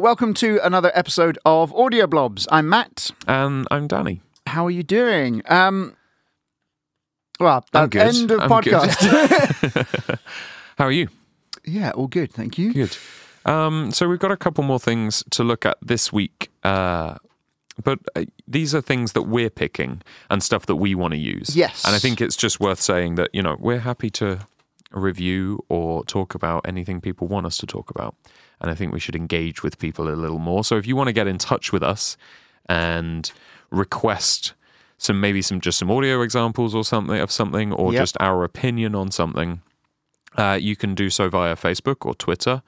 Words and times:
Welcome 0.00 0.34
to 0.34 0.58
another 0.64 0.90
episode 0.94 1.38
of 1.44 1.74
Audio 1.74 2.06
Blobs. 2.06 2.48
I'm 2.50 2.68
Matt. 2.68 3.10
And 3.26 3.66
I'm 3.70 3.86
Danny. 3.86 4.22
How 4.46 4.66
are 4.66 4.70
you 4.70 4.82
doing? 4.82 5.42
Um, 5.46 5.96
well, 7.38 7.64
I'm 7.74 7.88
good. 7.88 8.02
end 8.02 8.30
of 8.30 8.40
I'm 8.40 8.50
podcast. 8.50 10.18
How 10.78 10.86
are 10.86 10.92
you? 10.92 11.08
yeah, 11.64 11.90
all 11.90 12.06
good. 12.08 12.32
Thank 12.32 12.58
you. 12.58 12.72
Good. 12.72 12.96
Um, 13.44 13.90
so 13.92 14.08
we've 14.08 14.18
got 14.18 14.30
a 14.30 14.36
couple 14.36 14.64
more 14.64 14.80
things 14.80 15.22
to 15.30 15.44
look 15.44 15.66
at 15.66 15.76
this 15.82 16.12
week, 16.12 16.50
uh, 16.64 17.16
but 17.82 17.98
uh, 18.14 18.24
these 18.46 18.74
are 18.74 18.80
things 18.80 19.12
that 19.12 19.22
we're 19.22 19.50
picking 19.50 20.02
and 20.30 20.42
stuff 20.42 20.66
that 20.66 20.76
we 20.76 20.94
want 20.94 21.12
to 21.12 21.18
use. 21.18 21.54
Yes. 21.56 21.84
and 21.84 21.94
I 21.94 21.98
think 21.98 22.20
it's 22.20 22.36
just 22.36 22.60
worth 22.60 22.80
saying 22.80 23.16
that 23.16 23.30
you 23.32 23.42
know 23.42 23.56
we're 23.58 23.80
happy 23.80 24.10
to 24.10 24.40
review 24.92 25.64
or 25.68 26.04
talk 26.04 26.34
about 26.34 26.66
anything 26.66 27.00
people 27.00 27.26
want 27.26 27.46
us 27.46 27.56
to 27.58 27.66
talk 27.66 27.90
about, 27.90 28.14
and 28.62 28.70
I 28.70 28.74
think 28.74 28.92
we 28.92 29.00
should 29.00 29.14
engage 29.16 29.62
with 29.62 29.78
people 29.78 30.08
a 30.08 30.14
little 30.16 30.38
more. 30.38 30.64
So 30.64 30.76
if 30.78 30.86
you 30.86 30.96
want 30.96 31.08
to 31.08 31.12
get 31.12 31.26
in 31.26 31.36
touch 31.36 31.72
with 31.72 31.82
us 31.82 32.16
and 32.68 33.30
request 33.70 34.54
some 34.98 35.20
maybe 35.20 35.42
some 35.42 35.60
just 35.60 35.78
some 35.78 35.90
audio 35.90 36.22
examples 36.22 36.74
or 36.74 36.84
something 36.84 37.18
of 37.18 37.30
something 37.32 37.72
or 37.72 37.92
Yep. 37.92 38.02
just 38.02 38.16
our 38.20 38.44
opinion 38.44 38.94
on 38.94 39.10
something 39.10 39.60
uh, 40.36 40.56
you 40.60 40.76
can 40.76 40.94
do 40.94 41.10
so 41.10 41.28
via 41.28 41.54
Facebook 41.56 42.06
or 42.06 42.14
Twitter 42.14 42.62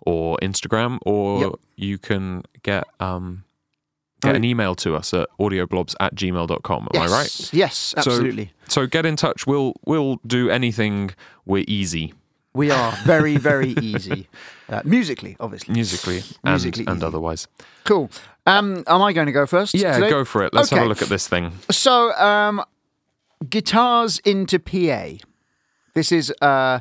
or 0.00 0.38
Instagram, 0.40 0.98
or 1.04 1.40
Yep. 1.42 1.52
you 1.76 1.98
can 1.98 2.42
get 2.62 2.84
um, 3.00 3.44
get 4.22 4.32
Oh, 4.32 4.36
an 4.36 4.44
email 4.44 4.74
to 4.76 4.94
us 4.96 5.12
at 5.12 5.28
audioblobs 5.38 5.94
at 6.00 6.14
gmail.com. 6.14 6.82
Am 6.82 6.88
yes. 7.02 7.10
I 7.10 7.14
right? 7.14 7.50
Yes, 7.52 7.94
absolutely. 7.96 8.52
So 8.68 8.86
get 8.86 9.04
in 9.04 9.16
touch. 9.16 9.46
We'll 9.46 9.74
we'll 9.84 10.18
do 10.26 10.48
anything. 10.48 11.10
We're 11.44 11.64
easy 11.68 12.14
we 12.54 12.70
are 12.70 12.92
very, 13.04 13.36
very 13.36 13.70
easy. 13.80 14.28
Uh, 14.70 14.80
musically, 14.84 15.36
obviously. 15.40 15.74
musically 15.74 16.18
and, 16.44 16.52
Musically 16.52 16.86
and 16.86 16.98
easy. 16.98 17.04
otherwise. 17.04 17.48
Cool. 17.82 18.08
Um, 18.46 18.84
am 18.86 19.02
I 19.02 19.12
going 19.12 19.26
to 19.26 19.32
go 19.32 19.44
first? 19.44 19.74
Yeah, 19.74 19.94
today? 19.94 20.08
go 20.08 20.24
for 20.24 20.44
it. 20.44 20.54
Let's 20.54 20.70
have 20.70 20.84
a 20.84 20.86
look 20.86 21.02
at 21.02 21.08
this 21.08 21.26
thing. 21.26 21.50
So, 21.72 22.12
um, 22.12 22.62
guitars 23.48 24.20
into 24.20 24.60
PA. 24.60 25.14
This 25.94 26.12
is 26.12 26.32
uh, 26.40 26.78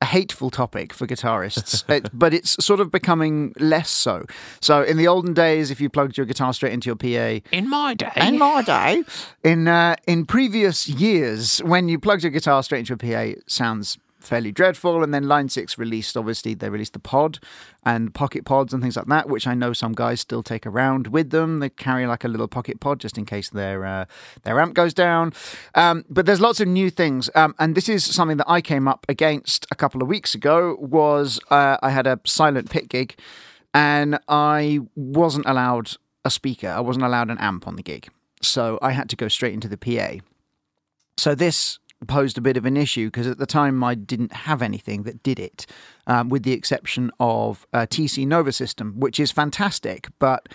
a 0.00 0.04
hateful 0.06 0.50
topic 0.50 0.92
for 0.92 1.06
guitarists, 1.06 1.88
it, 1.88 2.08
but 2.12 2.34
it's 2.34 2.62
sort 2.64 2.80
of 2.80 2.90
becoming 2.90 3.52
less 3.60 3.90
so. 3.90 4.24
So, 4.60 4.82
in 4.82 4.96
the 4.96 5.06
olden 5.06 5.32
days, 5.32 5.70
if 5.70 5.80
you 5.80 5.88
plugged 5.88 6.16
your 6.16 6.26
guitar 6.26 6.52
straight 6.52 6.72
into 6.72 6.88
your 6.88 6.96
PA, 6.96 7.46
In 7.52 7.68
my 7.68 7.94
day, 7.94 8.10
in 8.16 8.38
my 8.38 8.62
day, 8.62 9.04
in 9.44 9.68
uh, 9.68 9.94
in 10.08 10.26
previous 10.26 10.88
years, 10.88 11.58
when 11.58 11.88
you 11.88 12.00
plugged 12.00 12.24
your 12.24 12.32
guitar 12.32 12.60
straight 12.64 12.80
into 12.80 12.94
a 12.94 12.96
PA, 12.96 13.38
it 13.38 13.44
sounds 13.48 13.98
fairly 14.20 14.52
dreadful. 14.52 15.02
And 15.02 15.12
then 15.12 15.28
Line 15.28 15.48
Six 15.48 15.78
released, 15.78 16.16
obviously, 16.16 16.54
they 16.54 16.68
released 16.68 16.92
the 16.92 16.98
pod 16.98 17.38
and 17.84 18.14
pocket 18.14 18.44
pods 18.44 18.72
and 18.72 18.82
things 18.82 18.96
like 18.96 19.06
that, 19.06 19.28
which 19.28 19.46
I 19.46 19.54
know 19.54 19.72
some 19.72 19.92
guys 19.92 20.20
still 20.20 20.42
take 20.42 20.66
around 20.66 21.08
with 21.08 21.30
them. 21.30 21.60
They 21.60 21.70
carry 21.70 22.06
like 22.06 22.24
a 22.24 22.28
little 22.28 22.48
pocket 22.48 22.80
pod 22.80 23.00
just 23.00 23.18
in 23.18 23.24
case 23.24 23.50
their 23.50 23.84
uh, 23.84 24.04
their 24.42 24.60
amp 24.60 24.74
goes 24.74 24.94
down. 24.94 25.32
Um, 25.74 26.04
but 26.08 26.26
there's 26.26 26.40
lots 26.40 26.60
of 26.60 26.68
new 26.68 26.90
things, 26.90 27.30
um, 27.34 27.54
and 27.58 27.74
this 27.74 27.88
is 27.88 28.04
something 28.04 28.36
that 28.36 28.48
I 28.50 28.60
came 28.60 28.86
up 28.86 29.06
against 29.08 29.66
a 29.70 29.74
couple 29.74 30.02
of 30.02 30.08
weeks 30.08 30.34
ago. 30.34 30.76
Was 30.80 31.40
uh, 31.50 31.78
I 31.82 31.90
had 31.90 32.06
a 32.06 32.20
silent 32.24 32.70
pit 32.70 32.88
gig, 32.88 33.18
and 33.72 34.18
I 34.28 34.80
wasn't 34.94 35.46
allowed 35.46 35.92
a 36.24 36.30
speaker. 36.30 36.68
I 36.68 36.80
wasn't 36.80 37.04
allowed 37.04 37.30
an 37.30 37.38
amp 37.38 37.66
on 37.66 37.76
the 37.76 37.82
gig. 37.82 38.08
So 38.42 38.78
I 38.80 38.92
had 38.92 39.08
to 39.10 39.16
go 39.16 39.28
straight 39.28 39.54
into 39.54 39.68
the 39.68 39.76
PA. 39.76 40.24
So 41.16 41.34
this 41.34 41.78
posed 42.06 42.38
a 42.38 42.40
bit 42.40 42.56
of 42.56 42.64
an 42.64 42.76
issue 42.76 43.08
because 43.08 43.26
at 43.26 43.38
the 43.38 43.46
time 43.46 43.82
I 43.84 43.94
didn't 43.94 44.32
have 44.32 44.62
anything 44.62 45.02
that 45.04 45.22
did 45.22 45.38
it, 45.38 45.66
um, 46.06 46.28
with 46.28 46.42
the 46.42 46.52
exception 46.52 47.10
of 47.20 47.66
a 47.72 47.86
TC 47.86 48.26
Nova 48.26 48.52
system, 48.52 48.98
which 48.98 49.20
is 49.20 49.30
fantastic, 49.30 50.08
but 50.18 50.48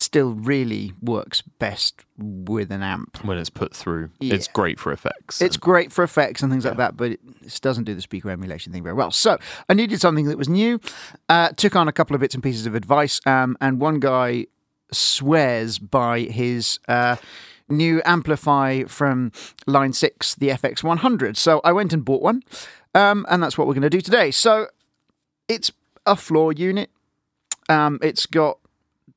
still 0.00 0.32
really 0.32 0.92
works 1.00 1.40
best 1.40 2.04
with 2.18 2.70
an 2.70 2.82
amp. 2.82 3.24
when 3.24 3.38
it's 3.38 3.50
put 3.50 3.74
through, 3.74 4.10
it's 4.20 4.48
great 4.48 4.78
for 4.78 4.92
effects. 4.92 5.40
It's 5.40 5.56
great 5.56 5.92
for 5.92 6.04
effects 6.04 6.42
and 6.42 6.52
things 6.52 6.64
like 6.64 6.76
that, 6.76 6.96
but 6.96 7.12
it 7.12 7.20
doesn't 7.60 7.84
do 7.84 7.94
the 7.94 8.02
speaker 8.02 8.30
emulation 8.30 8.72
thing 8.72 8.82
very 8.82 8.94
well. 8.94 9.10
So 9.10 9.38
I 9.68 9.74
needed 9.74 10.00
something 10.00 10.26
that 10.26 10.36
was 10.36 10.48
new. 10.48 10.80
Uh, 11.28 11.50
took 11.50 11.74
on 11.74 11.88
a 11.88 11.92
couple 11.92 12.14
of 12.14 12.20
bits 12.20 12.34
and 12.34 12.42
pieces 12.42 12.66
of 12.66 12.74
advice, 12.74 13.20
um, 13.26 13.56
and 13.60 13.80
one 13.80 13.98
guy 13.98 14.46
swears 14.92 15.78
by 15.78 16.20
his 16.20 16.78
uh, 16.88 17.16
new 17.68 18.00
Amplifi 18.02 18.88
from 18.88 19.32
Line 19.66 19.92
Six, 19.92 20.34
the 20.34 20.48
FX100. 20.48 21.36
So 21.36 21.60
I 21.64 21.72
went 21.72 21.92
and 21.92 22.04
bought 22.04 22.22
one, 22.22 22.42
um, 22.94 23.26
and 23.28 23.42
that's 23.42 23.56
what 23.58 23.66
we're 23.66 23.74
going 23.74 23.82
to 23.82 23.90
do 23.90 24.00
today. 24.00 24.30
So 24.30 24.68
it's 25.48 25.72
a 26.06 26.16
floor 26.16 26.52
unit. 26.52 26.90
Um, 27.68 27.98
it's 28.02 28.26
got 28.26 28.58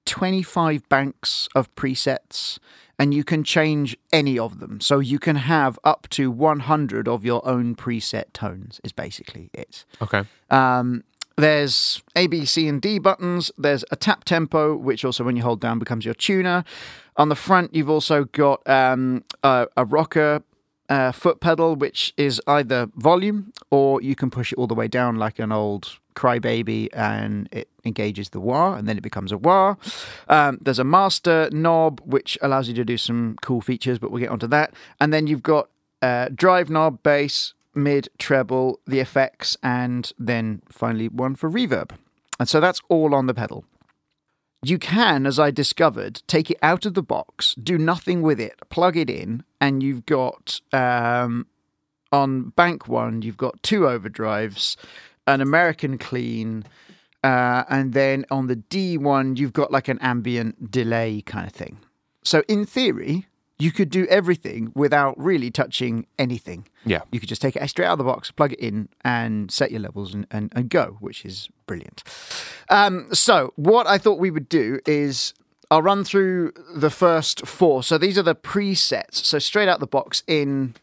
25 0.05 0.87
banks 0.87 1.49
of 1.53 1.73
presets 1.75 2.59
and 2.99 3.13
you 3.13 3.23
can 3.23 3.43
change 3.43 3.95
any 4.11 4.39
of 4.39 4.59
them. 4.59 4.79
So 4.81 4.99
you 4.99 5.19
can 5.19 5.35
have 5.35 5.77
up 5.83 6.07
to 6.11 6.31
100 6.31 7.07
of 7.07 7.23
your 7.23 7.47
own 7.47 7.75
preset 7.75 8.33
tones, 8.33 8.81
is 8.83 8.91
basically 8.91 9.49
it. 9.53 9.85
okay. 10.01 10.23
Um, 10.49 11.03
there's 11.37 12.01
A, 12.15 12.27
B, 12.27 12.45
C, 12.45 12.67
and 12.67 12.81
D 12.81 12.99
buttons. 12.99 13.51
There's 13.57 13.85
a 13.91 13.95
tap 13.95 14.23
tempo, 14.23 14.75
which 14.75 15.05
also, 15.05 15.23
when 15.23 15.35
you 15.35 15.43
hold 15.43 15.61
down, 15.61 15.79
becomes 15.79 16.03
your 16.03 16.15
tuner. 16.15 16.63
On 17.15 17.29
the 17.29 17.35
front, 17.35 17.73
you've 17.73 17.89
also 17.89 18.25
got 18.25 18.67
um, 18.67 19.23
a, 19.43 19.67
a 19.77 19.85
rocker 19.85 20.43
uh, 20.89 21.11
foot 21.11 21.39
pedal, 21.39 21.75
which 21.75 22.13
is 22.17 22.41
either 22.47 22.89
volume 22.95 23.53
or 23.69 24.01
you 24.01 24.15
can 24.15 24.29
push 24.29 24.51
it 24.51 24.57
all 24.57 24.67
the 24.67 24.73
way 24.73 24.87
down 24.87 25.15
like 25.15 25.39
an 25.39 25.51
old 25.51 25.99
crybaby 26.15 26.89
and 26.93 27.47
it 27.51 27.69
engages 27.85 28.29
the 28.29 28.39
wah 28.39 28.73
and 28.73 28.87
then 28.87 28.97
it 28.97 29.03
becomes 29.03 29.31
a 29.31 29.37
wah. 29.37 29.75
Um, 30.27 30.57
there's 30.61 30.79
a 30.79 30.83
master 30.83 31.49
knob, 31.51 32.01
which 32.05 32.37
allows 32.41 32.67
you 32.67 32.73
to 32.75 32.85
do 32.85 32.97
some 32.97 33.37
cool 33.41 33.61
features, 33.61 33.99
but 33.99 34.11
we'll 34.11 34.21
get 34.21 34.29
onto 34.29 34.47
that. 34.47 34.73
And 34.99 35.13
then 35.13 35.27
you've 35.27 35.43
got 35.43 35.69
uh, 36.01 36.29
drive 36.33 36.69
knob, 36.69 37.03
bass, 37.03 37.53
mid, 37.77 38.09
treble, 38.17 38.79
the 38.85 38.99
effects, 38.99 39.57
and 39.63 40.11
then 40.17 40.61
finally 40.69 41.07
one 41.07 41.35
for 41.35 41.49
reverb. 41.49 41.91
And 42.39 42.49
so 42.49 42.59
that's 42.59 42.81
all 42.89 43.15
on 43.15 43.27
the 43.27 43.33
pedal. 43.33 43.65
You 44.63 44.79
can, 44.79 45.25
as 45.25 45.39
I 45.39 45.51
discovered, 45.51 46.23
take 46.27 46.49
it 46.49 46.57
out 46.63 46.85
of 46.85 46.95
the 46.95 47.03
box, 47.03 47.53
do 47.55 47.77
nothing 47.77 48.21
with 48.21 48.39
it, 48.39 48.55
plug 48.69 48.97
it 48.97 49.09
in, 49.09 49.43
and 49.61 49.83
you've 49.83 50.05
got 50.05 50.59
um, 50.73 51.45
on 52.11 52.49
bank 52.49 52.87
one, 52.87 53.21
you've 53.21 53.37
got 53.37 53.61
two 53.61 53.81
overdrives, 53.81 54.75
an 55.27 55.41
American 55.41 55.97
clean, 55.97 56.63
uh, 57.23 57.63
and 57.69 57.93
then 57.93 58.25
on 58.31 58.47
the 58.47 58.55
D 58.55 58.97
one, 58.97 59.35
you've 59.35 59.53
got 59.53 59.71
like 59.71 59.87
an 59.87 59.99
ambient 60.01 60.71
delay 60.71 61.21
kind 61.21 61.45
of 61.45 61.53
thing. 61.53 61.77
So, 62.23 62.43
in 62.47 62.65
theory, 62.65 63.27
you 63.59 63.71
could 63.71 63.89
do 63.89 64.05
everything 64.07 64.71
without 64.75 65.17
really 65.17 65.49
touching 65.49 66.05
anything. 66.19 66.67
Yeah. 66.85 67.01
You 67.11 67.19
could 67.19 67.29
just 67.29 67.41
take 67.41 67.55
it 67.55 67.67
straight 67.69 67.85
out 67.85 67.93
of 67.93 67.97
the 67.97 68.03
box, 68.03 68.29
plug 68.29 68.53
it 68.53 68.59
in, 68.59 68.89
and 69.03 69.51
set 69.51 69.71
your 69.71 69.79
levels 69.79 70.13
and, 70.13 70.27
and, 70.29 70.51
and 70.55 70.69
go, 70.69 70.97
which 70.99 71.25
is 71.25 71.49
brilliant. 71.65 72.03
Um, 72.69 73.13
so, 73.13 73.53
what 73.55 73.87
I 73.87 73.97
thought 73.97 74.19
we 74.19 74.29
would 74.29 74.47
do 74.47 74.79
is 74.85 75.33
I'll 75.71 75.81
run 75.81 76.03
through 76.03 76.53
the 76.75 76.91
first 76.91 77.47
four. 77.47 77.81
So, 77.81 77.97
these 77.97 78.17
are 78.17 78.23
the 78.23 78.35
presets. 78.35 79.15
So, 79.15 79.39
straight 79.39 79.67
out 79.67 79.79
the 79.79 79.87
box 79.87 80.23
in. 80.27 80.75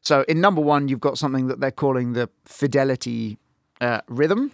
So, 0.00 0.24
in 0.28 0.40
number 0.40 0.60
one, 0.60 0.88
you've 0.88 1.00
got 1.00 1.18
something 1.18 1.46
that 1.48 1.60
they're 1.60 1.70
calling 1.70 2.14
the 2.14 2.28
fidelity 2.44 3.38
uh, 3.80 4.00
rhythm. 4.08 4.50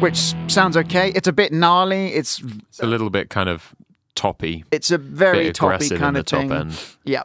Which 0.00 0.32
sounds 0.46 0.76
okay. 0.76 1.10
It's 1.14 1.26
a 1.26 1.32
bit 1.32 1.52
gnarly. 1.52 2.12
It's 2.14 2.40
It's 2.68 2.78
a 2.80 2.86
little 2.86 3.10
bit 3.10 3.30
kind 3.30 3.48
of 3.48 3.74
toppy, 4.14 4.64
it's 4.72 4.90
a 4.90 4.98
very 4.98 5.52
toppy 5.52 5.88
kind 5.90 6.16
of 6.16 6.24
top 6.24 6.40
thing. 6.40 6.52
end. 6.52 6.80
Yeah. 7.04 7.22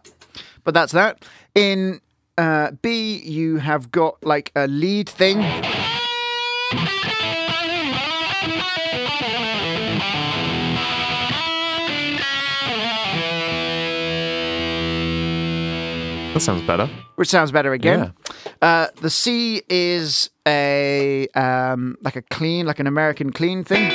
But 0.63 0.73
that's 0.73 0.91
that. 0.93 1.23
In 1.55 2.01
uh, 2.37 2.71
B, 2.81 3.17
you 3.19 3.57
have 3.57 3.91
got 3.91 4.23
like 4.23 4.51
a 4.55 4.67
lead 4.67 5.07
thing. 5.09 5.41
That 16.33 16.39
sounds 16.41 16.63
better. 16.63 16.89
which 17.15 17.29
sounds 17.29 17.51
better 17.51 17.73
again. 17.73 18.13
Uh, 18.59 18.87
the 19.01 19.09
C 19.11 19.61
is 19.69 20.31
a 20.47 21.27
um, 21.35 21.97
like 22.01 22.15
a 22.15 22.21
clean, 22.23 22.65
like 22.65 22.79
an 22.79 22.87
American 22.87 23.31
clean 23.31 23.63
thing. 23.63 23.89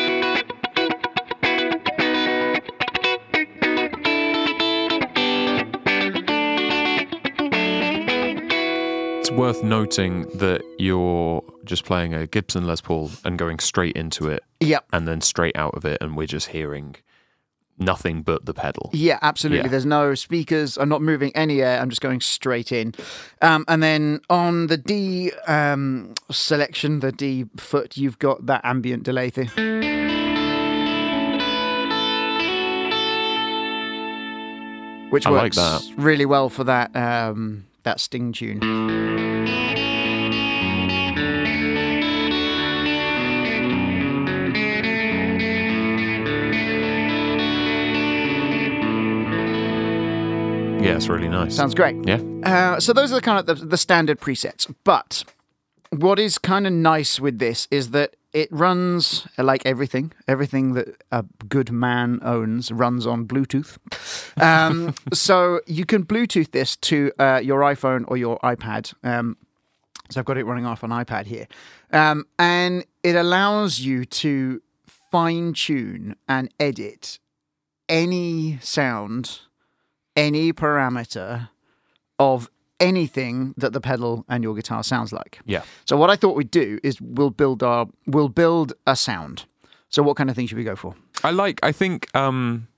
It's 9.21 9.31
worth 9.31 9.63
noting 9.63 10.23
that 10.39 10.63
you're 10.79 11.43
just 11.65 11.85
playing 11.85 12.15
a 12.15 12.27
Gibson 12.27 12.67
Les 12.67 12.81
Paul 12.81 13.11
and 13.25 13.39
going 13.39 13.59
straight 13.59 13.97
into 13.97 14.29
it 14.29 14.43
Yep. 14.61 14.87
and 14.93 15.07
then 15.09 15.21
straight 15.21 15.57
out 15.57 15.75
of 15.75 15.85
it, 15.85 15.99
and 16.01 16.17
we're 16.17 16.27
just 16.27 16.49
hearing 16.49 16.97
nothing 17.79 18.23
but 18.23 18.45
the 18.47 18.55
pedal. 18.55 18.91
Yeah, 18.93 19.19
absolutely. 19.23 19.65
Yeah. 19.65 19.69
There's 19.69 19.87
no 19.87 20.15
speakers. 20.15 20.77
I'm 20.77 20.89
not 20.89 21.03
moving 21.03 21.33
any 21.35 21.63
air. 21.63 21.81
I'm 21.81 21.89
just 21.91 22.01
going 22.01 22.21
straight 22.21 22.73
in. 22.73 22.95
Um, 23.43 23.65
and 23.69 23.83
then 23.83 24.21
on 24.29 24.67
the 24.67 24.77
D 24.77 25.33
um, 25.47 26.15
selection, 26.31 27.01
the 27.01 27.13
D 27.13 27.47
foot, 27.57 27.97
you've 27.97 28.19
got 28.19 28.47
that 28.47 28.61
ambient 28.65 29.03
delay 29.03 29.31
thing. 29.31 29.49
Which 35.11 35.27
I 35.27 35.31
like 35.31 35.43
works 35.45 35.57
that. 35.57 35.83
really 35.97 36.27
well 36.27 36.51
for 36.51 36.65
that 36.65 36.95
um, 36.95 37.65
that 37.85 37.99
sting 37.99 38.33
tune. 38.33 38.61
Yeah, 50.89 50.97
it's 50.97 51.09
really 51.09 51.29
nice. 51.29 51.55
Sounds 51.55 51.75
great. 51.75 51.97
yeah. 52.07 52.19
Uh, 52.43 52.81
so 52.81 52.95
those 52.95 53.13
are 53.13 53.17
the 53.17 53.21
kind 53.21 53.39
of 53.39 53.45
the, 53.45 53.67
the 53.67 53.77
standard 53.77 54.19
presets. 54.21 54.73
But 54.85 55.23
what 55.91 56.19
is 56.19 56.39
kind 56.39 56.67
of 56.67 56.73
nice 56.73 57.21
with 57.21 57.39
this 57.39 57.69
is 57.71 57.91
that 57.91 58.17
it 58.33 58.51
runs 58.51 59.29
uh, 59.39 59.45
like 59.45 59.67
everything. 59.67 60.13
Everything 60.27 60.73
that 60.73 61.03
a 61.13 61.27
good 61.47 61.71
man 61.71 62.21
owns 62.23 62.73
runs 62.73 63.07
on 63.07 63.27
Bluetooth. 63.27 63.77
Um, 64.43 64.95
so 65.13 65.61
you 65.67 65.85
can 65.85 66.07
Bluetooth 66.07 66.53
this 66.53 66.75
to 66.77 67.13
uh, 67.19 67.41
your 67.45 67.61
iPhone 67.61 68.05
or 68.09 68.17
your 68.17 68.39
iPad. 68.39 68.95
Um, 69.05 69.37
so 70.09 70.21
I've 70.21 70.25
got 70.25 70.39
it 70.39 70.47
running 70.47 70.65
off 70.65 70.83
an 70.83 70.91
iPad 70.91 71.27
here, 71.27 71.49
um, 71.93 72.25
and 72.39 72.87
it 73.03 73.15
allows 73.15 73.81
you 73.81 74.07
to 74.07 74.63
fine 75.11 75.53
tune 75.53 76.17
and 76.27 76.49
edit 76.59 77.19
any 77.91 78.59
sound, 78.63 79.41
any 80.19 80.53
parameter 80.53 81.49
of 82.19 82.51
anything 82.81 83.55
that 83.57 83.73
the 83.73 83.81
pedal 83.81 84.25
and 84.29 84.43
your 84.45 84.55
guitar 84.55 84.83
sounds 84.83 85.13
like. 85.13 85.41
Yeah. 85.45 85.63
So 85.85 85.97
what 85.97 86.11
I 86.11 86.17
thought 86.17 86.37
we'd 86.37 86.51
do 86.51 86.79
is 86.83 87.01
we'll 87.01 87.31
build 87.31 87.63
our 87.63 87.87
we'll 88.07 88.29
build 88.29 88.73
a 88.87 88.95
sound. 88.97 89.47
So 89.89 90.03
what 90.03 90.17
kind 90.17 90.31
of 90.31 90.37
thing 90.37 90.47
should 90.47 90.59
we 90.59 90.65
go 90.65 90.77
for? 90.77 90.95
I 91.25 91.31
like 91.31 91.59
I 91.63 91.73
think 91.73 92.15
um 92.15 92.69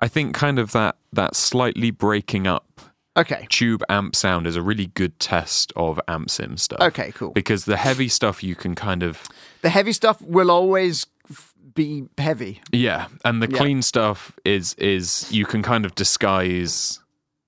I 0.00 0.08
think 0.08 0.34
kind 0.34 0.58
of 0.58 0.72
that 0.72 0.96
that 1.12 1.36
slightly 1.36 1.90
breaking 1.90 2.46
up 2.46 2.80
Okay. 3.16 3.46
tube 3.50 3.82
amp 3.88 4.14
sound 4.14 4.46
is 4.46 4.54
a 4.54 4.62
really 4.62 4.86
good 4.86 5.18
test 5.18 5.72
of 5.74 5.98
amp 6.06 6.30
sim 6.30 6.56
stuff. 6.56 6.80
Okay, 6.80 7.10
cool. 7.12 7.32
Because 7.32 7.64
the 7.64 7.76
heavy 7.76 8.08
stuff 8.08 8.42
you 8.44 8.54
can 8.54 8.74
kind 8.76 9.02
of 9.02 9.22
The 9.62 9.70
heavy 9.70 9.92
stuff 9.92 10.20
will 10.22 10.50
always 10.50 11.06
be 11.74 12.04
heavy. 12.18 12.60
yeah, 12.72 13.06
and 13.24 13.42
the 13.42 13.48
Yeah. 13.50 13.56
clean 13.58 13.82
stuff 13.82 14.38
is 14.44 14.74
is 14.74 15.30
you 15.32 15.44
can 15.46 15.62
kind 15.62 15.84
of 15.84 15.94
disguise 15.94 17.00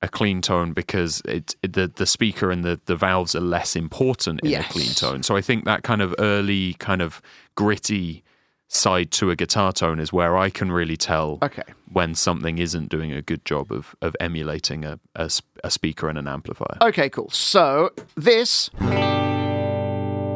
a 0.03 0.09
clean 0.09 0.41
tone 0.41 0.73
because 0.73 1.21
it, 1.27 1.55
it- 1.63 1.73
the 1.75 1.87
the 1.95 2.07
speaker 2.07 2.51
and 2.51 2.65
the 2.65 2.81
the 2.87 2.97
valves 2.97 3.35
are 3.35 3.41
less 3.41 3.77
important 3.77 4.41
in 4.43 4.51
Yes. 4.51 4.67
a 4.71 4.73
clean 4.73 4.91
tone. 4.95 5.23
So 5.23 5.37
I 5.37 5.43
think 5.43 5.65
that 5.65 5.83
kind 5.83 6.01
of 6.03 6.15
early 6.19 6.75
kind 6.75 7.03
of 7.03 7.21
gritty 7.55 8.23
side 8.69 9.11
to 9.11 9.31
a 9.31 9.37
guitar 9.37 9.73
tone 9.73 9.99
is 9.99 10.13
where 10.13 10.37
I 10.39 10.49
can 10.49 10.71
really 10.73 10.97
tell 10.97 11.39
Okay. 11.43 11.65
when 11.93 12.15
something 12.15 12.59
isn't 12.59 12.89
doing 12.89 13.13
a 13.13 13.21
good 13.21 13.45
job 13.45 13.71
of 13.73 13.95
of 14.01 14.15
emulating 14.21 14.85
a 14.85 14.99
a, 15.17 15.29
a 15.65 15.71
speaker 15.71 16.09
and 16.09 16.17
an 16.19 16.29
amplifier. 16.29 16.79
Okay, 16.81 17.11
cool. 17.11 17.29
So 17.31 17.91
this 18.17 18.71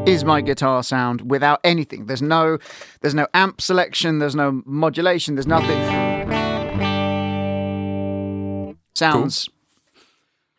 is 0.06 0.24
my 0.24 0.40
guitar 0.40 0.82
sound 0.82 1.30
without 1.30 1.60
anything. 1.64 2.06
There's 2.06 2.22
no 2.22 2.58
there's 3.00 3.14
no 3.14 3.26
amp 3.32 3.60
selection, 3.60 4.18
there's 4.18 4.34
no 4.34 4.62
modulation, 4.66 5.34
there's 5.34 5.46
nothing. 5.46 5.78
Sounds 8.94 9.48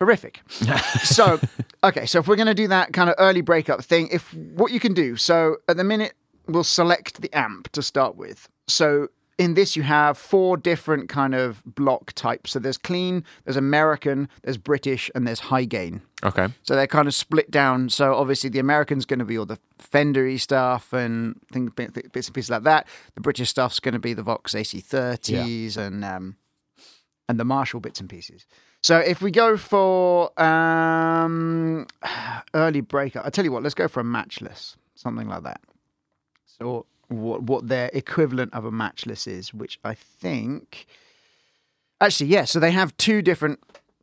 horrific. 0.00 0.40
so, 1.02 1.40
okay, 1.82 2.06
so 2.06 2.18
if 2.18 2.28
we're 2.28 2.36
going 2.36 2.46
to 2.46 2.54
do 2.54 2.68
that 2.68 2.92
kind 2.92 3.08
of 3.08 3.14
early 3.18 3.40
breakup 3.40 3.82
thing, 3.82 4.08
if 4.12 4.34
what 4.34 4.72
you 4.72 4.80
can 4.80 4.92
do, 4.92 5.16
so 5.16 5.56
at 5.68 5.76
the 5.76 5.84
minute 5.84 6.14
we'll 6.48 6.64
select 6.64 7.20
the 7.20 7.32
amp 7.32 7.70
to 7.72 7.82
start 7.82 8.16
with. 8.16 8.48
So 8.66 9.08
in 9.38 9.54
this 9.54 9.76
you 9.76 9.82
have 9.82 10.16
four 10.16 10.56
different 10.56 11.08
kind 11.08 11.34
of 11.34 11.62
block 11.66 12.12
types. 12.14 12.52
So 12.52 12.58
there's 12.58 12.78
clean, 12.78 13.24
there's 13.44 13.56
American, 13.56 14.28
there's 14.42 14.56
British, 14.56 15.10
and 15.14 15.26
there's 15.26 15.40
high 15.40 15.64
gain. 15.64 16.02
Okay. 16.24 16.48
So 16.62 16.74
they're 16.74 16.86
kind 16.86 17.06
of 17.06 17.14
split 17.14 17.50
down. 17.50 17.90
So 17.90 18.14
obviously 18.14 18.48
the 18.50 18.58
American's 18.58 19.04
going 19.04 19.18
to 19.18 19.24
be 19.24 19.36
all 19.36 19.46
the 19.46 19.58
Fendery 19.78 20.40
stuff 20.40 20.92
and 20.92 21.38
things, 21.52 21.70
bits 21.74 22.28
and 22.28 22.34
pieces 22.34 22.50
like 22.50 22.62
that. 22.62 22.86
The 23.14 23.20
British 23.20 23.50
stuff's 23.50 23.80
going 23.80 23.92
to 23.94 23.98
be 23.98 24.14
the 24.14 24.22
Vox 24.22 24.54
AC30s 24.54 25.76
and 25.76 26.04
um, 26.04 26.36
and 27.28 27.40
the 27.40 27.44
Marshall 27.44 27.80
bits 27.80 28.00
and 28.00 28.08
pieces. 28.08 28.46
So 28.82 28.98
if 28.98 29.20
we 29.20 29.30
go 29.30 29.56
for 29.56 30.40
um, 30.40 31.86
early 32.54 32.80
breakup, 32.80 33.26
I 33.26 33.30
tell 33.30 33.44
you 33.44 33.52
what, 33.52 33.62
let's 33.62 33.74
go 33.74 33.88
for 33.88 34.00
a 34.00 34.04
matchless, 34.04 34.76
something 34.94 35.28
like 35.28 35.42
that. 35.42 35.60
So 36.46 36.86
what 37.08 37.42
what 37.42 37.68
their 37.68 37.90
equivalent 37.92 38.52
of 38.54 38.64
a 38.64 38.70
matchless 38.70 39.26
is, 39.26 39.52
which 39.54 39.78
I 39.84 39.94
think 39.94 40.86
actually 42.00 42.28
yeah. 42.30 42.44
So 42.44 42.60
they 42.60 42.70
have 42.72 42.96
two 42.96 43.22
different 43.22 43.60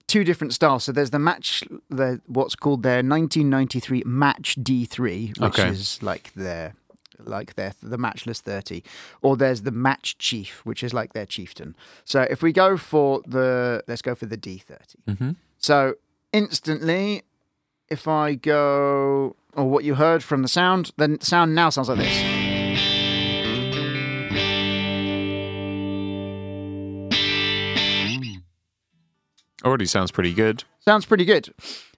two 0.07 0.23
different 0.23 0.53
styles. 0.53 0.83
So 0.83 0.91
there's 0.91 1.09
the 1.11 1.19
match, 1.19 1.63
the 1.89 2.21
what's 2.27 2.55
called 2.55 2.83
their 2.83 2.97
1993 3.03 4.03
Match 4.05 4.55
D3, 4.59 5.39
which 5.39 5.59
Okay. 5.59 5.69
is 5.69 6.01
like 6.03 6.33
their 6.35 6.75
like 7.25 7.53
their 7.55 7.73
the 7.81 7.97
matchless 7.97 8.41
30 8.41 8.83
or 9.21 9.37
there's 9.37 9.61
the 9.61 9.71
match 9.71 10.17
chief 10.17 10.59
which 10.65 10.83
is 10.83 10.93
like 10.93 11.13
their 11.13 11.27
chieftain 11.27 11.73
so 12.03 12.21
if 12.29 12.41
we 12.41 12.51
go 12.51 12.75
for 12.75 13.21
the 13.25 13.81
let's 13.87 14.01
go 14.01 14.13
for 14.15 14.25
the 14.25 14.35
d30 14.35 14.95
Mm-hmm. 15.07 15.31
so 15.57 15.93
instantly 16.33 17.21
if 17.87 18.07
i 18.07 18.33
go 18.33 19.35
or 19.53 19.69
what 19.69 19.83
you 19.85 19.93
heard 19.95 20.21
from 20.23 20.41
the 20.41 20.47
sound 20.49 20.91
the 20.97 21.17
sound 21.21 21.53
now 21.55 21.69
sounds 21.69 21.87
like 21.87 21.99
this 21.99 22.32
Already 29.63 29.85
sounds 29.85 30.11
pretty 30.11 30.33
good. 30.33 30.63
Sounds 30.79 31.05
pretty 31.05 31.25
good. 31.25 31.53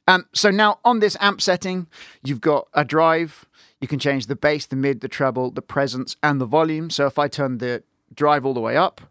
Um, 0.08 0.28
so 0.34 0.52
now 0.52 0.80
on 0.86 1.00
this 1.00 1.18
amp 1.20 1.42
setting, 1.42 1.88
you've 2.24 2.42
got 2.42 2.68
a 2.74 2.86
drive. 2.86 3.46
You 3.82 3.88
can 3.88 3.98
change 4.00 4.28
the 4.28 4.36
bass, 4.36 4.68
the 4.68 4.76
mid, 4.76 5.02
the 5.02 5.08
treble, 5.08 5.50
the 5.52 5.62
presence, 5.62 6.16
and 6.22 6.40
the 6.40 6.46
volume. 6.46 6.90
So 6.90 7.08
if 7.08 7.18
I 7.18 7.28
turn 7.28 7.58
the 7.58 7.84
drive 8.14 8.46
all 8.46 8.54
the 8.54 8.60
way 8.62 8.78
up, 8.78 9.02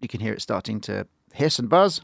you 0.00 0.08
can 0.08 0.20
hear 0.20 0.32
it 0.32 0.40
starting 0.40 0.80
to 0.82 1.06
hiss 1.34 1.58
and 1.58 1.68
buzz. 1.68 2.00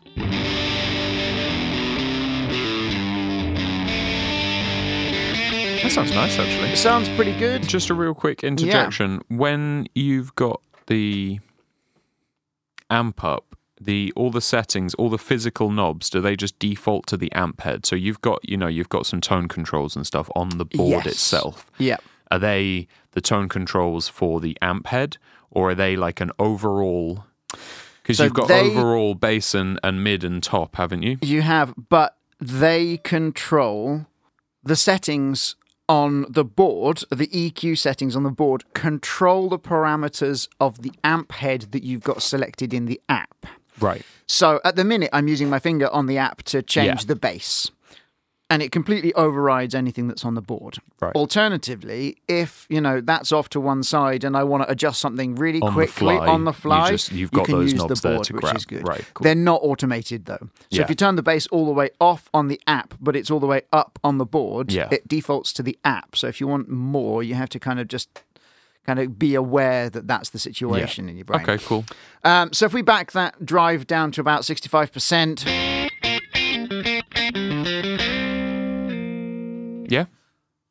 That 5.83 5.93
sounds 5.93 6.11
nice, 6.13 6.39
actually. 6.39 6.71
It 6.73 6.79
sounds 6.79 7.09
pretty 7.11 7.37
good. 7.39 7.63
Just 7.63 7.91
a 7.91 7.95
real 7.95 8.13
quick 8.15 8.43
interjection. 8.45 9.23
When 9.29 9.87
you've 9.95 10.35
got 10.35 10.61
the 10.89 11.39
amp 12.91 13.23
up, 13.25 13.57
the 13.81 14.13
all 14.17 14.31
the 14.31 14.41
settings, 14.41 14.95
all 14.95 15.11
the 15.11 15.19
physical 15.19 15.71
knobs, 15.71 16.09
do 16.11 16.21
they 16.21 16.37
just 16.37 16.59
default 16.59 17.07
to 17.09 17.17
the 17.17 17.31
amp 17.33 17.61
head? 17.63 17.85
So 17.87 17.95
you've 17.97 18.21
got, 18.23 18.47
you 18.49 18.57
know, 18.57 18.67
you've 18.69 18.89
got 18.89 19.07
some 19.07 19.21
tone 19.21 19.49
controls 19.49 19.97
and 19.97 20.07
stuff 20.07 20.31
on 20.35 20.49
the 20.59 20.65
board 20.65 21.05
Yes. 21.05 21.07
itself. 21.15 21.71
Yeah. 21.79 21.99
Are 22.31 22.39
they 22.39 22.89
the 23.13 23.21
tone 23.21 23.49
controls 23.49 24.09
for 24.09 24.41
the 24.41 24.57
amp 24.63 24.87
head, 24.89 25.19
or 25.51 25.71
are 25.71 25.75
they 25.75 25.95
like 25.97 26.21
an 26.21 26.31
overall? 26.39 27.25
Because 28.03 28.17
So 28.19 28.25
you've 28.25 28.35
got 28.35 28.49
they- 28.49 28.71
overall 28.71 29.15
bass 29.15 29.55
and, 29.55 29.79
and 29.83 30.03
mid 30.03 30.25
and 30.25 30.43
top, 30.43 30.77
haven't 30.77 31.03
you? 31.03 31.19
You 31.23 31.43
have, 31.43 31.75
but 31.89 32.17
they 32.41 32.99
control 32.99 34.07
the 34.63 34.77
settings 34.77 35.55
on 35.89 36.27
the 36.29 36.45
board, 36.45 37.05
the 37.11 37.29
EQ 37.29 37.79
settings 37.79 38.17
on 38.17 38.25
the 38.25 38.31
board, 38.31 38.65
control 38.75 39.49
the 39.49 39.59
parameters 39.59 40.49
of 40.59 40.83
the 40.83 40.91
amp 41.05 41.31
head 41.33 41.69
that 41.71 41.85
you've 41.85 42.03
got 42.03 42.23
selected 42.23 42.75
in 42.75 42.87
the 42.87 43.01
app. 43.09 43.47
Right. 43.81 44.03
So 44.27 44.61
at 44.65 44.77
the 44.77 44.85
minute, 44.85 45.11
I'm 45.13 45.29
using 45.29 45.49
my 45.49 45.59
finger 45.59 45.89
on 45.91 46.07
the 46.07 46.19
app 46.19 46.43
to 46.45 46.63
change 46.63 47.03
Yeah. 47.03 47.07
the 47.07 47.17
bass. 47.17 47.71
And 48.49 48.63
it 48.63 48.71
completely 48.71 49.13
overrides 49.15 49.75
anything 49.75 50.07
that's 50.07 50.25
on 50.25 50.35
the 50.35 50.41
board. 50.41 50.79
Right. 51.01 51.13
Alternatively, 51.17 52.17
if 52.29 52.65
you 52.69 52.81
know 52.81 53.01
that's 53.01 53.33
off 53.33 53.49
to 53.51 53.61
one 53.61 53.83
side 53.83 54.23
and 54.23 54.37
I 54.37 54.45
want 54.45 54.63
to 54.63 54.71
adjust 54.71 55.01
something 55.01 55.35
really 55.35 55.61
On 55.61 55.69
the 55.71 55.73
quickly 55.73 56.15
fly, 56.17 56.27
on 56.29 56.45
the 56.45 56.51
you 56.53 56.55
fly, 56.55 56.91
just- 56.91 57.11
you've 57.11 57.33
you 57.33 57.39
got 57.39 57.47
can 57.47 57.55
those 57.57 57.73
use 57.73 57.81
knobs 57.83 58.01
the 58.03 58.09
there 58.09 58.17
board, 58.19 58.27
to 58.27 58.33
which 58.35 58.43
grab. 58.43 58.57
is 58.57 58.65
good. 58.65 58.87
Right, 58.87 59.05
cool. 59.15 59.25
They're 59.25 59.35
not 59.35 59.61
automated 59.65 60.27
though. 60.27 60.39
So 60.41 60.49
Yeah. 60.71 60.83
if 60.83 60.89
you 60.89 60.95
turn 60.95 61.17
the 61.17 61.23
bass 61.25 61.49
all 61.49 61.67
the 61.67 61.73
way 61.73 61.91
off 62.01 62.31
on 62.33 62.47
the 62.47 62.61
app, 62.69 62.95
but 63.01 63.17
it's 63.17 63.31
all 63.33 63.41
the 63.41 63.49
way 63.49 63.63
up 63.73 63.99
on 64.05 64.19
the 64.19 64.25
board, 64.25 64.71
Yeah. 64.73 64.89
it 64.93 65.09
defaults 65.09 65.53
to 65.55 65.65
the 65.65 65.77
app. 65.85 66.15
So 66.17 66.29
if 66.29 66.41
you 66.41 66.47
want 66.47 66.69
more, 66.69 67.25
you 67.25 67.35
have 67.35 67.49
to 67.49 67.59
kind 67.59 67.81
of 67.81 67.89
just 67.89 68.09
kind 68.87 68.99
of 68.99 69.19
be 69.19 69.35
aware 69.35 69.91
that 69.91 70.07
that's 70.07 70.31
the 70.31 70.39
situation 70.39 71.09
in 71.09 71.17
your 71.17 71.25
brain. 71.25 71.43
Okay, 71.43 71.59
cool. 71.65 71.85
Um, 72.25 72.53
so 72.53 72.65
if 72.67 72.73
we 72.73 72.83
back 72.83 73.13
that 73.13 73.45
drive 73.45 73.87
down 73.87 74.13
to 74.13 74.21
about 74.21 74.43
65%, 74.43 75.45
Yeah. 79.89 80.07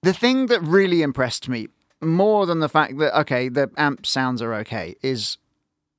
the 0.03 0.13
thing 0.13 0.47
that 0.47 0.61
really 0.61 1.01
impressed 1.01 1.47
me 1.47 1.67
more 2.01 2.45
than 2.45 2.59
the 2.59 2.69
fact 2.69 2.97
that, 2.99 3.17
okay, 3.21 3.47
the 3.49 3.71
amp 3.77 4.05
sounds 4.05 4.41
are 4.41 4.53
okay, 4.55 4.95
is 5.01 5.37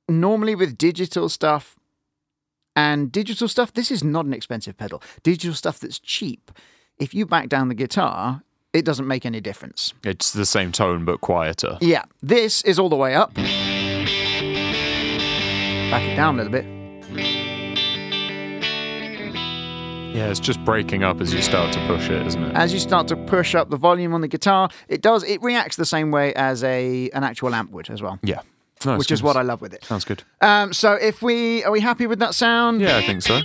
normally 0.07 0.55
with 0.55 0.77
digital 0.77 1.27
stuff 1.29 1.77
and 2.75 3.11
digital 3.11 3.47
stuff, 3.47 3.73
this 3.73 3.89
is 3.89 4.03
not 4.03 4.25
an 4.25 4.33
expensive 4.33 4.77
pedal. 4.77 5.01
Digital 5.23 5.55
stuff 5.55 5.79
that's 5.79 5.97
cheap. 5.99 6.51
If 6.99 7.13
you 7.15 7.25
back 7.25 7.49
down 7.49 7.67
the 7.69 7.75
guitar, 7.75 8.43
it 8.77 8.85
doesn't 8.85 9.07
make 9.07 9.25
any 9.25 9.41
difference. 9.41 9.93
It's 10.03 10.31
the 10.31 10.45
same 10.45 10.71
tone 10.71 11.03
but 11.03 11.19
quieter. 11.21 11.77
Yeah, 11.81 12.03
this 12.21 12.61
is 12.61 12.77
all 12.77 12.89
the 12.89 12.95
way 12.95 13.15
up. 13.15 13.33
Back 13.33 13.43
it 16.03 16.15
down 16.15 16.35
a 16.39 16.43
little 16.43 16.51
bit. 16.51 16.65
Yeah, 20.15 20.29
it's 20.29 20.39
just 20.39 20.63
breaking 20.63 21.03
up 21.03 21.21
as 21.21 21.33
you 21.33 21.41
start 21.41 21.73
to 21.73 21.87
push 21.87 22.09
it, 22.09 22.25
isn't 22.27 22.43
it? 22.43 22.55
As 22.55 22.71
you 22.73 22.79
start 22.79 23.07
to 23.09 23.15
push 23.15 23.55
up 23.55 23.69
the 23.69 23.77
volume 23.77 24.13
on 24.13 24.21
the 24.21 24.27
guitar, 24.27 24.69
it 24.87 25.01
does 25.01 25.23
it 25.23 25.41
reacts 25.41 25.75
the 25.75 25.85
same 25.85 26.11
way 26.11 26.33
as 26.35 26.63
a 26.63 27.09
an 27.11 27.23
actual 27.23 27.53
amp 27.55 27.71
would 27.71 27.89
as 27.89 28.01
well, 28.01 28.19
yeah. 28.23 28.41
Nice, 28.85 28.99
which 28.99 29.11
is 29.11 29.23
what 29.23 29.35
I 29.35 29.41
love 29.41 29.61
with 29.61 29.73
it. 29.73 29.83
Sounds 29.85 30.05
good. 30.05 30.23
Um, 30.41 30.71
so 30.71 30.93
if 30.93 31.23
we 31.23 31.63
are 31.63 31.71
we 31.71 31.79
happy 31.79 32.05
with 32.05 32.19
that 32.19 32.35
sound? 32.35 32.79
Yeah, 32.81 32.97
I 32.97 33.01
think 33.03 33.23
so. 33.23 33.41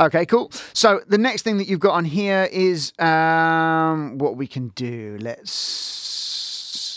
Okay, 0.00 0.24
cool. 0.26 0.50
So 0.72 1.00
the 1.08 1.18
next 1.18 1.42
thing 1.42 1.58
that 1.58 1.66
you've 1.66 1.80
got 1.80 1.94
on 1.94 2.04
here 2.04 2.48
is 2.52 2.92
um, 2.98 4.18
what 4.18 4.36
we 4.36 4.46
can 4.46 4.68
do. 4.68 5.18
Let's 5.20 5.50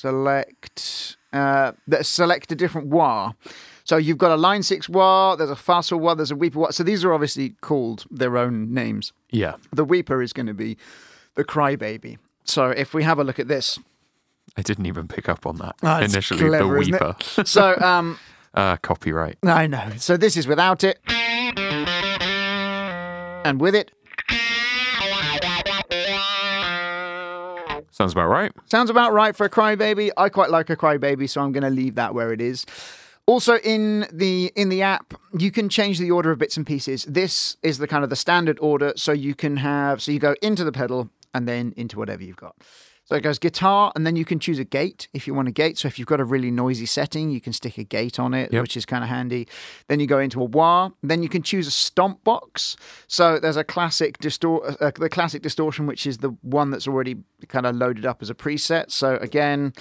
select. 0.02 1.18
Uh, 1.34 1.72
let's 1.88 2.10
select 2.10 2.52
a 2.52 2.56
different 2.56 2.88
wah. 2.88 3.34
So 3.84 3.98
you've 3.98 4.18
got 4.20 4.32
a 4.32 4.38
line 4.38 4.64
six 4.64 4.88
wah. 4.88 5.36
There's 5.36 5.50
a 5.50 5.56
Fassel 5.56 6.00
wah. 6.00 6.14
There's 6.14 6.32
a 6.32 6.36
weeper 6.36 6.56
wah. 6.60 6.70
So 6.70 6.84
these 6.84 7.04
are 7.04 7.14
obviously 7.14 7.56
called 7.62 8.06
their 8.12 8.38
own 8.38 8.74
names. 8.74 9.14
Yeah. 9.32 9.56
The 9.74 9.84
weeper 9.84 10.22
is 10.22 10.32
going 10.32 10.48
to 10.48 10.54
be 10.54 10.78
the 11.36 11.44
crybaby. 11.44 12.18
So 12.44 12.70
if 12.70 12.94
we 12.94 13.04
have 13.04 13.20
a 13.20 13.24
look 13.24 13.40
at 13.40 13.48
this, 13.48 13.80
I 14.58 14.62
didn't 14.62 14.86
even 14.86 15.08
pick 15.08 15.30
up 15.30 15.46
on 15.46 15.58
that 15.58 15.76
it's 16.04 16.14
initially. 16.14 16.50
clever, 16.50 16.84
the? 16.84 16.92
Weeper. 16.92 17.48
so 17.48 17.78
um, 17.80 18.20
uh, 18.54 18.78
copyright. 18.82 19.38
I 19.44 19.68
know. 19.68 19.92
So 19.98 20.18
this 20.18 20.36
is 20.36 20.48
without 20.48 20.84
it, 20.84 21.00
and 23.44 23.60
with 23.60 23.76
it. 23.76 23.92
Sounds 27.92 28.14
about 28.14 28.28
right. 28.28 28.52
Sounds 28.66 28.90
about 28.90 29.14
right 29.14 29.36
for 29.36 29.46
a 29.46 29.50
crybaby. 29.50 30.12
I 30.18 30.30
quite 30.30 30.50
like 30.50 30.70
a 30.70 30.76
crybaby, 30.76 31.30
so 31.30 31.42
I'm 31.42 31.52
going 31.52 31.64
to 31.64 31.70
leave 31.70 31.96
that 31.96 32.14
where 32.14 32.32
it 32.34 32.42
is. 32.42 32.66
Also 33.28 33.58
in 33.60 34.08
the 34.12 34.52
in 34.56 34.70
the 34.70 34.82
app, 34.82 35.14
you 35.38 35.52
can 35.52 35.70
change 35.70 36.00
the 36.00 36.10
order 36.10 36.32
of 36.32 36.40
bits 36.40 36.58
and 36.58 36.66
pieces. 36.66 37.06
This 37.06 37.58
is 37.62 37.78
the 37.78 37.88
kind 37.88 38.04
of 38.04 38.10
the 38.10 38.16
standard 38.16 38.58
order, 38.60 38.94
so 38.96 39.12
you 39.12 39.36
can 39.36 39.58
have 39.58 40.02
so 40.02 40.12
you 40.12 40.20
go 40.20 40.36
into 40.42 40.64
the 40.64 40.72
pedal 40.72 41.10
and 41.34 41.48
then 41.48 41.74
into 41.78 42.00
whatever 42.00 42.24
you've 42.24 42.38
got. 42.38 42.56
So 43.12 43.18
it 43.18 43.24
goes 43.24 43.40
guitar, 43.40 43.92
and 43.94 44.08
then 44.08 44.16
you 44.16 44.24
can 44.24 44.40
choose 44.40 44.58
a 44.58 44.64
gate 44.64 45.10
if 45.14 45.28
you 45.28 45.34
want 45.34 45.50
a 45.50 45.52
gate. 45.52 45.78
So 45.78 45.90
if 45.90 46.00
you've 46.00 46.08
got 46.08 46.22
a 46.22 46.24
really 46.24 46.50
noisy 46.50 46.86
setting, 46.86 47.30
you 47.30 47.42
can 47.42 47.52
stick 47.52 47.78
a 47.78 47.84
gate 47.84 48.18
on 48.18 48.34
it, 48.34 48.54
Yep. 48.54 48.62
which 48.62 48.78
is 48.78 48.86
kind 48.86 49.04
of 49.04 49.10
handy. 49.10 49.50
Then 49.90 50.00
you 50.00 50.08
go 50.08 50.18
into 50.18 50.40
a 50.40 50.46
wah. 50.46 50.92
Then 51.04 51.22
you 51.22 51.28
can 51.28 51.44
choose 51.44 51.68
a 51.68 51.72
stomp 51.72 52.24
box. 52.24 52.78
So 53.08 53.38
there's 53.38 53.58
a 53.58 53.66
classic 53.66 54.18
distor- 54.20 54.78
uh, 54.80 54.92
the 54.98 55.10
classic 55.10 55.42
distortion, 55.42 55.88
which 55.88 56.08
is 56.08 56.20
the 56.20 56.30
one 56.42 56.70
that's 56.72 56.88
already 56.88 57.18
kind 57.50 57.66
of 57.66 57.76
loaded 57.76 58.06
up 58.06 58.22
as 58.22 58.30
a 58.30 58.34
preset. 58.34 58.92
So 58.92 59.18
again, 59.18 59.74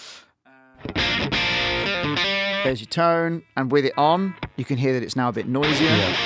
there's 2.65 2.81
your 2.81 2.89
tone, 2.91 3.43
and 3.57 3.71
with 3.71 3.85
it 3.85 3.97
on, 3.97 4.35
you 4.57 4.65
can 4.65 4.77
hear 4.77 4.93
that 4.95 5.05
it's 5.05 5.15
now 5.15 5.29
a 5.29 5.33
bit 5.33 5.47
noisier. 5.47 6.17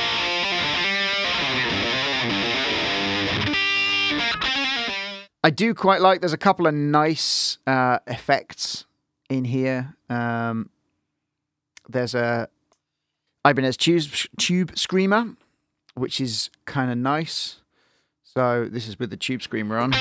I 5.45 5.51
do 5.51 5.75
quite 5.75 6.01
like. 6.01 6.21
There's 6.21 6.33
a 6.33 6.39
couple 6.39 6.67
of 6.67 6.73
nice 6.73 7.59
uh, 7.67 7.99
effects 8.07 8.87
in 9.29 9.45
here. 9.45 9.95
Um, 10.09 10.71
there's 11.87 12.15
a 12.15 12.49
Ibanez 13.47 13.77
tube 13.77 14.05
tube 14.39 14.73
screamer, 14.75 15.37
which 15.95 16.19
is 16.19 16.49
kind 16.65 16.91
of 16.91 16.97
nice. 16.97 17.61
So 18.23 18.71
this 18.73 18.89
is 18.89 18.99
with 18.99 19.11
the 19.11 19.19
tube 19.19 19.43
screamer 19.43 19.77
on. 19.77 19.93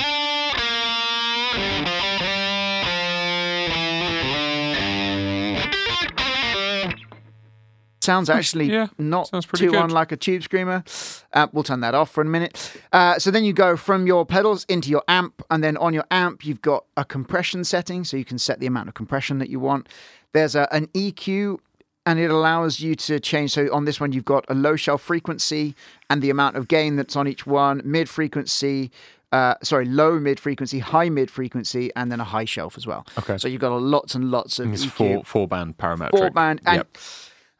Sounds 8.04 8.28
actually 8.30 8.66
Yeah, 8.70 8.88
not 8.98 9.28
sounds 9.28 9.46
too 9.46 9.70
good. 9.70 9.82
unlike 9.82 10.12
a 10.12 10.16
tube 10.16 10.42
screamer. 10.42 10.84
Uh, 11.32 11.46
we'll 11.52 11.64
turn 11.64 11.80
that 11.80 11.94
off 11.94 12.10
for 12.10 12.20
a 12.20 12.24
minute. 12.26 12.72
Uh, 12.92 13.18
so 13.18 13.30
then 13.30 13.44
you 13.44 13.52
go 13.52 13.76
from 13.76 14.06
your 14.06 14.24
pedals 14.26 14.64
into 14.68 14.90
your 14.90 15.02
amp, 15.08 15.42
and 15.50 15.64
then 15.64 15.76
on 15.78 15.94
your 15.94 16.04
amp 16.10 16.44
you've 16.44 16.62
got 16.62 16.84
a 16.96 17.04
compression 17.04 17.64
setting, 17.64 18.04
so 18.04 18.16
you 18.16 18.24
can 18.24 18.38
set 18.38 18.60
the 18.60 18.66
amount 18.66 18.88
of 18.88 18.94
compression 18.94 19.38
that 19.38 19.48
you 19.48 19.58
want. 19.58 19.88
There's 20.32 20.54
a, 20.54 20.68
an 20.74 20.88
EQ, 20.88 21.58
and 22.06 22.18
it 22.18 22.30
allows 22.30 22.80
you 22.80 22.94
to 22.96 23.18
change. 23.20 23.52
So 23.52 23.72
on 23.72 23.84
this 23.86 23.98
one 23.98 24.12
you've 24.12 24.24
got 24.26 24.44
a 24.48 24.54
low 24.54 24.76
shelf 24.76 25.00
frequency 25.00 25.74
and 26.10 26.20
the 26.22 26.28
amount 26.28 26.56
of 26.56 26.68
gain 26.68 26.96
that's 26.96 27.16
on 27.16 27.26
each 27.26 27.46
one, 27.46 27.80
mid 27.84 28.08
frequency. 28.10 28.90
Uh, 29.32 29.54
sorry, 29.62 29.84
low 29.86 30.20
mid 30.20 30.38
frequency, 30.38 30.78
high 30.78 31.08
mid 31.08 31.28
frequency, 31.30 31.90
and 31.96 32.12
then 32.12 32.20
a 32.20 32.24
high 32.24 32.44
shelf 32.44 32.76
as 32.76 32.86
well. 32.86 33.04
Okay. 33.18 33.38
So 33.38 33.48
you've 33.48 33.60
got 33.62 33.72
a 33.72 33.76
lots 33.76 34.14
and 34.14 34.30
lots 34.30 34.58
of 34.58 34.72
It's 34.72 34.84
EQ 34.84 34.90
four 34.90 35.24
four 35.24 35.48
band 35.48 35.76
parametric. 35.78 36.10
four 36.10 36.30
band. 36.30 36.60
And 36.66 36.76
Yep. 36.76 36.98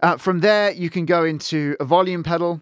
Uh, 0.05 0.17
from 0.19 0.41
there, 0.41 0.71
you 0.73 0.91
can 0.91 1.05
go 1.07 1.25
into 1.25 1.59
a 1.81 1.85
volume 1.85 2.23
pedal. 2.23 2.61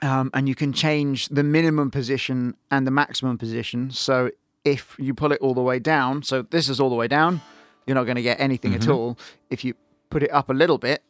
Um, 0.00 0.30
and 0.32 0.48
you 0.48 0.54
can 0.54 0.72
change 0.72 1.28
the 1.28 1.42
minimum 1.42 1.90
position 1.90 2.54
and 2.70 2.86
the 2.86 2.90
maximum 2.92 3.36
position. 3.36 3.90
So 3.90 4.30
if 4.64 4.94
you 4.96 5.12
pull 5.12 5.32
it 5.32 5.40
all 5.40 5.54
the 5.54 5.60
way 5.70 5.80
down, 5.80 6.22
so 6.22 6.42
this 6.42 6.68
is 6.68 6.78
all 6.78 6.88
the 6.88 6.94
way 6.94 7.08
down, 7.08 7.40
you're 7.84 7.96
not 7.96 8.04
going 8.04 8.14
to 8.14 8.22
get 8.22 8.38
anything 8.38 8.72
Mm-hmm. 8.74 8.82
at 8.90 8.94
all. 8.96 9.18
If 9.50 9.64
you 9.64 9.74
put 10.08 10.22
it 10.22 10.30
up 10.30 10.50
a 10.50 10.54
little 10.54 10.78
bit, 10.78 11.02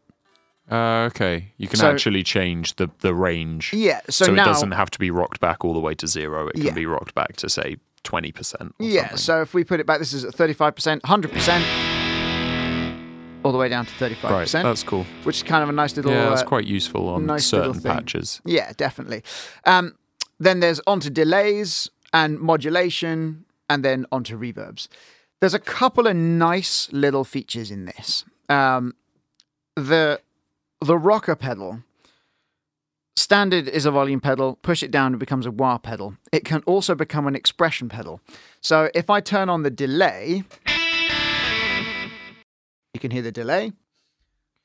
Uh, 0.71 1.09
okay. 1.11 1.53
You 1.59 1.69
can 1.69 1.79
So- 1.81 1.91
actually 1.91 2.23
change 2.23 2.77
the 2.77 2.89
the 3.01 3.13
range. 3.15 3.75
yeah. 3.75 4.01
So, 4.09 4.25
So, 4.27 4.33
now, 4.33 4.45
it 4.45 4.47
doesn't 4.53 4.73
have 4.73 4.91
to 4.97 4.99
be 4.99 5.11
rocked 5.11 5.41
back 5.41 5.65
all 5.65 5.75
the 5.75 5.81
way 5.89 5.95
to 5.95 6.07
zero. 6.07 6.49
It 6.49 6.55
can 6.55 6.65
Yeah. 6.65 6.83
be 6.83 6.87
rocked 6.87 7.15
back 7.15 7.37
to 7.43 7.49
say 7.51 7.77
twenty 8.11 8.33
percent. 8.33 8.75
yeah. 8.79 9.01
Something. 9.01 9.19
So 9.19 9.43
if 9.43 9.53
we 9.53 9.65
put 9.65 9.81
it 9.81 9.87
back, 9.87 9.99
this 9.99 10.13
is 10.15 10.25
at 10.25 10.35
35%, 10.35 11.03
100%, 11.05 11.63
all 13.49 13.53
the 13.53 13.59
way 13.59 13.71
down 13.71 13.87
to 13.87 13.93
35%, 13.93 14.23
right. 14.31 14.49
That's 14.51 14.83
cool. 14.83 15.07
which 15.25 15.37
is 15.37 15.43
kind 15.43 15.63
of 15.63 15.71
a 15.71 15.73
nice 15.73 15.97
little. 15.97 16.13
Yeah, 16.13 16.29
that's 16.29 16.43
uh, 16.43 16.45
quite 16.45 16.67
useful 16.67 17.09
on 17.09 17.25
nice 17.25 17.47
certain 17.47 17.81
patches. 17.81 18.43
Yeah, 18.45 18.73
definitely. 18.77 19.23
Um, 19.65 19.97
then 20.39 20.61
there's 20.61 20.83
onto 20.87 21.09
delays 21.09 21.89
and 22.13 22.39
modulation, 22.39 23.47
and 23.71 23.83
then 23.83 24.05
onto 24.13 24.39
reverbs. 24.39 24.89
There's 25.41 25.55
a 25.55 25.59
couple 25.59 26.07
of 26.07 26.15
nice 26.15 26.93
little 26.93 27.25
features 27.25 27.71
in 27.71 27.87
this. 27.87 28.27
Um, 28.51 28.95
the 29.77 30.21
the 30.83 30.99
rocker 30.99 31.35
pedal 31.35 31.83
standard 33.17 33.67
is 33.67 33.85
a 33.87 33.91
volume 33.91 34.21
pedal. 34.21 34.59
Push 34.63 34.83
it 34.83 34.91
down, 34.91 35.15
it 35.15 35.19
becomes 35.19 35.47
a 35.47 35.51
wah 35.51 35.79
pedal. 35.79 36.17
It 36.33 36.45
can 36.45 36.63
also 36.67 36.95
become 36.95 37.27
an 37.27 37.35
expression 37.35 37.89
pedal. 37.89 38.21
So 38.61 38.91
if 38.95 39.11
I 39.11 39.21
turn 39.21 39.49
on 39.49 39.63
the 39.63 39.71
delay, 39.71 40.45
you 42.99 43.09
can 43.09 43.11
hear 43.13 43.23
the 43.23 43.33
delay. 43.33 43.73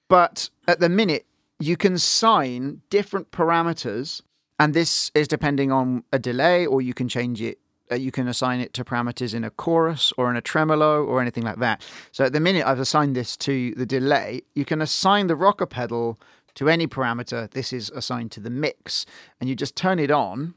But 0.10 0.50
at 0.68 0.80
the 0.80 0.90
minute, 0.90 1.26
you 1.60 1.78
can 1.78 1.98
sign 1.98 2.82
different 2.90 3.32
parameters, 3.32 4.22
and 4.60 4.74
this 4.74 5.12
is 5.14 5.28
depending 5.28 5.72
on 5.72 6.04
a 6.12 6.20
delay, 6.20 6.66
or 6.66 6.82
you 6.82 6.94
can 6.94 7.08
change 7.08 7.42
it. 7.42 7.60
Uh, 7.92 7.96
you 7.96 8.12
can 8.12 8.28
assign 8.28 8.60
it 8.60 8.74
to 8.74 8.84
parameters 8.84 9.34
in 9.36 9.44
a 9.44 9.50
chorus 9.52 10.12
or 10.18 10.32
in 10.32 10.36
a 10.38 10.42
tremolo 10.42 11.04
or 11.04 11.22
anything 11.22 11.44
like 11.44 11.58
that. 11.60 11.86
So 12.12 12.26
at 12.26 12.34
the 12.34 12.40
minute, 12.40 12.66
I've 12.66 12.80
assigned 12.80 13.16
this 13.16 13.38
to 13.38 13.74
the 13.76 13.86
delay. 13.86 14.42
You 14.56 14.66
can 14.66 14.82
assign 14.82 15.28
the 15.28 15.36
rocker 15.36 15.66
pedal 15.66 16.20
to 16.56 16.70
any 16.70 16.88
parameter. 16.88 17.50
This 17.52 17.72
is 17.74 17.90
assigned 17.92 18.32
to 18.32 18.40
the 18.40 18.50
mix, 18.50 19.06
and 19.40 19.48
you 19.50 19.56
just 19.56 19.76
turn 19.76 20.00
it 20.00 20.12
on, 20.12 20.56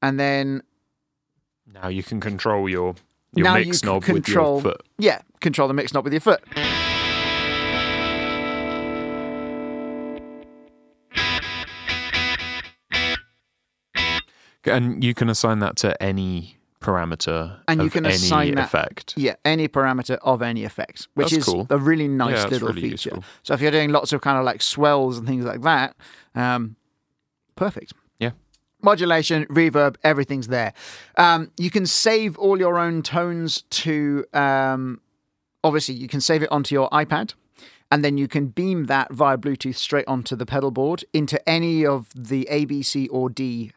and 0.00 0.18
then 0.20 0.62
Now 1.66 1.88
you 1.88 2.02
can 2.02 2.20
control 2.20 2.68
your 2.68 2.94
your 3.34 3.44
Now 3.44 3.54
mix 3.54 3.82
you 3.82 3.88
knob 3.88 4.02
control- 4.04 4.56
with 4.56 4.64
your 4.64 4.72
foot. 4.72 4.86
yeah, 4.98 5.20
control 5.40 5.68
the 5.68 5.74
mix 5.74 5.92
knob 5.92 6.04
with 6.04 6.12
your 6.12 6.20
foot. 6.20 6.42
And 14.64 15.02
you 15.02 15.14
can 15.14 15.28
assign 15.30 15.60
that 15.60 15.76
to 15.76 16.00
any 16.02 16.56
parameter 16.80 17.58
And 17.66 17.82
you 17.82 17.90
can 17.90 18.04
assign 18.06 18.54
that- 18.56 18.66
effect. 18.66 19.14
Yeah, 19.16 19.34
any 19.44 19.66
parameter 19.66 20.18
of 20.22 20.42
any 20.42 20.64
effect, 20.64 21.08
which 21.14 21.30
That's 21.30 21.46
is 21.48 21.52
cool. 21.52 21.66
a 21.70 21.78
really 21.78 22.06
nice 22.06 22.36
Yeah, 22.36 22.46
little 22.48 22.68
really 22.68 22.82
feature. 22.82 23.10
useful. 23.10 23.24
So 23.42 23.54
if 23.54 23.60
you're 23.60 23.70
doing 23.70 23.90
lots 23.90 24.12
of 24.12 24.20
kind 24.20 24.38
of 24.38 24.44
like 24.44 24.60
swells 24.62 25.18
and 25.18 25.26
things 25.26 25.44
like 25.44 25.62
that, 25.62 25.96
um, 26.34 26.76
perfect. 27.56 27.94
Yeah. 28.20 28.32
Modulation, 28.82 29.46
reverb, 29.46 29.96
everything's 30.04 30.48
there. 30.48 30.72
Um, 31.16 31.50
you 31.56 31.70
can 31.70 31.86
save 31.86 32.36
all 32.38 32.58
your 32.58 32.78
own 32.78 33.02
tones 33.02 33.62
to, 33.70 34.24
um, 34.34 35.00
obviously, 35.64 35.94
you 35.94 36.08
can 36.08 36.20
save 36.20 36.42
it 36.42 36.50
onto 36.52 36.74
your 36.74 36.88
iPad. 36.90 37.34
And 37.90 38.04
then 38.04 38.18
you 38.18 38.28
can 38.28 38.48
beam 38.48 38.84
that 38.84 39.10
via 39.12 39.38
Bluetooth 39.38 39.76
straight 39.76 40.06
onto 40.06 40.36
the 40.36 40.44
pedal 40.44 40.70
board 40.70 41.04
into 41.14 41.36
any 41.48 41.86
of 41.86 42.10
the 42.14 42.46
A, 42.50 42.66
B, 42.66 42.82
C, 42.82 43.08
or 43.08 43.30
D 43.30 43.72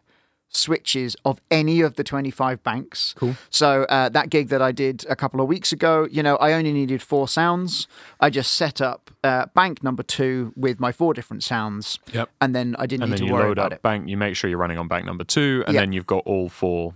switches 0.49 1.15
of 1.23 1.39
any 1.49 1.79
of 1.79 1.95
the 1.95 2.03
25 2.03 2.61
banks. 2.61 3.15
Cool. 3.17 3.37
So 3.49 3.83
uh, 3.83 4.09
that 4.09 4.29
gig 4.29 4.49
that 4.49 4.61
I 4.61 4.73
did 4.73 5.05
a 5.09 5.15
couple 5.15 5.39
of 5.39 5.47
weeks 5.47 5.71
ago, 5.71 6.09
you 6.11 6.21
know, 6.21 6.35
I 6.37 6.51
only 6.51 6.73
needed 6.73 7.01
four 7.01 7.29
sounds. 7.29 7.87
I 8.19 8.29
just 8.29 8.51
set 8.51 8.81
up 8.81 9.09
uh, 9.23 9.45
bank 9.53 9.81
number 9.81 10.03
two 10.03 10.51
with 10.57 10.77
my 10.77 10.91
four 10.91 11.13
different 11.13 11.41
sounds. 11.43 11.97
Yep. 12.11 12.29
And 12.41 12.53
then 12.53 12.75
I 12.77 12.85
didn't 12.87 13.03
And 13.03 13.11
need 13.11 13.19
then 13.19 13.27
to 13.27 13.27
you 13.27 13.33
worry 13.33 13.43
load 13.45 13.57
about 13.59 13.67
up 13.67 13.77
it. 13.77 13.81
bank. 13.81 14.09
You 14.09 14.17
make 14.17 14.35
sure 14.35 14.49
you're 14.49 14.59
running 14.59 14.77
on 14.77 14.89
bank 14.89 15.05
number 15.05 15.23
two, 15.23 15.63
and 15.67 15.73
Yeah. 15.73 15.81
then 15.81 15.93
you've 15.93 16.05
got 16.07 16.23
all 16.25 16.49
four 16.49 16.95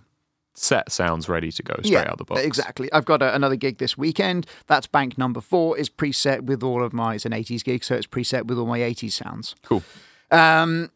set 0.57 0.91
sounds 0.91 1.27
ready 1.29 1.51
to 1.51 1.63
go 1.63 1.75
straight 1.83 2.07
out 2.07 2.17
the 2.17 2.25
box. 2.25 2.41
Exactly. 2.41 2.91
I've 2.93 3.05
got 3.05 3.21
a, 3.21 3.35
another 3.35 3.55
gig 3.55 3.77
this 3.77 3.97
weekend. 3.97 4.47
That's 4.67 4.87
bank 4.87 5.17
number 5.17 5.41
four 5.41 5.77
is 5.77 5.89
preset 5.89 6.41
with 6.41 6.63
all 6.63 6.83
of 6.83 6.93
my. 6.93 7.15
It's 7.15 7.25
an 7.25 7.31
80s 7.31 7.63
gig, 7.63 7.83
so 7.83 7.95
it's 7.95 8.07
preset 8.07 8.45
with 8.45 8.57
all 8.57 8.65
my 8.65 8.79
80s 8.79 9.11
sounds. 9.11 9.55
Cool. 9.63 9.83
Um, 10.31 10.91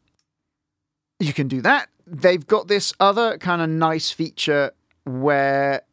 you 1.20 1.34
can 1.34 1.48
do 1.48 1.62
that. 1.62 1.89
They've 2.08 2.46
got 2.46 2.68
this 2.68 2.94
other 3.00 3.38
kind 3.38 3.62
of 3.62 3.70
nice 3.70 4.12
feature 4.12 4.72
where 5.06 5.84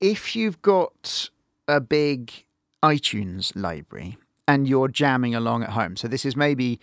if 0.00 0.34
you've 0.34 0.62
got 0.62 1.30
a 1.68 1.80
big 1.80 2.32
iTunes 2.82 3.52
library 3.54 4.16
and 4.48 4.66
you're 4.66 4.88
jamming 4.88 5.34
along 5.34 5.62
at 5.62 5.70
home, 5.70 5.96
so 5.96 6.08
this 6.08 6.24
is 6.24 6.36
maybe 6.36 6.80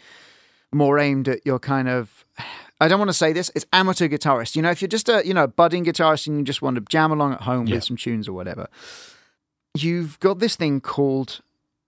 more 0.72 1.00
aimed 1.00 1.28
at 1.28 1.46
your 1.46 1.60
kind 1.60 1.88
of 1.88 2.26
I 2.80 2.88
don't 2.88 3.00
want 3.00 3.10
to 3.10 3.14
say 3.14 3.34
this, 3.34 3.52
it's 3.56 3.66
amateur 3.74 4.08
guitarist. 4.08 4.56
You 4.56 4.62
know, 4.62 4.70
if 4.70 4.82
you're 4.82 4.88
just 4.88 5.10
a, 5.10 5.24
you 5.26 5.34
know, 5.34 5.48
budding 5.48 5.84
guitarist 5.84 6.28
and 6.28 6.38
you 6.38 6.44
just 6.44 6.62
want 6.62 6.76
to 6.76 6.82
jam 6.82 7.12
along 7.12 7.34
at 7.34 7.42
home 7.42 7.66
Yeah. 7.68 7.76
with 7.76 7.86
some 7.86 7.98
tunes 7.98 8.28
or 8.28 8.34
whatever, 8.34 8.68
you've 9.76 10.20
got 10.20 10.40
this 10.40 10.56
thing 10.56 10.80
called 10.82 11.42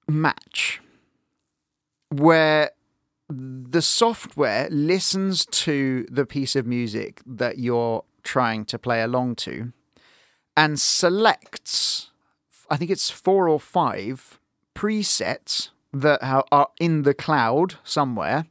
Match 0.08 0.82
where 2.10 2.72
the 3.30 3.82
software 3.84 4.68
listens 4.72 5.46
to 5.46 6.08
the 6.10 6.26
piece 6.26 6.56
of 6.56 6.66
music 6.66 7.22
that 7.26 7.60
you're 7.60 8.04
trying 8.24 8.66
to 8.66 8.80
play 8.80 9.02
along 9.04 9.36
to 9.36 9.72
and 10.58 10.80
selects 10.80 12.10
I 12.72 12.78
think 12.78 12.90
it's 12.92 13.10
four 13.12 13.48
or 13.48 13.60
five 13.60 14.40
presets 14.76 15.70
that 15.94 16.20
are 16.24 16.68
in 16.80 17.04
the 17.04 17.14
cloud 17.14 17.76
somewhere 17.84 18.46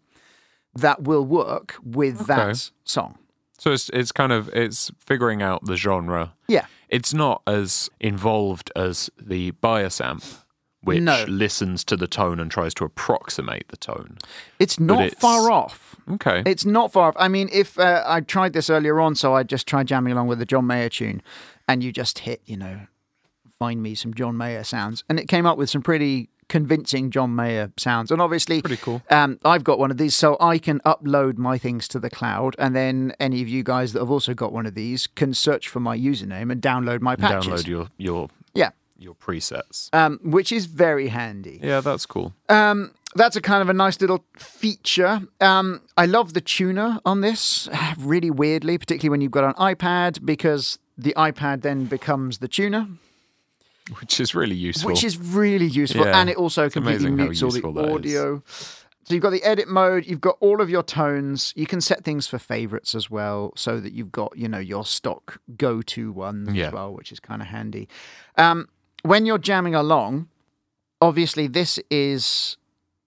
that 0.75 1.02
will 1.02 1.25
work 1.25 1.76
with 1.82 2.22
Okay. 2.22 2.34
that 2.34 2.70
song. 2.84 3.18
So 3.58 3.72
it's 3.72 3.88
it's 3.92 4.12
kind 4.12 4.32
of 4.32 4.48
it's 4.50 4.90
figuring 4.98 5.42
out 5.42 5.64
the 5.64 5.76
genre. 5.76 6.34
Yeah. 6.46 6.66
It's 6.88 7.12
not 7.12 7.42
as 7.46 7.90
involved 8.00 8.70
as 8.76 9.10
the 9.20 9.50
bias 9.50 10.00
amp, 10.00 10.22
which 10.82 11.02
No. 11.02 11.25
listens 11.28 11.84
to 11.84 11.96
the 11.96 12.06
tone 12.06 12.38
and 12.40 12.50
tries 12.50 12.72
to 12.75 12.84
approximate 12.84 13.68
the 13.68 13.76
tone. 13.76 14.18
It's 14.58 14.78
not 14.78 15.02
it's- 15.04 15.20
far 15.20 15.50
off. 15.50 15.96
Okay. 16.10 16.42
It's 16.46 16.64
not 16.64 16.92
far 16.92 17.08
off. 17.08 17.16
I 17.18 17.28
mean, 17.28 17.48
if 17.52 17.78
uh, 17.78 18.02
I 18.06 18.20
tried 18.20 18.52
this 18.54 18.70
earlier 18.70 18.98
on, 19.00 19.14
so 19.14 19.34
I 19.34 19.42
just 19.42 19.66
tried 19.66 19.88
jamming 19.88 20.12
along 20.12 20.28
with 20.28 20.38
the 20.38 20.46
John 20.46 20.66
Mayer 20.66 20.88
tune, 20.88 21.20
and 21.66 21.82
you 21.84 21.92
just 21.92 22.20
hit, 22.20 22.40
you 22.46 22.56
know, 22.56 22.87
find 23.58 23.82
me 23.82 23.94
some 23.94 24.14
John 24.14 24.37
Mayer 24.37 24.64
sounds, 24.64 25.04
and 25.08 25.18
it 25.18 25.26
came 25.28 25.44
up 25.44 25.58
with 25.58 25.68
some 25.68 25.82
pretty 25.82 26.30
convincing 26.49 27.11
John 27.11 27.35
Mayer 27.37 27.73
sounds. 27.76 28.11
And 28.11 28.21
obviously, 28.21 28.61
Pretty 28.62 28.76
cool. 28.83 29.02
Um, 29.11 29.38
I've 29.45 29.64
got 29.64 29.78
one 29.78 29.90
of 29.90 29.97
these, 29.99 30.14
so 30.14 30.37
I 30.40 30.59
can 30.59 30.81
upload 30.81 31.38
my 31.38 31.59
things 31.59 31.87
to 31.88 31.99
the 31.99 32.11
cloud, 32.11 32.57
and 32.59 32.75
then 32.75 33.12
any 33.21 33.43
of 33.43 33.49
you 33.49 33.62
guys 33.62 33.93
that 33.93 34.00
have 34.00 34.11
also 34.11 34.35
got 34.35 34.52
one 34.52 34.67
of 34.67 34.75
these 34.75 35.07
can 35.07 35.35
search 35.35 35.69
for 35.69 35.81
my 35.81 35.97
username 35.97 36.50
and 36.52 36.61
download 36.62 37.00
my 37.00 37.17
patches. 37.17 37.62
Download 37.64 37.67
your 37.67 37.87
your 37.97 38.28
Yeah, 38.55 38.71
your 38.99 39.14
presets. 39.14 39.88
um, 39.95 40.19
which 40.23 40.50
is 40.52 40.67
very 40.67 41.09
handy. 41.09 41.61
Yeah, 41.62 41.81
that's 41.81 42.07
cool. 42.07 42.33
Um, 42.49 42.93
that's 43.14 43.37
a 43.37 43.40
kind 43.40 43.62
of 43.62 43.69
a 43.69 43.73
nice 43.73 44.00
little 44.00 44.25
feature. 44.37 45.21
Um, 45.40 45.81
I 45.97 46.07
love 46.07 46.35
the 46.35 46.40
tuner 46.40 46.99
on 47.05 47.21
this, 47.23 47.69
really 47.99 48.31
weirdly, 48.31 48.76
particularly 48.78 49.11
when 49.11 49.21
you've 49.21 49.31
got 49.33 49.45
an 49.45 49.55
iPad, 49.55 50.25
because 50.26 50.78
the 50.97 51.14
iPad 51.17 51.62
then 51.62 51.85
becomes 51.87 52.38
the 52.38 52.49
tuner, 52.49 52.87
Which 54.00 54.21
is 54.21 54.35
really 54.35 54.54
useful. 54.57 54.90
which 54.90 55.02
is 55.04 55.16
really 55.18 55.66
useful, 55.66 56.04
Yeah, 56.07 56.21
and 56.21 56.28
it 56.30 56.37
also 56.37 56.68
completely 56.68 57.11
mutes 57.11 57.42
all 57.42 57.50
the 57.50 57.57
useful 57.57 57.73
that 57.75 57.85
is. 57.87 57.95
audio. 57.95 58.42
So 59.04 59.14
you've 59.14 59.23
got 59.23 59.30
the 59.30 59.42
edit 59.42 59.68
mode, 59.68 60.04
you've 60.07 60.21
got 60.21 60.37
all 60.40 60.61
of 60.61 60.68
your 60.68 60.83
tones. 60.83 61.54
You 61.57 61.66
can 61.66 61.80
set 61.80 62.04
things 62.04 62.26
for 62.26 62.38
favorites 62.38 62.95
as 62.95 63.09
well, 63.11 63.53
so 63.57 63.81
that 63.81 63.92
you've 63.94 64.12
got 64.12 64.37
you 64.37 64.48
know 64.48 64.59
your 64.59 64.85
stock 64.85 65.40
go-to 65.57 66.12
ones 66.12 66.53
Yeah. 66.53 66.66
as 66.66 66.72
well, 66.74 66.92
which 66.92 67.11
is 67.12 67.18
kind 67.20 67.40
of 67.40 67.48
handy. 67.48 67.88
Um, 68.37 68.68
when 69.03 69.24
you're 69.24 69.38
jamming 69.38 69.74
along, 69.74 70.29
obviously 71.01 71.46
this 71.46 71.79
is 71.90 72.57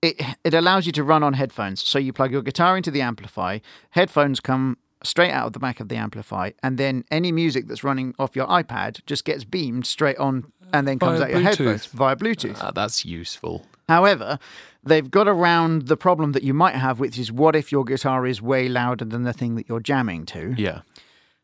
it. 0.02 0.20
It 0.44 0.54
allows 0.56 0.86
you 0.88 0.92
to 0.94 1.04
run 1.04 1.22
on 1.22 1.34
headphones. 1.34 1.84
So 1.84 2.00
you 2.00 2.14
plug 2.14 2.32
your 2.32 2.42
guitar 2.42 2.76
into 2.78 2.90
the 2.92 3.02
Amplifi, 3.02 3.62
headphones 3.92 4.40
come 4.40 4.78
straight 5.04 5.32
out 5.32 5.48
of 5.48 5.54
the 5.54 5.60
back 5.60 5.80
of 5.80 5.90
the 5.90 5.96
Amplifi, 5.96 6.54
and 6.64 6.78
then 6.78 7.04
any 7.12 7.32
music 7.32 7.68
that's 7.68 7.84
running 7.84 8.14
off 8.20 8.36
your 8.36 8.48
iPad 8.48 9.02
just 9.06 9.26
gets 9.26 9.44
beamed 9.44 9.86
straight 9.86 10.18
on, 10.18 10.52
and 10.74 10.88
then 10.88 11.00
comes 11.00 11.20
Via 11.20 11.26
out 11.28 11.32
your 11.32 11.40
Bluetooth. 11.42 11.46
headphones 11.46 11.86
via 11.88 12.16
Bluetooth. 12.16 12.58
Ah, 12.62 12.72
that's 12.72 13.06
useful. 13.06 13.66
However, 13.90 14.40
they've 14.84 15.10
got 15.10 15.28
around 15.28 15.88
the 15.88 15.98
problem 15.98 16.32
that 16.34 16.44
you 16.44 16.54
might 16.54 16.76
have, 16.76 17.00
which 17.00 17.18
is 17.20 17.32
what 17.32 17.56
if 17.56 17.72
your 17.72 17.84
guitar 17.84 18.26
is 18.26 18.42
way 18.42 18.68
louder 18.70 19.06
than 19.06 19.24
the 19.24 19.34
thing 19.34 19.56
that 19.56 19.68
you're 19.68 19.80
jamming 19.82 20.26
to? 20.28 20.56
Yeah. 20.58 20.82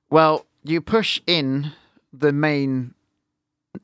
Well, 0.09 0.45
you 0.63 0.79
push 0.81 1.19
in 1.27 1.73
the 2.13 2.31
main 2.31 2.93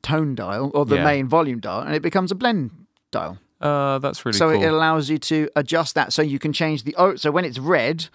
tone 0.01 0.35
dial 0.35 0.71
or 0.73 0.85
the 0.85 0.95
Yeah. 0.95 1.03
main 1.03 1.27
volume 1.27 1.59
dial, 1.59 1.81
and 1.81 1.93
it 1.95 2.01
becomes 2.01 2.31
a 2.31 2.35
blend 2.35 2.71
dial. 3.11 3.37
Uh, 3.61 3.99
that's 3.99 4.25
really 4.25 4.37
so 4.37 4.51
cool. 4.51 4.61
it 4.61 4.67
allows 4.67 5.09
you 5.09 5.17
to 5.17 5.49
adjust 5.55 5.95
that, 5.95 6.11
so 6.13 6.21
you 6.21 6.39
can 6.39 6.51
change 6.51 6.83
the 6.83 6.95
oh. 6.97 7.15
So 7.15 7.31
when 7.31 7.45
it's 7.45 7.59
red, 7.59 8.07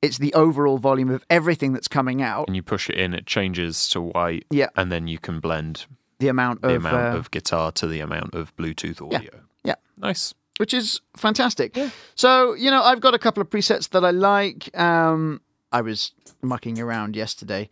it's 0.00 0.18
the 0.18 0.32
overall 0.34 0.78
volume 0.78 1.10
of 1.10 1.24
everything 1.30 1.72
that's 1.72 1.88
coming 1.88 2.22
out. 2.22 2.46
and 2.48 2.54
you 2.56 2.62
push 2.62 2.88
it 2.90 2.96
in, 2.96 3.14
it 3.14 3.26
changes 3.26 3.88
to 3.90 4.00
white. 4.00 4.46
Yeah. 4.50 4.68
And 4.76 4.92
then 4.92 5.06
you 5.08 5.18
can 5.18 5.40
blend 5.40 5.86
The 6.22 6.28
amount 6.28 6.62
the 6.62 6.68
of, 6.68 6.86
amount 6.86 7.14
uh, 7.14 7.18
of 7.18 7.30
guitar 7.32 7.72
to 7.72 7.86
the 7.86 7.98
amount 7.98 8.34
of 8.34 8.56
Bluetooth 8.56 9.02
audio. 9.02 9.32
yeah. 9.64 9.74
Nice. 9.98 10.34
which 10.58 10.72
is 10.72 11.00
fantastic. 11.16 11.76
So, 12.14 12.54
you 12.54 12.70
know, 12.70 12.82
I've 12.82 13.00
got 13.00 13.14
a 13.14 13.18
couple 13.18 13.40
of 13.40 13.50
presets 13.50 13.88
that 13.90 14.04
I 14.04 14.10
like. 14.10 14.76
Um, 14.78 15.40
I 15.72 15.80
was 15.80 16.12
mucking 16.42 16.78
around 16.80 17.16
yesterday 17.16 17.68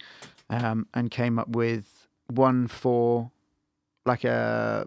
um, 0.49 0.87
and 0.95 1.11
came 1.11 1.39
up 1.39 1.49
with 1.49 2.09
one 2.27 2.67
for 2.69 3.31
like 4.07 4.25
a. 4.25 4.87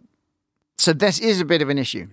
So, 0.77 0.91
this 0.93 1.19
is 1.19 1.39
a 1.39 1.45
bit 1.45 1.61
of 1.61 1.69
an 1.69 1.77
issue. 1.77 2.07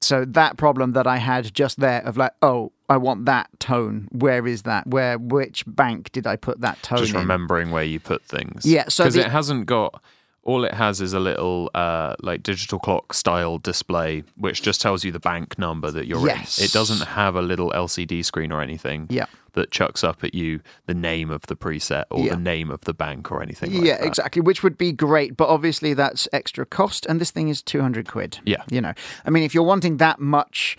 So, 0.00 0.24
that 0.24 0.56
problem 0.56 0.92
that 0.92 1.06
I 1.06 1.18
had 1.18 1.52
just 1.54 1.78
there 1.78 2.02
of 2.02 2.16
like, 2.16 2.32
oh, 2.42 2.72
I 2.88 2.96
want 2.96 3.26
that 3.26 3.48
tone. 3.60 4.08
Where 4.10 4.46
is 4.46 4.62
that? 4.62 4.86
Where, 4.86 5.18
which 5.18 5.64
bank 5.66 6.10
did 6.12 6.26
I 6.26 6.36
put 6.36 6.60
that 6.60 6.82
tone 6.82 6.98
Just 6.98 7.14
in? 7.14 7.20
remembering 7.20 7.70
where 7.70 7.84
you 7.84 8.00
put 8.00 8.22
things. 8.24 8.64
Yeah, 8.66 8.88
so 8.88 9.04
because 9.04 9.16
it 9.16 9.30
hasn't 9.30 9.66
got. 9.66 10.02
All 10.42 10.64
it 10.64 10.72
has 10.74 11.00
is 11.02 11.12
a 11.12 11.20
little 11.20 11.70
uh, 11.74 12.14
like 12.20 12.42
digital 12.42 12.78
clock 12.78 13.12
style 13.12 13.58
display, 13.58 14.24
which 14.36 14.62
just 14.62 14.80
tells 14.80 15.04
you 15.04 15.12
the 15.12 15.20
bank 15.20 15.58
number 15.58 15.90
that 15.90 16.06
you're 16.06 16.26
Yes. 16.26 16.58
in. 16.58 16.64
It 16.64 16.72
doesn't 16.72 17.06
have 17.08 17.36
a 17.36 17.42
little 17.42 17.70
LCD 17.72 18.24
screen 18.24 18.50
or 18.50 18.62
anything 18.62 19.06
Yeah. 19.10 19.26
that 19.52 19.70
chucks 19.70 20.02
up 20.02 20.24
at 20.24 20.34
you 20.34 20.60
the 20.86 20.94
name 20.94 21.30
of 21.30 21.42
the 21.46 21.56
preset 21.56 22.04
or 22.10 22.20
Yeah. 22.24 22.34
the 22.36 22.40
name 22.40 22.70
of 22.70 22.80
the 22.82 22.94
bank 22.94 23.30
or 23.30 23.42
anything 23.42 23.74
like 23.74 23.84
yeah, 23.84 23.98
that. 23.98 24.06
exactly. 24.06 24.40
Which 24.40 24.62
would 24.62 24.78
be 24.78 24.92
great, 24.92 25.36
but 25.36 25.48
obviously 25.50 25.92
that's 25.92 26.26
extra 26.32 26.64
cost, 26.64 27.04
and 27.06 27.20
this 27.20 27.30
thing 27.30 27.48
is 27.48 27.60
two 27.62 27.82
hundred 27.82 28.08
quid. 28.08 28.38
Yeah. 28.46 28.62
you 28.70 28.80
know, 28.80 28.94
I 29.26 29.30
mean, 29.30 29.42
if 29.42 29.54
you're 29.54 29.62
wanting 29.62 29.98
that 29.98 30.20
much 30.20 30.76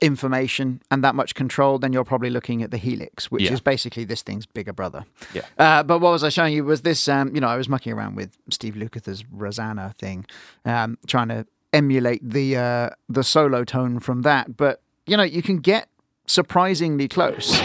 information 0.00 0.80
and 0.90 1.02
that 1.04 1.14
much 1.14 1.34
control, 1.34 1.78
then 1.78 1.92
you're 1.92 2.04
probably 2.04 2.30
looking 2.30 2.62
at 2.62 2.70
the 2.70 2.76
Helix, 2.76 3.30
which 3.30 3.42
Yeah. 3.42 3.52
is 3.52 3.60
basically 3.60 4.04
this 4.04 4.22
thing's 4.22 4.46
bigger 4.46 4.72
brother. 4.72 5.04
Yeah. 5.34 5.42
Uh, 5.58 5.82
but 5.82 5.98
what 6.00 6.12
was 6.12 6.22
I 6.24 6.28
showing 6.28 6.54
you 6.54 6.64
was 6.64 6.82
this? 6.82 7.08
Um, 7.08 7.34
you 7.34 7.40
know, 7.40 7.48
I 7.48 7.56
was 7.56 7.68
mucking 7.68 7.92
around 7.92 8.14
with 8.16 8.36
Steve 8.50 8.74
Lukather's 8.74 9.24
Rosanna 9.32 9.94
thing, 9.98 10.26
um, 10.64 10.96
trying 11.06 11.28
to 11.28 11.46
emulate 11.72 12.20
the 12.28 12.56
uh, 12.56 12.90
the 13.08 13.22
solo 13.24 13.64
tone 13.64 13.98
from 14.00 14.22
that. 14.22 14.56
But 14.56 14.80
you 15.06 15.16
know, 15.16 15.22
you 15.24 15.42
can 15.42 15.58
get 15.58 15.88
surprisingly 16.26 17.08
close. 17.08 17.60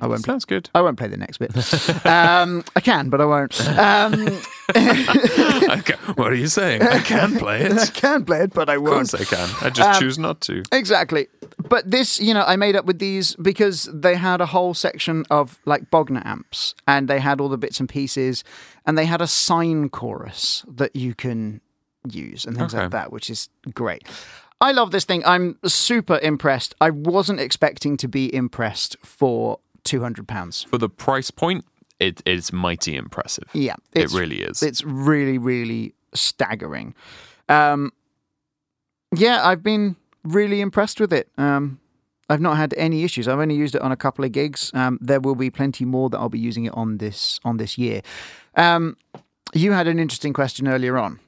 I 0.00 0.06
won't. 0.06 0.24
Sounds 0.24 0.44
good. 0.44 0.68
I 0.74 0.82
won't 0.82 0.98
play 0.98 1.08
the 1.08 1.16
next 1.16 1.38
bit. 1.38 1.54
um, 2.06 2.62
I 2.76 2.80
can, 2.80 3.08
but 3.08 3.20
I 3.20 3.24
won't. 3.24 3.68
Um, 3.78 4.12
okay. 4.76 5.94
What 6.14 6.32
are 6.32 6.34
you 6.34 6.46
saying? 6.48 6.82
I 6.82 6.98
can 7.00 7.36
play 7.38 7.62
it. 7.62 7.72
I 7.78 7.86
can 7.86 8.24
play 8.24 8.42
it, 8.42 8.52
but 8.52 8.68
I 8.68 8.78
won't. 8.78 9.12
Of 9.14 9.18
course 9.20 9.32
I 9.32 9.36
can. 9.36 9.66
I 9.66 9.70
just 9.70 9.88
Um, 9.96 10.00
choose 10.02 10.18
not 10.18 10.40
to. 10.42 10.62
Exactly. 10.72 11.28
But 11.68 11.90
this, 11.90 12.20
you 12.20 12.34
know, 12.34 12.44
I 12.46 12.56
made 12.56 12.76
up 12.76 12.84
with 12.84 12.98
these 12.98 13.34
because 13.36 13.88
they 13.92 14.14
had 14.16 14.40
a 14.40 14.46
whole 14.46 14.74
section 14.74 15.24
of 15.30 15.58
like 15.64 15.90
Bogner 15.90 16.24
amps 16.26 16.74
and 16.86 17.08
they 17.08 17.18
had 17.20 17.40
all 17.40 17.48
the 17.48 17.58
bits 17.58 17.80
and 17.80 17.88
pieces 17.88 18.44
and 18.84 18.96
they 18.98 19.06
had 19.06 19.20
a 19.20 19.26
sine 19.26 19.88
chorus 19.88 20.64
that 20.68 20.94
you 20.94 21.14
can 21.14 21.60
use 22.08 22.44
and 22.44 22.56
things 22.56 22.74
Okay. 22.74 22.82
like 22.84 22.92
that, 22.92 23.12
which 23.12 23.30
is 23.30 23.48
great. 23.74 24.04
I 24.60 24.72
love 24.72 24.90
this 24.90 25.04
thing. 25.04 25.22
I'm 25.26 25.58
super 25.66 26.18
impressed. 26.22 26.74
I 26.80 26.88
wasn't 26.90 27.40
expecting 27.40 27.96
to 27.98 28.08
be 28.08 28.32
impressed 28.34 28.96
for 29.04 29.58
£200. 29.86 30.66
For 30.66 30.78
the 30.78 30.88
price 30.88 31.30
point, 31.30 31.64
it 31.98 32.22
is 32.26 32.52
mighty 32.52 32.96
impressive. 32.96 33.48
Yeah. 33.52 33.76
It 33.94 34.12
really 34.12 34.42
is. 34.42 34.62
It's 34.62 34.84
really, 34.84 35.38
really 35.38 35.94
staggering. 36.14 36.94
Um, 37.48 37.92
yeah, 39.14 39.46
I've 39.46 39.62
been 39.62 39.96
really 40.24 40.60
impressed 40.60 41.00
with 41.00 41.12
it. 41.12 41.30
Um, 41.38 41.80
I've 42.28 42.40
not 42.40 42.56
had 42.56 42.74
any 42.76 43.04
issues. 43.04 43.28
I've 43.28 43.38
only 43.38 43.54
used 43.54 43.74
it 43.74 43.82
on 43.82 43.92
a 43.92 43.96
couple 43.96 44.24
of 44.24 44.32
gigs. 44.32 44.70
Um, 44.74 44.98
there 45.00 45.20
will 45.20 45.36
be 45.36 45.50
plenty 45.50 45.84
more 45.84 46.10
that 46.10 46.18
I'll 46.18 46.28
be 46.28 46.40
using 46.40 46.64
it 46.64 46.74
on 46.74 46.98
this 46.98 47.38
on 47.44 47.56
this 47.56 47.78
year. 47.78 48.02
Um, 48.56 48.96
you 49.54 49.72
had 49.72 49.86
an 49.86 49.98
interesting 50.00 50.32
question 50.32 50.66
earlier 50.66 50.98
on, 50.98 51.20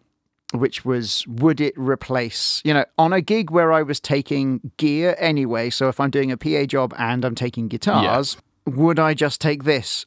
which 0.52 0.84
was 0.84 1.24
would 1.28 1.60
it 1.60 1.74
replace, 1.76 2.60
you 2.64 2.74
know, 2.74 2.84
on 2.98 3.12
a 3.12 3.20
gig 3.20 3.50
where 3.50 3.72
I 3.72 3.82
was 3.82 4.00
taking 4.00 4.72
gear 4.76 5.14
anyway, 5.20 5.70
so 5.70 5.88
if 5.88 6.00
I'm 6.00 6.10
doing 6.10 6.32
a 6.32 6.36
PA 6.36 6.64
job 6.64 6.92
and 6.98 7.24
I'm 7.24 7.36
taking 7.36 7.68
guitars, 7.68 8.36
would 8.68 8.98
I 8.98 9.14
just 9.14 9.40
take 9.40 9.64
this 9.64 10.06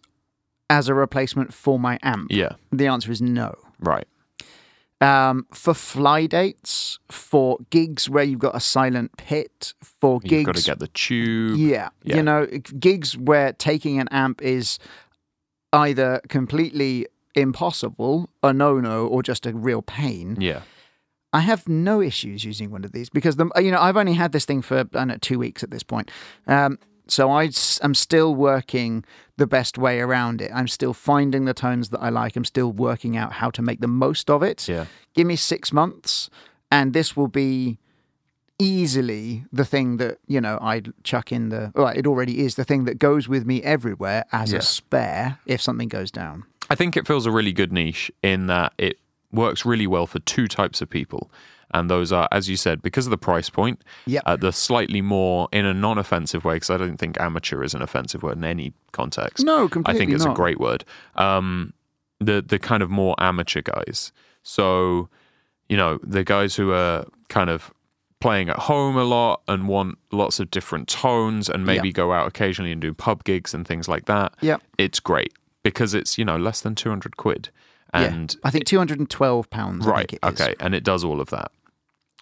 as 0.70 0.88
a 0.88 0.94
replacement 0.94 1.54
for 1.54 1.80
my 1.80 2.00
amp? 2.02 2.28
Yeah. 2.32 2.54
The 2.72 2.88
answer 2.88 3.12
is 3.12 3.22
no. 3.22 3.56
Right. 3.80 4.08
Um, 5.02 5.48
for 5.52 5.74
fly 5.74 6.28
dates, 6.28 7.00
for 7.10 7.58
gigs 7.72 8.08
where 8.08 8.24
you've 8.24 8.40
got 8.40 8.56
a 8.56 8.60
silent 8.60 9.18
pit, 9.18 9.74
for 9.82 10.20
gigs 10.20 10.32
You've 10.32 10.46
got 10.46 10.56
to 10.58 10.64
get 10.64 10.80
the 10.80 10.88
tube. 10.90 11.58
yeah. 11.58 11.90
Yeah. 12.04 12.18
You 12.18 12.24
know, 12.24 12.46
gigs 12.46 13.18
where 13.18 13.52
taking 13.54 14.00
an 14.00 14.08
amp 14.12 14.44
is 14.44 14.78
either 15.74 16.22
completely 16.30 17.08
impossible, 17.34 18.30
a 18.44 18.54
no 18.54 18.80
no, 18.80 19.08
or 19.08 19.24
just 19.24 19.46
a 19.46 19.54
real 19.54 19.82
pain. 19.82 20.38
Yeah. 20.40 20.62
I 21.34 21.40
have 21.40 21.68
no 21.68 22.02
issues 22.02 22.44
using 22.44 22.72
one 22.72 22.84
of 22.84 22.92
these 22.92 23.10
because 23.10 23.38
the 23.38 23.50
you 23.56 23.72
know 23.72 23.80
I've 23.80 23.96
only 23.98 24.14
had 24.14 24.34
this 24.34 24.44
thing 24.46 24.62
for 24.62 24.80
I 24.80 24.84
don't 24.84 25.08
know 25.08 25.18
two 25.20 25.40
weeks 25.40 25.64
at 25.64 25.72
this 25.72 25.82
point. 25.82 26.12
Um, 26.46 26.78
so 27.12 27.30
I 27.32 27.50
am 27.82 27.94
still 27.94 28.34
working 28.34 29.04
the 29.38 29.48
best 29.48 29.78
way 29.78 30.00
around 30.00 30.42
it. 30.42 30.52
I'm 30.54 30.68
still 30.68 30.94
finding 30.94 31.46
the 31.46 31.54
tones 31.54 31.90
that 31.90 32.00
I 32.00 32.10
like. 32.10 32.36
I'm 32.36 32.46
still 32.46 32.72
working 32.72 33.18
out 33.18 33.34
how 33.34 33.50
to 33.52 33.62
make 33.62 33.80
the 33.82 33.88
most 33.88 34.30
of 34.30 34.44
it. 34.44 34.68
Yeah. 34.68 34.86
Give 35.14 35.28
me 35.28 35.36
six 35.36 35.72
months, 35.74 36.30
and 36.72 36.94
this 36.94 37.16
will 37.18 37.28
be 37.28 37.78
easily 38.60 39.46
the 39.52 39.66
thing 39.66 39.98
that 39.98 40.20
you 40.28 40.40
know 40.40 40.58
I'd 40.62 40.94
chuck 41.04 41.32
in 41.32 41.50
the. 41.50 41.72
Well, 41.76 41.88
it 41.88 42.06
already 42.08 42.40
is 42.46 42.56
the 42.56 42.64
thing 42.64 42.86
that 42.86 43.00
goes 43.00 43.28
with 43.28 43.46
me 43.46 43.62
everywhere 43.64 44.26
as 44.32 44.52
Yeah. 44.52 44.60
a 44.60 44.62
spare 44.62 45.40
if 45.46 45.62
something 45.62 45.88
goes 45.88 46.12
down. 46.12 46.44
I 46.70 46.76
think 46.76 46.96
it 46.96 47.06
fills 47.08 47.26
a 47.26 47.32
really 47.32 47.52
good 47.54 47.74
niche 47.74 48.12
in 48.24 48.48
that 48.48 48.74
it 48.78 48.98
works 49.32 49.66
really 49.66 49.88
well 49.88 50.08
for 50.08 50.20
two 50.20 50.48
types 50.48 50.82
of 50.82 50.90
people. 50.90 51.32
And 51.74 51.90
those 51.90 52.12
are, 52.12 52.28
as 52.32 52.50
you 52.50 52.56
said, 52.58 52.82
because 52.82 53.06
of 53.08 53.12
the 53.12 53.18
price 53.18 53.50
point, 53.50 53.84
Yep. 54.06 54.24
uh, 54.26 54.36
the 54.36 54.52
slightly 54.52 55.02
more 55.02 55.48
in 55.52 55.66
a 55.66 55.74
non 55.74 55.98
offensive 55.98 56.44
way, 56.46 56.56
because 56.56 56.70
I 56.70 56.78
don't 56.78 56.98
think 56.98 57.20
amateur 57.20 57.64
is 57.64 57.74
an 57.74 57.82
offensive 57.82 58.24
word 58.24 58.38
in 58.38 58.44
any 58.44 58.74
context. 58.92 59.46
No, 59.46 59.70
I 59.86 59.94
think 59.94 60.12
it's 60.12 60.26
not. 60.26 60.34
a 60.34 60.36
great 60.36 60.60
word. 60.60 60.84
Um, 61.16 61.74
the 62.20 62.42
the 62.42 62.60
kind 62.60 62.84
of 62.84 62.90
more 62.90 63.16
amateur 63.20 63.62
guys. 63.62 64.12
So, 64.44 65.10
you 65.70 65.78
know, 65.78 66.00
the 66.04 66.24
guys 66.24 66.56
who 66.56 66.72
are 66.72 67.06
kind 67.30 67.50
of 67.50 67.72
playing 68.20 68.50
at 68.50 68.58
home 68.60 68.98
a 68.98 69.04
lot 69.04 69.42
and 69.48 69.68
want 69.68 69.98
lots 70.12 70.40
of 70.40 70.52
different 70.52 70.88
tones 70.88 71.50
and 71.50 71.66
maybe 71.66 71.88
Yeah. 71.88 71.94
go 71.94 72.14
out 72.14 72.28
occasionally 72.28 72.72
and 72.72 72.80
do 72.82 72.94
pub 72.94 73.24
gigs 73.24 73.54
and 73.54 73.68
things 73.68 73.88
like 73.88 74.06
that. 74.06 74.34
Yeah, 74.42 74.58
It's 74.78 75.00
great 75.00 75.34
because 75.64 75.96
it's, 75.96 76.18
you 76.20 76.26
know, 76.26 76.38
less 76.38 76.62
than 76.62 76.76
200 76.76 77.18
quid. 77.18 77.50
Yeah. 77.94 78.02
And 78.04 78.36
I 78.44 78.52
think 78.52 78.66
two 78.66 78.78
hundred 78.78 79.00
and 79.00 79.10
twelve 79.10 79.50
pounds. 79.50 79.86
I 79.86 79.90
right, 79.90 80.10
think 80.10 80.20
it 80.24 80.34
is. 80.34 80.42
okay, 80.42 80.56
and 80.62 80.74
it 80.74 80.84
does 80.84 81.04
all 81.04 81.20
of 81.20 81.30
that. 81.32 81.52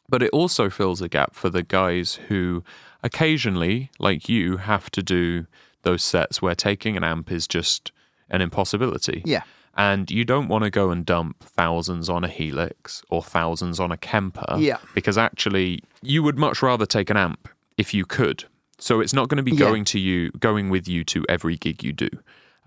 But 0.10 0.24
it 0.24 0.32
also 0.32 0.70
fills 0.70 1.02
a 1.02 1.08
gap 1.08 1.36
for 1.36 1.50
the 1.50 1.64
guys 1.64 2.16
who 2.28 2.64
occasionally, 3.04 3.92
like 4.00 4.30
you, 4.30 4.58
have 4.58 4.90
to 4.92 5.04
do 5.04 5.46
those 5.84 6.04
sets 6.04 6.42
where 6.42 6.56
taking 6.56 6.98
an 6.98 7.04
amp 7.04 7.32
is 7.32 7.48
just 7.48 7.92
an 8.30 8.42
impossibility. 8.42 9.22
Yeah. 9.26 9.44
And 9.78 10.10
you 10.12 10.26
don't 10.26 10.48
want 10.48 10.64
to 10.66 10.70
go 10.70 10.90
and 10.92 11.06
dump 11.06 11.44
thousands 11.44 12.10
on 12.10 12.24
a 12.24 12.28
Helix 12.28 13.02
or 13.10 13.22
thousands 13.24 13.80
on 13.80 13.92
a 13.92 13.98
Kemper. 13.98 14.56
Yeah. 14.58 14.78
Because 14.94 15.18
actually, 15.18 15.82
you 16.02 16.22
would 16.24 16.38
much 16.38 16.62
rather 16.62 16.86
take 16.86 17.10
an 17.10 17.18
amp 17.18 17.48
if 17.78 17.94
you 17.94 18.06
could. 18.06 18.46
So 18.78 19.00
it's 19.00 19.14
not 19.14 19.30
going 19.30 19.38
to 19.38 19.44
be 19.44 19.52
Yeah. 19.52 19.60
going 19.60 19.86
to 19.86 20.00
you, 20.00 20.32
going 20.32 20.70
with 20.70 20.88
you 20.88 21.04
to 21.06 21.24
every 21.30 21.56
gig 21.56 21.84
you 21.84 21.94
do. 21.94 22.10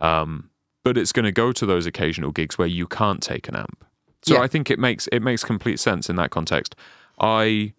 Um, 0.01 0.51
but 0.85 0.97
it's 0.97 1.13
going 1.13 1.25
to 1.25 1.33
go 1.33 1.53
to 1.53 1.67
those 1.67 1.87
occasional 1.87 2.31
gigs 2.33 2.57
where 2.59 2.69
you 2.69 2.87
can't 2.87 3.23
take 3.23 3.49
an 3.49 3.57
amp. 3.57 3.85
So 4.23 4.35
Yeah. 4.35 4.43
I 4.43 4.47
think 4.49 4.71
it 4.71 4.79
makes 4.79 5.07
it 5.09 5.21
makes 5.21 5.45
complete 5.45 5.81
sense 5.81 6.09
in 6.09 6.17
that 6.17 6.31
context. 6.31 6.75
I 7.23 7.73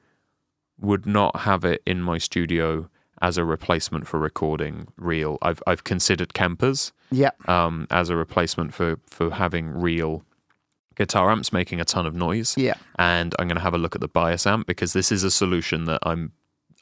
would 0.80 1.06
not 1.06 1.42
have 1.42 1.64
it 1.66 1.82
in 1.86 2.02
my 2.02 2.18
studio 2.18 2.90
as 3.22 3.38
a 3.38 3.46
replacement 3.46 4.08
for 4.08 4.20
recording 4.20 4.88
real. 4.98 5.38
I've 5.42 5.62
I've 5.68 5.84
considered 5.84 6.34
Kempers 6.34 6.92
Yeah. 7.12 7.30
um, 7.48 7.88
as 7.92 8.10
a 8.10 8.16
replacement 8.16 8.74
for 8.74 9.00
for 9.08 9.32
having 9.32 9.70
real 9.70 10.24
guitar 10.96 11.32
amps 11.32 11.52
making 11.54 11.80
a 11.80 11.86
ton 11.86 12.06
of 12.06 12.16
noise. 12.16 12.56
Yeah. 12.58 12.76
And 13.00 13.34
I'm 13.40 13.48
going 13.48 13.56
to 13.58 13.62
have 13.64 13.74
a 13.74 13.78
look 13.80 13.96
at 13.96 14.02
the 14.02 14.08
bias 14.08 14.46
amp 14.46 14.68
because 14.68 14.94
this 14.94 15.12
is 15.12 15.24
a 15.24 15.32
solution 15.32 15.86
that 15.86 16.00
I'm 16.04 16.32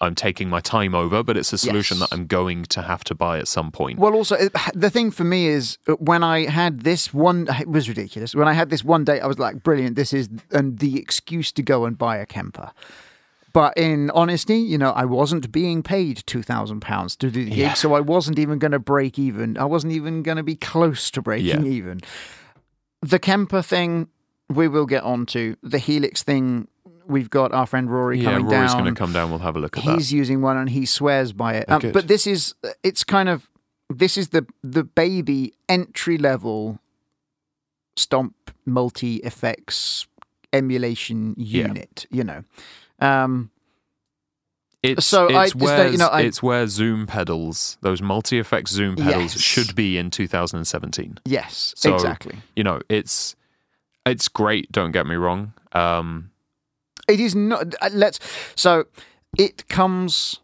I'm 0.02 0.16
taking 0.16 0.50
my 0.50 0.60
time 0.60 0.94
over, 0.96 1.24
but 1.24 1.38
it's 1.38 1.54
a 1.54 1.58
solution 1.58 2.00
Yes. 2.00 2.10
that 2.10 2.16
I'm 2.16 2.26
going 2.28 2.64
to 2.66 2.82
have 2.82 3.04
to 3.06 3.16
buy 3.16 3.38
at 3.40 3.48
some 3.48 3.72
point. 3.72 4.00
Well, 4.00 4.14
also 4.16 4.36
it, 4.36 4.52
the 4.74 4.90
thing 4.90 5.12
for 5.12 5.24
me 5.24 5.48
is 5.48 5.78
uh, 5.88 5.94
when 5.94 6.24
I 6.24 6.46
had 6.50 6.82
this 6.82 7.14
one, 7.14 7.48
it 7.60 7.68
was 7.68 7.88
ridiculous. 7.88 8.34
When 8.36 8.48
I 8.48 8.54
had 8.54 8.70
this 8.70 8.84
one 8.84 9.04
date, 9.06 9.22
I 9.22 9.28
was 9.28 9.40
like, 9.40 9.64
"Brilliant! 9.64 9.96
This 9.96 10.12
is 10.12 10.28
and 10.52 10.80
the 10.80 10.98
excuse 11.00 11.52
to 11.54 11.62
go 11.64 11.86
and 11.86 11.98
buy 11.98 12.18
a 12.18 12.26
Kemper." 12.26 12.72
But 13.54 13.76
in 13.78 14.10
honesty, 14.12 14.58
you 14.60 14.78
know, 14.78 14.92
I 14.92 15.04
wasn't 15.04 15.52
being 15.52 15.84
paid 15.84 16.24
two 16.26 16.42
thousand 16.42 16.80
pounds 16.80 17.16
to 17.18 17.30
do 17.30 17.44
the 17.44 17.50
gig, 17.50 17.58
Yeah. 17.60 17.74
so 17.74 17.94
I 17.94 18.00
wasn't 18.00 18.40
even 18.40 18.60
going 18.60 18.72
to 18.72 18.80
break 18.80 19.20
even. 19.20 19.58
I 19.58 19.66
wasn't 19.66 19.94
even 19.94 20.24
going 20.24 20.38
to 20.38 20.44
be 20.44 20.56
close 20.56 21.12
to 21.12 21.22
breaking 21.22 21.66
Yeah. 21.66 21.72
even. 21.72 22.00
The 23.02 23.20
Kemper 23.20 23.62
thing, 23.62 24.08
we 24.50 24.68
will 24.70 24.86
get 24.86 25.04
onto 25.04 25.56
the 25.62 25.80
Helix 25.80 26.24
thing. 26.24 26.68
We've 27.12 27.30
got 27.30 27.52
our 27.54 27.66
friend 27.66 27.92
Rory 27.92 28.20
yeah, 28.20 28.24
coming 28.32 28.46
Rory's 28.46 28.52
down 28.52 28.60
Rory's 28.62 28.74
going 28.74 28.96
to 28.96 29.00
come 29.00 29.14
down. 29.14 29.30
We'll 29.30 29.40
have 29.40 29.56
a 29.56 29.60
look 29.60 29.78
at 29.78 29.84
that. 29.84 29.96
he's 29.96 30.12
using 30.14 30.42
one 30.42 30.58
and 30.58 30.70
he 30.70 30.86
swears 30.86 31.34
by 31.34 31.56
it. 31.56 31.70
Um, 31.70 31.92
but 31.92 32.08
this 32.08 32.26
is 32.26 32.56
it's 32.84 33.04
kind 33.04 33.30
of 33.30 33.50
this 33.90 34.18
is 34.18 34.30
the 34.30 34.46
the 34.64 34.84
baby 34.84 35.54
entry 35.70 36.18
level 36.18 36.80
stomp 37.96 38.52
multi 38.66 39.18
effects 39.18 40.08
emulation 40.54 41.36
Yeah. 41.38 41.68
unit. 41.68 42.06
You 42.10 42.24
know, 42.24 42.44
um, 43.00 43.52
It's, 44.84 45.06
So 45.06 45.28
I 45.30 45.44
it's 45.44 45.54
just 45.54 45.64
where, 45.64 45.88
you 45.92 45.98
know, 46.00 46.08
I- 46.08 46.22
it's 46.22 46.42
where 46.42 46.66
zoom 46.66 47.06
pedals, 47.06 47.78
those 47.82 48.02
multi-effect 48.02 48.68
zoom 48.68 48.96
pedals, 48.96 49.36
Yes. 49.36 49.40
should 49.40 49.76
be 49.76 49.96
in 49.98 50.10
2017. 50.10 51.20
yes, 51.24 51.76
So- 51.78 51.94
exactly. 51.94 52.38
You 52.56 52.64
know, 52.64 52.82
it's 52.90 53.36
it's 54.08 54.28
great. 54.28 54.72
Don't 54.72 54.92
get 54.92 55.06
me 55.06 55.14
wrong. 55.16 55.54
Um, 55.74 56.31
It 57.12 57.20
is 57.20 57.36
not. 57.36 57.76
uh, 57.82 57.90
Let's. 57.94 58.20
So 58.56 58.86
it 59.38 59.68
comes. 59.70 60.40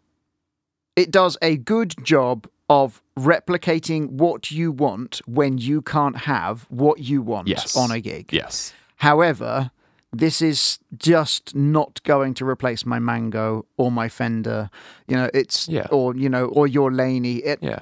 It 0.95 1.11
does 1.11 1.37
a 1.41 1.57
good 1.57 1.93
job 2.03 2.47
of 2.69 3.01
replicating 3.17 4.09
what 4.11 4.51
you 4.51 4.71
want 4.71 5.21
when 5.25 5.57
you 5.57 5.81
can't 5.81 6.17
have 6.17 6.65
what 6.69 6.99
you 6.99 7.21
want 7.21 7.47
Yes. 7.47 7.75
on 7.77 7.91
a 7.91 7.99
gig. 8.01 8.29
yes, 8.33 8.73
However, 8.97 9.71
this 10.11 10.41
is 10.41 10.79
just 10.97 11.55
not 11.55 12.01
going 12.03 12.33
to 12.35 12.45
replace 12.45 12.85
my 12.85 12.99
Mango 12.99 13.65
or 13.77 13.91
my 13.91 14.09
Fender. 14.09 14.69
You 15.07 15.15
know, 15.17 15.29
it's 15.33 15.67
Yeah. 15.69 15.87
or 15.91 16.15
you 16.15 16.29
know, 16.29 16.45
or 16.45 16.67
your 16.67 16.91
Laney. 16.91 17.37
It, 17.37 17.59
yeah. 17.61 17.79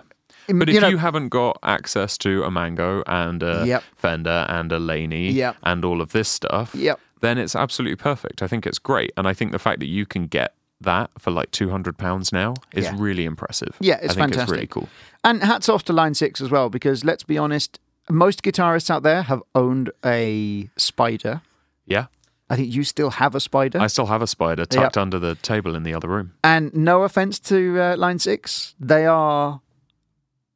But 0.48 0.68
you 0.70 0.76
if 0.76 0.82
know, 0.82 0.90
you 0.90 0.98
haven't 0.98 1.30
got 1.30 1.58
access 1.64 2.18
to 2.20 2.44
a 2.44 2.52
Mango 2.52 3.02
and 3.08 3.42
a 3.42 3.64
Yep. 3.66 3.84
Fender 3.96 4.46
and 4.50 4.72
a 4.72 4.78
Laney 4.80 5.32
Yep. 5.32 5.56
and 5.64 5.84
all 5.86 6.02
of 6.02 6.12
this 6.12 6.30
stuff, 6.30 6.76
Yep. 6.76 7.00
Then 7.22 7.38
it's 7.38 7.56
absolutely 7.56 7.96
perfect. 7.96 8.42
I 8.42 8.48
think 8.48 8.66
it's 8.66 8.80
great, 8.80 9.12
and 9.18 9.28
I 9.28 9.34
think 9.34 9.52
the 9.52 9.60
fact 9.60 9.80
that 9.80 9.88
you 9.88 10.06
can 10.06 10.28
get 10.28 10.54
that 10.82 11.10
for 11.18 11.32
like 11.32 11.52
two 11.52 11.70
hundred 11.70 11.98
pounds 11.98 12.32
now 12.34 12.54
is 12.74 12.86
Yeah. 12.86 12.96
really 12.98 13.26
impressive. 13.26 13.76
Yeah, 13.80 13.96
it's 13.96 14.14
I 14.14 14.16
think 14.16 14.34
fantastic. 14.34 14.42
It's 14.44 14.52
really 14.52 14.68
cool. 14.68 14.90
and 15.24 15.42
hats 15.44 15.70
off 15.70 15.84
to 15.86 15.94
Line 15.94 16.14
Six 16.14 16.42
as 16.42 16.50
well, 16.52 16.70
because 16.70 17.04
let's 17.06 17.24
be 17.24 17.38
honest, 17.38 17.80
most 18.10 18.44
guitarists 18.44 18.90
out 18.90 19.04
there 19.04 19.24
have 19.24 19.42
owned 19.56 19.90
a 20.06 20.70
Spider. 20.78 21.42
Yeah, 21.86 22.08
I 22.50 22.58
think 22.58 22.74
you 22.74 22.84
still 22.84 23.12
have 23.12 23.36
a 23.36 23.40
Spider. 23.40 23.80
I 23.80 23.88
still 23.88 24.08
have 24.08 24.22
a 24.22 24.28
spider 24.28 24.66
tucked 24.66 24.98
under 24.98 25.18
the 25.18 25.36
table 25.36 25.76
in 25.76 25.84
the 25.84 25.94
other 25.94 26.08
room. 26.10 26.34
And 26.44 26.74
no 26.76 27.04
offense 27.04 27.40
to 27.42 27.80
uh, 27.80 27.96
Line 27.98 28.20
Six, 28.20 28.76
they 28.80 29.06
are 29.06 29.62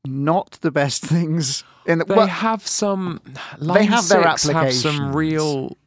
not 0.06 0.58
the 0.62 0.72
best 0.72 1.02
things 1.06 1.63
in 1.86 2.00
the. 2.00 2.06
They 2.06 2.15
well, 2.15 2.28
have 2.28 2.67
some. 2.67 3.22
They 3.60 3.86
have 3.86 4.08
their 4.10 4.22
Line 4.22 4.38
6 4.38 4.43
Have 4.54 4.56
applications. 4.58 4.82
some 4.98 5.15
real, 5.15 5.78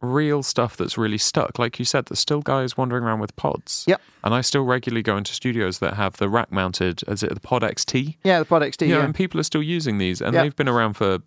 real 0.00 0.42
stuff 0.42 0.76
that's 0.76 0.96
really 0.96 1.18
stuck. 1.18 1.58
Like 1.58 1.78
you 1.78 1.84
said, 1.84 2.06
there's 2.06 2.18
still 2.20 2.40
guys 2.40 2.76
wandering 2.76 3.04
around 3.04 3.20
with 3.20 3.34
pods. 3.36 3.84
Yep. 3.86 4.00
And 4.24 4.34
I 4.34 4.40
still 4.40 4.62
regularly 4.64 5.02
go 5.02 5.16
into 5.16 5.34
studios 5.34 5.78
that 5.80 5.94
have 5.94 6.16
the 6.16 6.28
rack 6.28 6.50
mounted. 6.50 7.02
Is 7.08 7.22
it 7.22 7.34
the 7.34 7.40
Pod 7.40 7.62
XT? 7.62 8.16
yeah, 8.24 8.38
the 8.38 8.44
Pod 8.44 8.62
XT. 8.62 8.88
Yeah, 8.88 8.96
yeah. 8.98 9.04
and 9.04 9.14
people 9.14 9.38
are 9.40 9.44
still 9.44 9.62
using 9.62 9.98
these, 9.98 10.20
and 10.20 10.32
Yep. 10.34 10.42
they've 10.42 10.56
been 10.56 10.68
around 10.68 10.94
for 10.94 11.18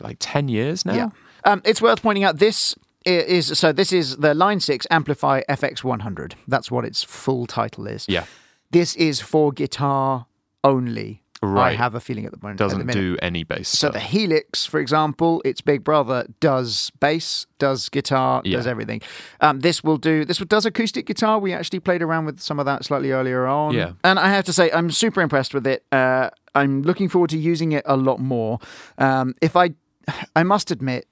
like 0.00 0.16
ten 0.20 0.48
years 0.48 0.84
now. 0.84 0.94
Yeah. 0.94 1.08
Um, 1.44 1.62
it's 1.64 1.80
worth 1.80 2.02
pointing 2.02 2.24
out 2.24 2.38
this 2.38 2.74
is 3.04 3.56
so 3.58 3.72
this 3.72 3.92
is 3.92 4.16
the 4.16 4.34
Line 4.34 4.58
6 4.60 4.86
Amplifi 4.90 5.42
FX100. 5.48 6.34
That's 6.48 6.70
what 6.70 6.84
its 6.84 7.02
full 7.04 7.46
title 7.46 7.86
is. 7.86 8.04
Yeah. 8.08 8.24
This 8.72 8.96
is 8.96 9.20
for 9.20 9.52
guitar 9.52 10.26
only. 10.64 11.22
I 11.56 11.74
have 11.74 11.94
a 11.94 12.00
feeling 12.00 12.24
at 12.26 12.32
the 12.32 12.38
moment. 12.42 12.58
Doesn't 12.58 12.86
minute. 12.86 12.92
do 12.94 13.16
any 13.22 13.44
bass 13.44 13.68
So 13.68 13.88
stuff. 13.88 13.92
the 13.94 14.00
Helix, 14.00 14.66
for 14.66 14.80
example, 14.80 15.42
its 15.44 15.60
big 15.60 15.84
brother 15.84 16.26
does 16.40 16.90
bass, 17.00 17.46
does 17.58 17.88
guitar, 17.88 18.42
Yeah. 18.44 18.56
does 18.56 18.66
everything. 18.66 19.00
Um, 19.40 19.60
this 19.60 19.84
will 19.84 19.96
do. 19.98 20.24
This 20.24 20.38
does 20.38 20.66
acoustic 20.66 21.06
guitar. 21.06 21.38
We 21.38 21.52
actually 21.52 21.80
played 21.80 22.02
around 22.02 22.26
with 22.26 22.40
some 22.40 22.58
of 22.58 22.66
that 22.66 22.84
slightly 22.84 23.12
earlier 23.12 23.46
on. 23.46 23.74
Yeah. 23.74 23.92
and 24.04 24.18
I 24.18 24.28
have 24.30 24.44
to 24.46 24.52
say, 24.52 24.70
I'm 24.72 24.90
super 24.90 25.20
impressed 25.20 25.52
with 25.54 25.66
it. 25.66 25.84
Uh, 25.92 26.30
I'm 26.54 26.82
looking 26.82 27.08
forward 27.08 27.30
to 27.30 27.38
using 27.38 27.72
it 27.72 27.82
a 27.86 27.96
lot 27.96 28.18
more. 28.18 28.58
Um, 28.98 29.34
if 29.42 29.56
I, 29.56 29.70
I 30.36 30.42
must 30.42 30.70
admit, 30.70 31.06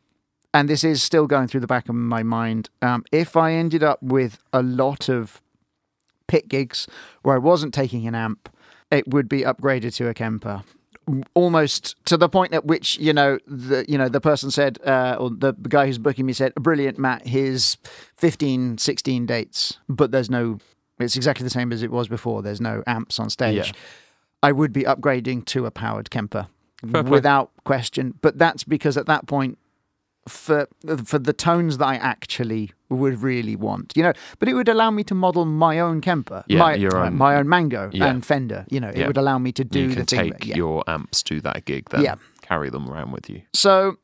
and 0.53 0.69
this 0.69 0.85
is 0.85 1.03
still 1.03 1.27
going 1.27 1.49
through 1.49 1.61
the 1.61 1.67
back 1.67 1.89
of 1.89 1.95
my 1.97 2.23
mind. 2.23 2.71
Um, 2.81 3.05
if 3.11 3.37
I 3.37 3.53
ended 3.55 3.83
up 3.83 4.01
with 4.03 4.39
a 4.53 4.63
lot 4.63 5.09
of 5.09 5.43
pit 6.29 6.49
gigs 6.49 6.87
where 7.23 7.35
I 7.35 7.39
wasn't 7.39 7.75
taking 7.75 8.07
an 8.07 8.15
amp, 8.15 8.49
it 8.95 9.09
would 9.09 9.29
be 9.29 9.43
upgraded 9.43 9.95
to 9.97 10.09
a 10.09 10.15
Kemper. 10.15 10.63
Almost 11.35 11.97
to 12.07 12.17
the 12.17 12.31
point 12.31 12.55
at 12.55 12.65
which 12.65 12.99
you 12.99 13.13
know 13.13 13.39
the 13.47 13.85
you 13.87 13.99
know 13.99 14.09
the 14.09 14.23
person 14.23 14.51
said 14.51 14.79
uh, 14.87 15.17
or 15.21 15.29
the 15.29 15.53
guy 15.53 15.87
who's 15.87 15.99
booking 15.99 16.25
me 16.25 16.33
said 16.33 16.55
brilliant 16.55 16.99
Matt 16.99 17.27
here's 17.27 17.77
15 18.17 18.79
16 18.79 19.27
dates. 19.27 19.79
But 19.87 20.13
there's 20.13 20.31
no 20.31 20.59
it's 20.99 21.17
exactly 21.17 21.45
the 21.45 21.51
same 21.51 21.73
as 21.73 21.83
it 21.83 21.91
was 21.91 22.09
before. 22.09 22.41
There's 22.41 22.61
no 22.61 22.83
amps 22.87 23.19
on 23.19 23.29
stage. 23.29 23.69
Yeah. 23.69 23.73
I 24.43 24.53
would 24.53 24.73
be 24.73 24.85
upgrading 24.85 25.45
to 25.47 25.67
a 25.67 25.71
powered 25.71 26.11
Kemper 26.11 26.47
without 26.83 27.51
question. 27.65 28.15
But 28.23 28.39
that's 28.39 28.65
because 28.65 28.97
at 28.97 29.07
that 29.07 29.27
point 29.27 29.59
for 30.29 30.69
for 31.05 31.19
the 31.19 31.33
tones 31.35 31.79
that 31.79 31.87
I 31.87 31.97
actually 31.97 32.73
would 32.95 33.23
really 33.23 33.57
want, 33.57 33.93
you 33.97 34.03
know. 34.03 34.13
But 34.39 34.49
it 34.49 34.55
would 34.55 34.69
allow 34.69 34.91
me 34.91 35.05
to 35.05 35.15
model 35.15 35.45
my 35.45 35.79
own 35.81 36.01
Kemper, 36.01 36.45
Yeah, 36.49 36.59
my 36.59 36.75
your 36.75 36.97
own- 36.99 37.17
my 37.17 37.37
own 37.37 37.49
Mango 37.49 37.91
Yeah. 37.93 38.07
and 38.07 38.25
Fender. 38.25 38.65
You 38.71 38.81
know, 38.81 38.89
it 38.89 38.97
Yeah. 38.99 39.07
would 39.07 39.17
allow 39.17 39.39
me 39.39 39.53
to 39.53 39.65
do 39.65 39.81
you 39.81 39.89
the 39.89 39.95
can 39.97 40.07
thing. 40.07 40.19
take 40.31 40.39
that- 40.41 40.47
yeah. 40.47 40.57
your 40.57 40.85
amps 40.89 41.23
to 41.25 41.41
that 41.43 41.65
gig 41.65 41.89
then. 41.91 42.03
Yeah. 42.03 42.15
Carry 42.43 42.71
them 42.71 42.89
around 42.89 43.13
with 43.13 43.29
you. 43.31 43.43
So, 43.53 43.97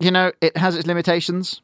you 0.00 0.10
know, 0.10 0.32
it 0.40 0.56
has 0.56 0.76
its 0.76 0.86
limitations, 0.86 1.60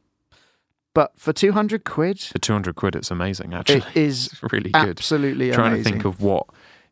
but 0.94 1.12
for 1.16 1.32
two 1.32 1.52
hundred 1.52 1.84
quid, 1.84 2.20
For 2.20 2.38
200 2.38 2.74
quid, 2.76 2.94
it's 2.96 3.10
amazing, 3.10 3.54
actually. 3.54 3.78
it 3.78 3.84
is 3.96 4.26
It's 4.28 4.42
really 4.52 4.70
good. 4.70 4.88
absolutely 4.98 5.50
Trying 5.52 5.74
amazing. 5.74 5.84
to 5.84 5.90
think 5.90 6.04
of 6.04 6.20
what 6.20 6.46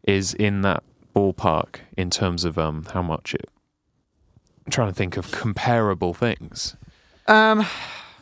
is 0.04 0.34
in 0.34 0.62
that 0.62 0.82
ballpark 1.14 1.76
in 1.96 2.10
terms 2.10 2.44
of 2.44 2.58
um, 2.58 2.84
how 2.92 3.02
much 3.02 3.34
it. 3.34 3.48
I'm 4.66 4.70
trying 4.72 4.88
to 4.88 4.94
think 4.94 5.16
of 5.16 5.30
comparable 5.32 6.14
things 6.14 6.76
um, 7.28 7.64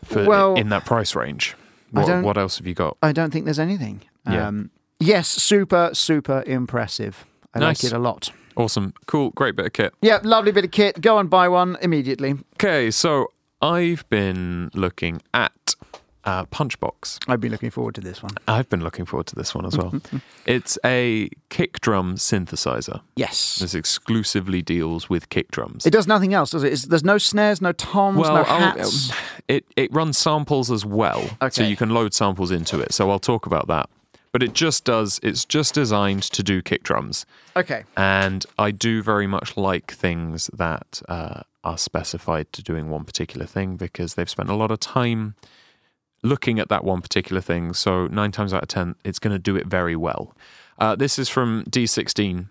for 0.04 0.24
Well, 0.24 0.54
in 0.54 0.68
that 0.70 0.84
price 0.84 1.14
range. 1.14 1.54
What, 1.90 2.22
what 2.22 2.38
else 2.38 2.58
have 2.58 2.66
you 2.66 2.74
got? 2.74 2.96
I 3.02 3.12
don't 3.12 3.32
think 3.32 3.44
there's 3.46 3.58
anything. 3.58 4.02
Yeah. 4.28 4.46
Um, 4.48 4.70
yes, 5.00 5.28
super 5.28 5.90
super 5.92 6.44
impressive. 6.46 7.24
I 7.54 7.58
Nice. 7.58 7.82
like 7.82 7.92
it 7.92 7.96
a 7.96 7.98
lot. 7.98 8.30
Awesome. 8.56 8.94
Cool. 9.06 9.30
Great 9.30 9.56
bit 9.56 9.66
of 9.66 9.72
kit. 9.72 9.94
Yeah, 10.02 10.20
lovely 10.22 10.52
bit 10.52 10.64
of 10.64 10.70
kit. 10.70 11.00
Go 11.00 11.18
and 11.18 11.28
buy 11.30 11.48
one 11.48 11.76
immediately. 11.82 12.34
Okay, 12.54 12.90
so 12.90 13.28
I've 13.62 14.08
been 14.08 14.70
looking 14.74 15.20
at 15.34 15.52
uh, 16.24 16.44
Punchbox. 16.46 17.18
I've 17.28 17.40
been 17.40 17.50
looking 17.52 17.70
forward 17.70 17.94
to 17.96 18.00
this 18.00 18.22
one. 18.22 18.32
I've 18.48 18.68
been 18.68 18.82
looking 18.82 19.04
forward 19.06 19.26
to 19.28 19.34
this 19.34 19.54
one 19.54 19.64
as 19.66 19.76
well. 19.76 19.92
it's 20.46 20.78
a 20.84 21.30
kick 21.48 21.80
drum 21.80 22.16
synthesizer. 22.16 23.00
Yes. 23.16 23.56
This 23.60 23.74
exclusively 23.74 24.62
deals 24.62 25.08
with 25.08 25.28
kick 25.28 25.50
drums. 25.50 25.86
It 25.86 25.90
does 25.92 26.06
nothing 26.06 26.34
else, 26.34 26.50
does 26.50 26.64
it? 26.64 26.72
It's, 26.72 26.84
there's 26.86 27.04
no 27.04 27.18
snares, 27.18 27.60
no 27.60 27.72
toms, 27.72 28.18
no 28.18 28.24
I'll- 28.36 28.44
hats. 28.44 29.12
it 29.48 29.64
it 29.76 29.92
runs 29.92 30.18
samples 30.18 30.70
as 30.70 30.84
well, 30.84 31.22
Okay. 31.42 31.50
so 31.50 31.62
you 31.62 31.76
can 31.76 31.90
load 31.90 32.14
samples 32.14 32.50
into 32.50 32.80
it. 32.80 32.92
So 32.92 33.10
I'll 33.10 33.18
talk 33.18 33.46
about 33.46 33.66
that. 33.68 33.88
But 34.32 34.44
it 34.44 34.52
just 34.52 34.84
does. 34.84 35.18
It's 35.24 35.44
just 35.44 35.74
designed 35.74 36.22
to 36.22 36.42
do 36.44 36.62
kick 36.62 36.84
drums, 36.84 37.26
Okay. 37.56 37.82
and 37.96 38.46
I 38.58 38.70
do 38.70 39.02
very 39.02 39.26
much 39.26 39.56
like 39.56 39.90
things 39.90 40.48
that 40.52 41.02
uh, 41.08 41.40
are 41.64 41.76
specified 41.76 42.52
to 42.52 42.62
doing 42.62 42.90
one 42.90 43.04
particular 43.04 43.44
thing 43.44 43.76
because 43.76 44.14
they've 44.14 44.30
spent 44.30 44.48
a 44.48 44.54
lot 44.54 44.70
of 44.70 44.78
time 44.78 45.34
looking 46.22 46.58
at 46.58 46.68
that 46.68 46.84
one 46.84 47.00
particular 47.00 47.40
thing. 47.40 47.72
So 47.74 48.06
nine 48.08 48.32
times 48.32 48.52
out 48.52 48.62
of 48.62 48.68
ten, 48.68 48.94
it's 49.04 49.18
going 49.18 49.32
to 49.34 49.38
do 49.38 49.56
it 49.56 49.66
very 49.66 49.96
well. 49.96 50.34
Uh, 50.78 50.96
this 50.96 51.18
is 51.18 51.28
from 51.28 51.64
D16, 51.64 52.46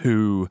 who 0.00 0.48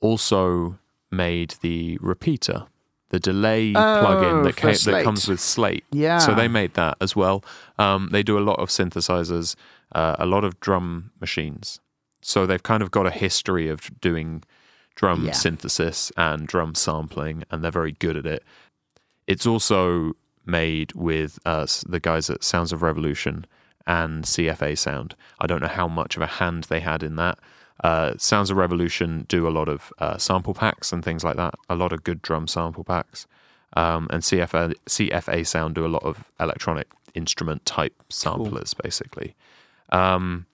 also 0.00 0.78
made 1.10 1.54
the 1.60 1.98
repeater, 2.00 2.64
the 3.10 3.20
delay 3.20 3.72
plugin 3.72 4.40
Oh, 4.40 4.42
that, 4.44 4.54
for 4.54 4.72
ca- 4.72 4.90
that 4.92 5.04
comes 5.04 5.28
with 5.28 5.40
Slate. 5.40 5.84
Yeah. 5.92 6.18
So 6.18 6.34
they 6.34 6.48
made 6.48 6.74
that 6.74 6.96
as 7.00 7.14
well. 7.14 7.44
Um, 7.78 8.08
they 8.12 8.22
do 8.22 8.38
a 8.38 8.40
lot 8.40 8.58
of 8.58 8.70
synthesizers, 8.70 9.54
uh, 9.94 10.16
a 10.18 10.26
lot 10.26 10.44
of 10.44 10.58
drum 10.60 11.10
machines. 11.20 11.80
So 12.22 12.46
they've 12.46 12.62
kind 12.62 12.82
of 12.82 12.90
got 12.90 13.06
a 13.06 13.10
history 13.10 13.68
of 13.68 13.90
doing 14.00 14.42
drum 14.94 15.26
Yeah. 15.26 15.32
synthesis 15.32 16.12
and 16.16 16.46
drum 16.46 16.74
sampling, 16.74 17.44
and 17.50 17.62
they're 17.62 17.70
very 17.70 17.92
good 17.92 18.16
at 18.16 18.26
it. 18.26 18.42
It's 19.26 19.46
also 19.46 20.14
made 20.46 20.92
with 20.94 21.38
uh, 21.44 21.66
the 21.86 22.00
guys 22.00 22.30
at 22.30 22.44
Sounds 22.44 22.72
of 22.72 22.82
Revolution 22.82 23.46
and 23.86 24.24
CFA 24.24 24.76
Sound. 24.76 25.14
I 25.40 25.46
don't 25.46 25.60
know 25.60 25.68
how 25.68 25.88
much 25.88 26.16
of 26.16 26.22
a 26.22 26.26
hand 26.26 26.64
they 26.64 26.80
had 26.80 27.02
in 27.02 27.16
that. 27.16 27.38
Uh, 27.82 28.14
Sounds 28.16 28.50
of 28.50 28.56
Revolution 28.56 29.26
do 29.28 29.48
a 29.48 29.50
lot 29.50 29.68
of 29.68 29.92
uh, 29.98 30.18
sample 30.18 30.54
packs 30.54 30.92
and 30.92 31.04
things 31.04 31.24
like 31.24 31.36
that, 31.36 31.54
a 31.68 31.74
lot 31.74 31.92
of 31.92 32.04
good 32.04 32.22
drum 32.22 32.46
sample 32.46 32.84
packs. 32.84 33.26
Um, 33.74 34.06
and 34.10 34.22
CFA, 34.22 34.74
CFA 34.86 35.46
Sound 35.46 35.74
do 35.74 35.86
a 35.86 35.88
lot 35.88 36.02
of 36.02 36.30
electronic 36.38 36.88
instrument 37.14 37.64
type 37.64 37.94
samplers, 38.10 38.74
basically. 38.74 39.34
Um, 39.90 40.46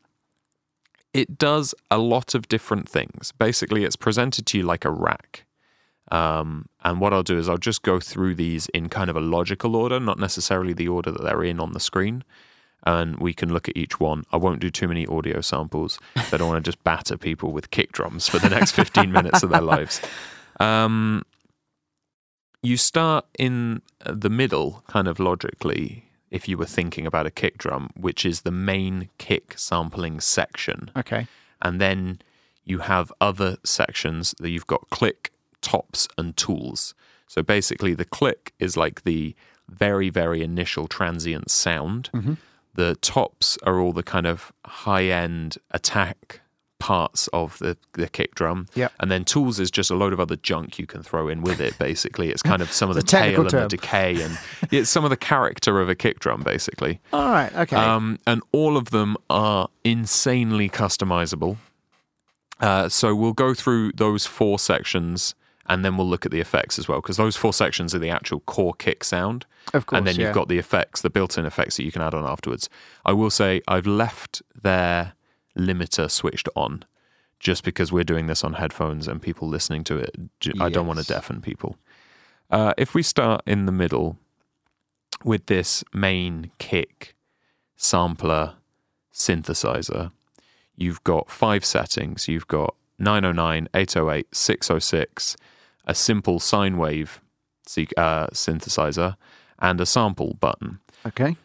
it 1.13 1.39
does 1.39 1.75
a 1.91 1.99
lot 1.99 2.35
of 2.35 2.49
different 2.49 2.89
things. 2.89 3.33
Basically, 3.39 3.85
it's 3.85 3.97
presented 3.97 4.47
to 4.47 4.59
you 4.59 4.65
like 4.65 4.85
a 4.85 4.91
rack. 4.91 5.45
Um, 6.11 6.67
and 6.85 7.01
what 7.01 7.13
I'll 7.13 7.23
do 7.23 7.39
is 7.39 7.49
I'll 7.49 7.59
just 7.59 7.83
go 7.83 8.01
through 8.01 8.35
these 8.37 8.67
in 8.69 8.89
kind 8.89 9.11
of 9.11 9.17
a 9.17 9.21
logical 9.21 9.77
order, 9.77 10.01
not 10.01 10.19
necessarily 10.19 10.73
the 10.73 10.89
order 10.89 11.11
that 11.11 11.23
they're 11.23 11.45
in 11.45 11.61
on 11.61 11.73
the 11.73 11.81
screen. 11.81 12.25
And 12.85 13.19
we 13.19 13.35
can 13.35 13.53
look 13.53 13.69
at 13.69 13.77
each 13.77 13.99
one. 14.01 14.25
I 14.33 14.37
won't 14.37 14.61
do 14.61 14.71
too 14.71 14.89
many 14.89 15.07
audio 15.07 15.41
samples. 15.41 15.99
I 16.33 16.37
don't 16.37 16.49
want 16.49 16.65
to 16.65 16.69
just 16.71 16.83
batter 16.85 17.17
people 17.19 17.53
with 17.53 17.71
kick 17.71 17.93
drums 17.93 18.29
for 18.29 18.39
the 18.39 18.49
next 18.49 18.73
15 18.73 19.11
minutes 19.13 19.43
of 19.43 19.51
their 19.51 19.61
lives. 19.61 20.01
Um, 20.61 21.25
you 22.63 22.77
start 22.77 23.27
in 23.39 23.83
the 24.07 24.31
middle, 24.31 24.83
kind 24.89 25.09
of 25.09 25.21
logically, 25.21 26.05
if 26.31 26.49
you 26.49 26.57
were 26.59 26.67
thinking 26.67 27.07
about 27.07 27.27
a 27.27 27.31
kick 27.31 27.59
drum, 27.59 27.91
which 27.97 28.25
is 28.25 28.43
the 28.43 28.51
main 28.51 29.09
kick 29.19 29.55
sampling 29.57 30.21
section 30.21 30.91
Okay. 30.97 31.27
and 31.63 31.81
then 31.81 32.19
you 32.65 32.79
have 32.81 33.13
other 33.21 33.57
sections 33.65 34.35
that 34.41 34.51
you've 34.51 34.67
got 34.67 34.89
click, 34.91 35.33
tops, 35.63 36.09
and 36.17 36.37
tools. 36.37 36.95
So 37.27 37.43
basically, 37.43 37.95
the 37.95 38.05
click 38.05 38.53
is 38.59 38.77
like 38.77 39.05
the 39.05 39.35
very, 39.69 40.09
very 40.09 40.43
initial 40.43 40.89
transient 40.89 41.51
sound. 41.51 42.11
The 42.75 42.95
tops 42.97 43.59
are 43.65 43.81
all 43.81 43.93
the 43.93 44.03
kind 44.03 44.27
of 44.27 44.53
high 44.65 45.05
end 45.05 45.59
attack 45.73 46.41
parts 46.79 47.29
of 47.33 47.59
the, 47.59 47.77
the 47.95 48.09
kick 48.09 48.35
drum. 48.35 48.67
Yep. 48.75 48.93
And 49.01 49.11
then 49.11 49.25
tools 49.25 49.59
is 49.59 49.71
just 49.71 49.91
a 49.91 49.95
load 49.95 50.13
of 50.13 50.21
other 50.21 50.37
junk 50.37 50.79
you 50.79 50.87
can 50.87 51.03
throw 51.03 51.29
in 51.29 51.43
with 51.43 51.61
it, 51.61 51.77
basically. 51.79 52.31
It's 52.31 52.43
kind 52.43 52.63
of 52.63 52.71
some 52.73 52.89
of 52.89 52.95
the 52.95 53.03
tail 53.03 53.41
and 53.41 53.51
term. 53.51 53.63
the 53.63 53.69
decay 53.69 54.21
and 54.23 54.39
it's 54.71 54.89
some 54.89 55.05
of 55.05 55.11
the 55.11 55.17
character 55.17 55.81
of 55.81 55.89
a 55.89 55.95
kick 55.95 56.21
drum, 56.21 56.43
basically. 56.43 57.01
All 57.13 57.31
right. 57.31 57.55
Okay. 57.55 57.77
Um, 57.77 58.19
and 58.27 58.43
all 58.53 58.77
of 58.77 58.91
them 58.91 59.17
are 59.29 59.69
insanely 59.85 60.69
customizable. 60.69 61.57
Uh, 62.61 62.89
so 62.89 63.15
we'll 63.15 63.33
go 63.33 63.55
through 63.55 63.93
those 63.93 64.27
four 64.27 64.59
sections 64.59 65.35
and 65.69 65.85
then 65.85 65.97
we'll 65.97 66.09
look 66.09 66.25
at 66.25 66.33
the 66.33 66.41
effects 66.41 66.79
as 66.79 66.89
well, 66.89 67.01
because 67.01 67.17
those 67.17 67.37
four 67.37 67.53
sections 67.53 67.95
are 67.95 67.99
the 67.99 68.11
actual 68.11 68.41
core 68.41 68.75
kick 68.75 69.05
sound. 69.05 69.47
of 69.75 69.87
course. 69.87 69.99
and 69.99 70.07
then 70.07 70.17
yeah. 70.17 70.27
you've 70.27 70.35
got 70.35 70.49
the 70.49 70.59
effects, 70.59 71.03
the 71.03 71.11
built 71.11 71.37
in 71.37 71.47
effects 71.47 71.77
that 71.77 71.85
you 71.85 71.93
can 71.93 72.03
add 72.03 72.15
on 72.15 72.25
afterwards. 72.25 72.69
I 73.05 73.13
will 73.13 73.31
say 73.31 73.63
I've 73.69 73.87
left 73.87 74.43
their 74.61 75.15
limiter 75.57 76.11
switched 76.11 76.49
on 76.55 76.85
just 77.41 77.65
because 77.65 77.93
we're 77.93 78.05
doing 78.05 78.27
this 78.27 78.43
on 78.43 78.55
headphones 78.55 79.07
and 79.07 79.23
people 79.23 79.49
listening 79.49 79.85
to 79.85 79.99
it. 79.99 80.17
I 80.61 80.69
don't 80.69 80.87
want 80.87 80.99
to 80.99 81.05
deafen 81.05 81.41
people. 81.41 81.77
Uh, 82.51 82.73
if 82.77 82.95
we 82.95 83.03
start 83.03 83.43
in 83.47 83.67
the 83.67 83.73
middle 83.73 84.17
with 85.25 85.47
this 85.47 85.85
main 85.93 86.51
kick 86.59 87.15
sampler 87.77 88.55
synthesizer, 89.13 90.11
you've 90.77 91.05
got 91.05 91.31
five 91.31 91.65
settings. 91.65 92.27
You've 92.27 92.49
got 92.49 92.75
909, 92.99 93.69
808, 93.75 94.27
606, 94.33 95.37
a 95.89 95.95
simple 95.95 96.39
sine 96.39 96.77
wave 96.79 97.21
uh, 97.97 98.29
synthesizer, 98.29 99.17
and 99.59 99.81
a 99.81 99.85
sample 99.87 100.37
button. 100.41 100.79
Okay. 101.07 101.37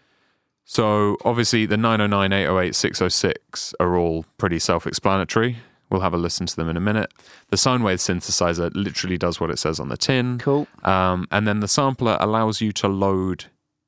So 0.65 1.17
obviously 1.25 1.65
the 1.65 1.75
909, 1.77 2.31
808, 2.31 2.75
606 2.75 3.73
are 3.79 3.97
all 3.97 4.25
pretty 4.37 4.59
self-explanatory. 4.59 5.57
We'll 5.89 5.99
have 6.01 6.13
a 6.13 6.17
listen 6.17 6.45
to 6.47 6.55
them 6.55 6.69
in 6.69 6.77
a 6.77 6.79
minute. 6.79 7.11
The 7.49 7.57
sine 7.57 7.83
wave 7.83 7.99
synthesizer 7.99 8.71
literally 8.73 9.17
does 9.17 9.39
what 9.39 9.51
it 9.51 9.59
says 9.59 9.79
on 9.79 9.89
the 9.89 9.97
tin. 9.97 10.39
Cool. 10.39 10.67
Um, 10.83 11.27
and 11.31 11.45
then 11.47 11.59
the 11.59 11.67
sampler 11.67 12.17
allows 12.19 12.61
you 12.61 12.71
to 12.73 12.87
load 12.87 13.45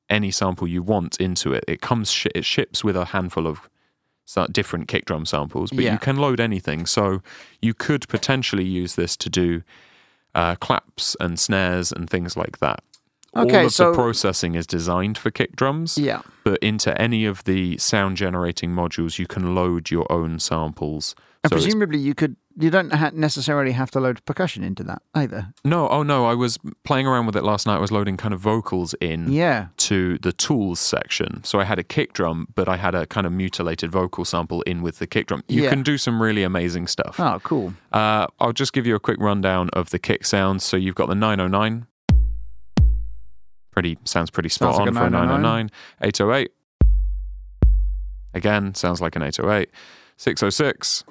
any 0.10 0.30
sample 0.30 0.68
you 0.68 0.84
want 0.84 1.16
into 1.22 1.54
it. 1.54 1.64
It 1.68 1.82
comes, 1.82 2.12
sh- 2.12 2.28
it 2.36 2.46
ships 2.46 2.84
with 2.84 2.96
a 2.98 3.06
handful 3.06 3.48
of 3.48 3.70
different 4.52 4.88
kick 4.88 5.06
drum 5.06 5.26
samples, 5.26 5.72
but 5.72 5.84
Yeah. 5.84 5.94
you 5.94 6.00
can 6.00 6.18
load 6.18 6.40
anything. 6.40 6.86
So 6.86 7.22
you 7.62 7.74
could 7.74 8.08
potentially 8.10 8.66
use 8.66 8.96
this 8.96 9.16
to 9.18 9.30
do 9.30 9.64
uh, 10.36 10.56
claps 10.56 11.16
and 11.20 11.40
snares 11.40 11.92
and 11.92 12.10
things 12.10 12.38
like 12.38 12.60
that. 12.60 12.84
Okay, 13.36 13.60
All 13.62 13.66
of 13.66 13.74
so- 13.74 13.92
the 13.92 13.98
processing 13.98 14.56
is 14.56 14.66
designed 14.68 15.18
for 15.18 15.30
kick 15.32 15.56
drums, 15.56 15.98
Yeah. 15.98 16.22
but 16.44 16.58
into 16.60 17.00
any 17.02 17.26
of 17.26 17.44
the 17.46 17.78
sound 17.78 18.16
generating 18.18 18.70
modules, 18.72 19.18
you 19.20 19.28
can 19.28 19.56
load 19.56 19.90
your 19.92 20.10
own 20.12 20.40
samples. 20.40 21.16
And 21.44 21.50
So 21.52 21.56
presumably 21.58 22.00
you 22.00 22.14
could 22.16 22.38
you 22.58 22.70
don't 22.70 22.92
ha- 22.94 23.12
necessarily 23.14 23.74
have 23.74 23.92
to 23.92 24.00
load 24.00 24.24
percussion 24.26 24.64
into 24.64 24.82
that 24.84 25.02
either. 25.14 25.54
no, 25.66 25.90
oh 25.90 26.04
no, 26.04 26.26
I 26.26 26.34
was 26.36 26.58
playing 26.86 27.06
around 27.08 27.26
with 27.26 27.36
it 27.36 27.44
last 27.44 27.68
night. 27.68 27.76
I 27.76 27.80
was 27.80 27.92
loading 27.92 28.16
kind 28.18 28.34
of 28.34 28.40
vocals 28.40 28.94
in 29.02 29.30
Yeah. 29.32 29.68
to 29.78 30.18
the 30.20 30.32
tools 30.32 30.80
section. 30.80 31.44
So 31.44 31.60
I 31.60 31.66
had 31.66 31.80
a 31.80 31.84
kick 31.84 32.14
drum, 32.14 32.48
but 32.56 32.70
I 32.70 32.78
had 32.78 32.96
a 32.96 33.06
kind 33.06 33.28
of 33.28 33.34
mutilated 33.34 33.92
vocal 33.92 34.24
sample 34.24 34.62
in 34.62 34.82
with 34.82 35.00
the 35.00 35.08
kick 35.08 35.28
drum. 35.28 35.44
You 35.48 35.64
Yeah. 35.64 35.70
can 35.70 35.84
do 35.84 35.98
some 35.98 36.22
really 36.22 36.44
amazing 36.44 36.88
stuff. 36.88 37.20
Oh, 37.20 37.40
cool. 37.44 37.74
Uh, 37.92 38.28
I'll 38.40 38.54
just 38.54 38.72
give 38.74 38.88
you 38.88 38.96
a 38.96 39.00
quick 39.00 39.18
rundown 39.20 39.70
of 39.74 39.90
the 39.90 40.00
kick 40.00 40.26
sounds. 40.26 40.64
So 40.64 40.78
you've 40.78 40.96
got 40.96 41.10
the 41.10 41.16
909. 41.16 41.88
Pretty 43.72 43.98
sounds 44.06 44.30
pretty 44.30 44.48
spot 44.48 44.76
Sounds 44.76 44.80
like 44.80 44.88
on 44.90 44.96
a 44.96 45.00
for 45.02 45.06
a 45.08 45.10
909. 45.10 45.42
909. 45.42 45.70
808. 46.02 46.52
Again, 48.34 48.74
sounds 48.76 49.02
like 49.02 49.16
an 49.18 49.22
808. 49.24 49.70
606. 50.18 51.04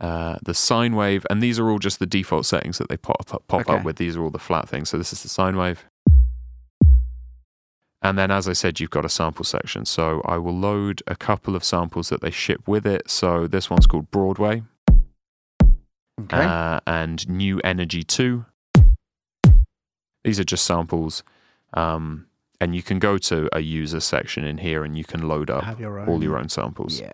Uh, 0.00 0.36
the 0.44 0.54
sine 0.54 0.94
wave, 0.94 1.26
and 1.28 1.42
these 1.42 1.58
are 1.58 1.68
all 1.70 1.78
just 1.80 1.98
the 1.98 2.06
default 2.06 2.46
settings 2.46 2.78
that 2.78 2.88
they 2.88 2.96
pop 2.96 3.32
up, 3.34 3.42
pop 3.48 3.62
Okay. 3.62 3.74
up 3.74 3.84
with. 3.84 3.96
These 3.96 4.16
are 4.16 4.22
all 4.22 4.30
the 4.30 4.38
flat 4.38 4.68
things. 4.68 4.90
So 4.90 4.96
this 4.98 5.12
is 5.12 5.22
the 5.24 5.28
sine 5.28 5.56
wave. 5.56 5.84
And 8.00 8.16
then, 8.16 8.30
as 8.30 8.46
I 8.46 8.52
said, 8.52 8.78
you've 8.78 8.90
got 8.90 9.04
a 9.04 9.08
sample 9.08 9.44
section. 9.44 9.84
So 9.84 10.22
I 10.24 10.36
will 10.38 10.54
load 10.56 11.02
a 11.08 11.16
couple 11.16 11.56
of 11.56 11.64
samples 11.64 12.10
that 12.10 12.20
they 12.20 12.30
ship 12.30 12.60
with 12.68 12.86
it. 12.86 13.10
So 13.10 13.48
this 13.48 13.68
one's 13.68 13.86
called 13.88 14.08
Broadway 14.12 14.62
Okay. 16.20 16.44
uh, 16.44 16.78
and 16.86 17.28
New 17.28 17.60
Energy 17.64 18.04
2. 18.04 18.44
These 20.22 20.38
are 20.38 20.44
just 20.44 20.64
samples. 20.64 21.24
Um, 21.74 22.26
and 22.60 22.74
you 22.76 22.82
can 22.82 23.00
go 23.00 23.18
to 23.18 23.48
a 23.52 23.60
user 23.60 23.98
section 24.00 24.44
in 24.44 24.58
here 24.58 24.84
and 24.84 24.96
you 24.96 25.04
can 25.04 25.26
load 25.26 25.50
up 25.50 25.78
your 25.80 26.08
all 26.08 26.22
your 26.22 26.38
own 26.38 26.48
samples. 26.48 27.00
Yeah. 27.00 27.12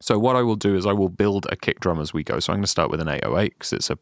So 0.00 0.18
what 0.18 0.36
I 0.36 0.42
will 0.42 0.56
do 0.56 0.76
is 0.76 0.86
I 0.86 0.92
will 0.92 1.08
build 1.08 1.46
a 1.50 1.56
kick 1.56 1.80
drum 1.80 2.00
as 2.00 2.12
we 2.12 2.22
go. 2.22 2.38
So 2.38 2.52
I'm 2.52 2.58
going 2.58 2.64
to 2.64 2.68
start 2.70 2.90
with 2.90 3.00
an 3.00 3.08
808 3.08 3.54
because 3.58 3.72
it's 3.72 3.90
a 3.90 3.98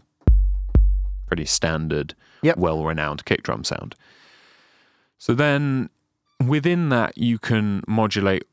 pretty 1.26 1.44
standard, 1.44 2.14
Yep. 2.42 2.58
well-renowned 2.58 3.24
kick 3.24 3.42
drum 3.42 3.64
sound. 3.64 3.94
So 5.18 5.34
then 5.34 5.88
within 6.44 6.88
that 6.90 7.16
you 7.16 7.38
can 7.38 7.82
modulate. 7.86 8.44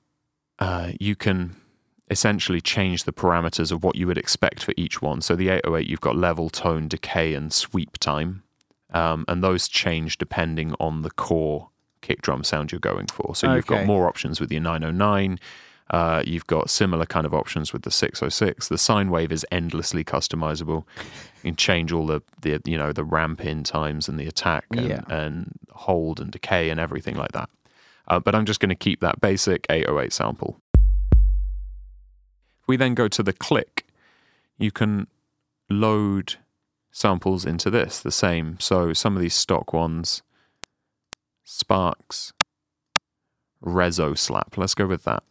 Uh, 0.60 0.92
you 1.00 1.16
can 1.16 1.56
essentially 2.12 2.62
change 2.62 3.06
the 3.06 3.14
parameters 3.14 3.72
of 3.72 3.84
what 3.84 3.96
you 3.96 4.06
would 4.06 4.18
expect 4.18 4.64
for 4.64 4.74
each 4.78 5.02
one. 5.02 5.22
So 5.22 5.36
the 5.36 5.50
808 5.50 5.88
you've 5.88 6.02
got 6.02 6.16
level, 6.16 6.50
tone, 6.50 6.88
decay, 6.88 7.34
and 7.34 7.52
sweep 7.52 7.98
time, 7.98 8.44
um, 8.94 9.26
and 9.28 9.44
those 9.44 9.68
change 9.68 10.18
depending 10.20 10.76
on 10.80 11.02
the 11.02 11.10
core 11.10 11.70
kick 12.02 12.22
drum 12.22 12.44
sound 12.44 12.72
you're 12.72 12.80
going 12.80 13.08
for. 13.08 13.36
So 13.36 13.48
you've 13.56 13.66
got 13.66 13.86
more 13.88 14.08
options 14.08 14.40
with 14.40 14.52
your 14.52 14.62
909. 14.62 15.40
Uh, 15.92 16.24
you've 16.26 16.48
got 16.48 16.70
similar 16.70 17.06
kind 17.06 17.26
of 17.26 17.34
options 17.34 17.74
with 17.74 17.82
the 17.82 17.92
606. 17.92 18.70
The 18.70 18.78
sine 18.78 19.10
wave 19.10 19.32
is 19.32 19.46
endlessly 19.52 20.04
customizable. 20.06 20.86
You 21.44 21.52
can 21.52 21.56
change 21.58 21.92
all 21.92 22.08
the, 22.08 22.22
the 22.42 22.62
you 22.66 22.78
know 22.78 22.94
the 22.94 23.04
ramp 23.04 23.44
in 23.46 23.64
times 23.64 24.08
and 24.08 24.18
the 24.18 24.26
attack 24.26 24.66
and, 24.72 24.88
Yeah. 24.88 25.02
and 25.10 25.52
hold 25.72 26.22
and 26.22 26.32
decay 26.32 26.70
and 26.70 26.80
everything 26.80 27.16
like 27.16 27.34
that. 27.34 27.50
Uh, 28.08 28.20
but 28.20 28.34
I'm 28.36 28.46
just 28.46 28.60
going 28.62 28.70
to 28.70 28.76
keep 28.76 29.02
that 29.02 29.20
basic 29.20 29.66
808 29.70 30.14
sample. 30.14 30.62
If 32.62 32.68
we 32.68 32.78
then 32.78 32.94
go 32.96 33.08
to 33.10 33.22
the 33.22 33.34
click, 33.34 33.86
you 34.58 34.72
can 34.72 35.08
load 35.70 36.36
samples 36.92 37.46
into 37.46 37.70
this 37.70 38.00
the 38.00 38.12
same. 38.12 38.58
So 38.60 38.94
some 38.94 39.16
of 39.16 39.22
these 39.22 39.36
stock 39.36 39.74
ones, 39.74 40.22
Sparks, 41.44 42.32
Rezo 43.64 44.18
Slap. 44.18 44.58
Let's 44.58 44.76
go 44.76 44.88
with 44.88 45.04
that. 45.04 45.24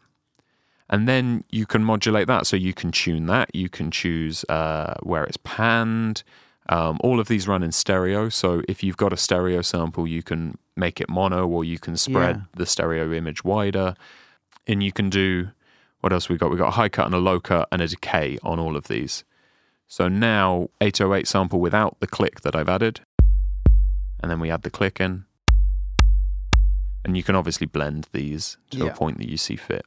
And 0.93 1.09
then 1.09 1.45
you 1.51 1.67
can 1.67 1.85
modulate 1.85 2.27
that. 2.27 2.47
So 2.47 2.57
you 2.57 2.75
can 2.75 2.91
tune 2.91 3.27
that. 3.27 3.55
You 3.55 3.69
can 3.69 3.91
choose 3.93 4.45
uh, 4.49 4.95
where 5.03 5.23
it's 5.25 5.39
panned. 5.45 6.23
Um, 6.69 6.99
all 7.01 7.21
of 7.21 7.29
these 7.29 7.47
run 7.49 7.63
in 7.63 7.71
stereo. 7.73 8.29
So 8.29 8.63
if 8.69 8.83
you've 8.83 8.97
got 8.97 9.13
a 9.13 9.17
stereo 9.17 9.63
sample, 9.63 10.07
you 10.09 10.23
can 10.23 10.59
make 10.77 11.01
it 11.01 11.09
mono 11.09 11.47
or 11.47 11.65
you 11.65 11.79
can 11.79 11.97
spread 11.97 12.37
Yeah. 12.37 12.43
the 12.57 12.67
stereo 12.67 13.13
image 13.13 13.45
wider. 13.45 13.95
And 14.67 14.83
you 14.83 14.93
can 14.93 15.11
do 15.11 15.51
what 16.01 16.13
else 16.13 16.29
we 16.29 16.37
got? 16.39 16.51
We 16.51 16.57
got 16.57 16.69
a 16.69 16.73
high 16.73 16.89
cut 16.89 17.07
and 17.07 17.15
a 17.15 17.19
low 17.19 17.41
cut 17.41 17.69
and 17.71 17.81
a 17.83 17.87
decay 17.89 18.39
on 18.43 18.59
all 18.59 18.75
of 18.77 18.89
these. 18.89 19.23
So 19.87 20.09
now 20.09 20.71
808 20.81 21.27
sample 21.29 21.61
without 21.61 21.99
the 22.01 22.07
click 22.07 22.41
that 22.41 22.57
I've 22.57 22.69
added. 22.69 23.01
And 24.23 24.31
then 24.31 24.41
we 24.41 24.51
add 24.51 24.63
the 24.63 24.71
click 24.71 24.99
in. 25.01 25.25
And 27.05 27.17
you 27.17 27.23
can 27.23 27.35
obviously 27.35 27.67
blend 27.67 28.09
these 28.13 28.57
to 28.71 28.79
Yeah. 28.79 28.85
a 28.87 28.95
point 28.95 29.19
that 29.19 29.29
you 29.29 29.37
see 29.37 29.57
fit. 29.57 29.85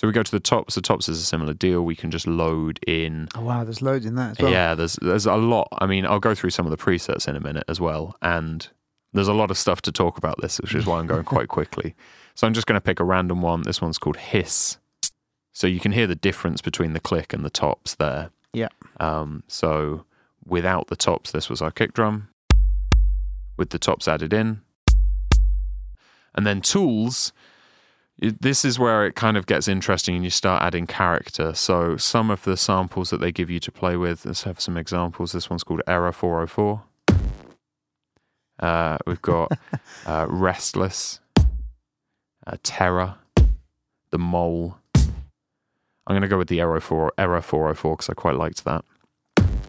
So 0.00 0.06
we 0.06 0.14
go 0.14 0.22
to 0.22 0.32
the 0.32 0.40
tops. 0.40 0.76
The 0.76 0.80
tops 0.80 1.10
is 1.10 1.20
a 1.20 1.26
similar 1.26 1.52
deal. 1.52 1.82
We 1.84 1.94
can 1.94 2.10
just 2.10 2.26
load 2.26 2.80
in. 2.86 3.28
Oh, 3.34 3.42
wow, 3.42 3.64
there's 3.64 3.82
loads 3.82 4.06
in 4.06 4.14
that 4.14 4.30
as 4.30 4.38
well. 4.38 4.50
Yeah, 4.50 4.74
there's 4.74 4.94
there's 5.02 5.26
a 5.26 5.36
lot. 5.36 5.68
I 5.72 5.84
mean, 5.84 6.06
I'll 6.06 6.18
go 6.18 6.34
through 6.34 6.48
some 6.48 6.64
of 6.64 6.70
the 6.70 6.78
presets 6.78 7.28
in 7.28 7.36
a 7.36 7.40
minute 7.40 7.64
as 7.68 7.82
well, 7.82 8.16
and 8.22 8.66
there's 9.12 9.28
a 9.28 9.34
lot 9.34 9.50
of 9.50 9.58
stuff 9.58 9.82
to 9.82 9.92
talk 9.92 10.16
about 10.16 10.40
this, 10.40 10.58
which 10.58 10.74
is 10.74 10.86
why 10.86 11.00
I'm 11.00 11.06
going 11.06 11.24
quite 11.24 11.48
quickly. 11.58 11.94
So 12.34 12.46
I'm 12.46 12.54
just 12.54 12.66
going 12.66 12.78
to 12.78 12.80
pick 12.80 12.98
a 12.98 13.04
random 13.04 13.42
one. 13.42 13.60
This 13.60 13.82
one's 13.82 13.98
called 13.98 14.16
Hiss. 14.16 14.78
So 15.52 15.66
you 15.66 15.80
can 15.80 15.92
hear 15.92 16.06
the 16.06 16.14
difference 16.14 16.62
between 16.62 16.94
the 16.94 17.00
click 17.00 17.34
and 17.34 17.44
the 17.44 17.50
tops 17.50 17.94
there. 17.96 18.30
Yeah. 18.54 18.68
Um, 19.00 19.42
so 19.48 20.06
without 20.46 20.86
the 20.86 20.96
tops, 20.96 21.30
this 21.30 21.50
was 21.50 21.60
our 21.60 21.70
kick 21.70 21.92
drum. 21.92 22.30
With 23.58 23.68
the 23.68 23.78
tops 23.78 24.08
added 24.08 24.32
in, 24.32 24.62
and 26.34 26.46
then 26.46 26.62
tools. 26.62 27.34
This 28.20 28.66
is 28.66 28.78
where 28.78 29.06
it 29.06 29.14
kind 29.14 29.38
of 29.38 29.46
gets 29.46 29.66
interesting 29.66 30.14
and 30.14 30.22
you 30.22 30.28
start 30.28 30.62
adding 30.62 30.86
character. 30.86 31.54
So, 31.54 31.96
some 31.96 32.30
of 32.30 32.42
the 32.44 32.54
samples 32.54 33.08
that 33.08 33.18
they 33.18 33.32
give 33.32 33.48
you 33.48 33.58
to 33.60 33.72
play 33.72 33.96
with, 33.96 34.26
let's 34.26 34.42
have 34.42 34.60
some 34.60 34.76
examples. 34.76 35.32
This 35.32 35.48
one's 35.48 35.64
called 35.64 35.80
Error 35.86 36.12
404. 36.12 36.82
Uh, 38.58 38.98
we've 39.06 39.22
got 39.22 39.50
uh, 40.06 40.26
Restless, 40.28 41.20
uh, 42.46 42.56
Terror, 42.62 43.14
The 44.10 44.18
Mole. 44.18 44.76
I'm 44.94 46.14
going 46.14 46.20
to 46.20 46.28
go 46.28 46.36
with 46.36 46.48
the 46.48 46.60
Error, 46.60 46.80
4, 46.80 47.14
Error 47.16 47.40
404 47.40 47.96
because 47.96 48.10
I 48.10 48.12
quite 48.12 48.36
liked 48.36 48.66
that. 48.66 48.84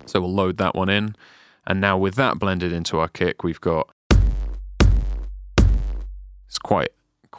So, 0.06 0.20
we'll 0.20 0.34
load 0.34 0.58
that 0.58 0.76
one 0.76 0.90
in. 0.90 1.16
And 1.66 1.80
now, 1.80 1.98
with 1.98 2.16
that 2.16 2.38
blended 2.38 2.74
into 2.74 3.00
our 3.00 3.08
kick, 3.08 3.46
we've 3.46 3.62
got 3.62 3.90
it's 6.48 6.60
quite 6.62 6.90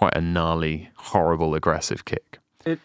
quite 0.03 0.17
a 0.17 0.21
gnarly, 0.21 0.91
horrible, 0.97 1.55
aggressive 1.55 2.05
kick. 2.05 2.41
It- 2.67 2.81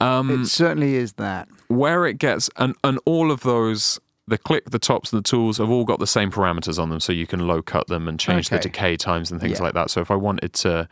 um, 0.00 0.30
It 0.30 0.46
certainly 0.46 0.94
is 0.94 1.12
that. 1.14 1.46
where 1.68 2.06
it 2.06 2.16
gets 2.16 2.48
and 2.56 2.74
and 2.82 2.98
all 3.04 3.30
of 3.30 3.40
those 3.42 4.00
the 4.26 4.38
click, 4.38 4.70
the 4.70 4.78
tops, 4.78 5.12
and 5.12 5.18
the 5.22 5.28
tools 5.28 5.58
have 5.58 5.68
all 5.70 5.84
got 5.84 5.98
the 6.00 6.06
same 6.06 6.30
parameters 6.30 6.78
on 6.82 6.88
them, 6.90 7.00
so 7.00 7.12
you 7.12 7.26
can 7.26 7.46
low 7.46 7.60
cut 7.62 7.86
them 7.88 8.08
and 8.08 8.18
change 8.20 8.48
the 8.50 8.58
decay 8.58 8.96
times 8.96 9.30
and 9.30 9.40
things 9.42 9.58
Yeah. 9.58 9.64
like 9.64 9.74
that. 9.74 9.90
So 9.90 10.00
if 10.00 10.10
I 10.10 10.14
wanted 10.16 10.52
to 10.64 10.88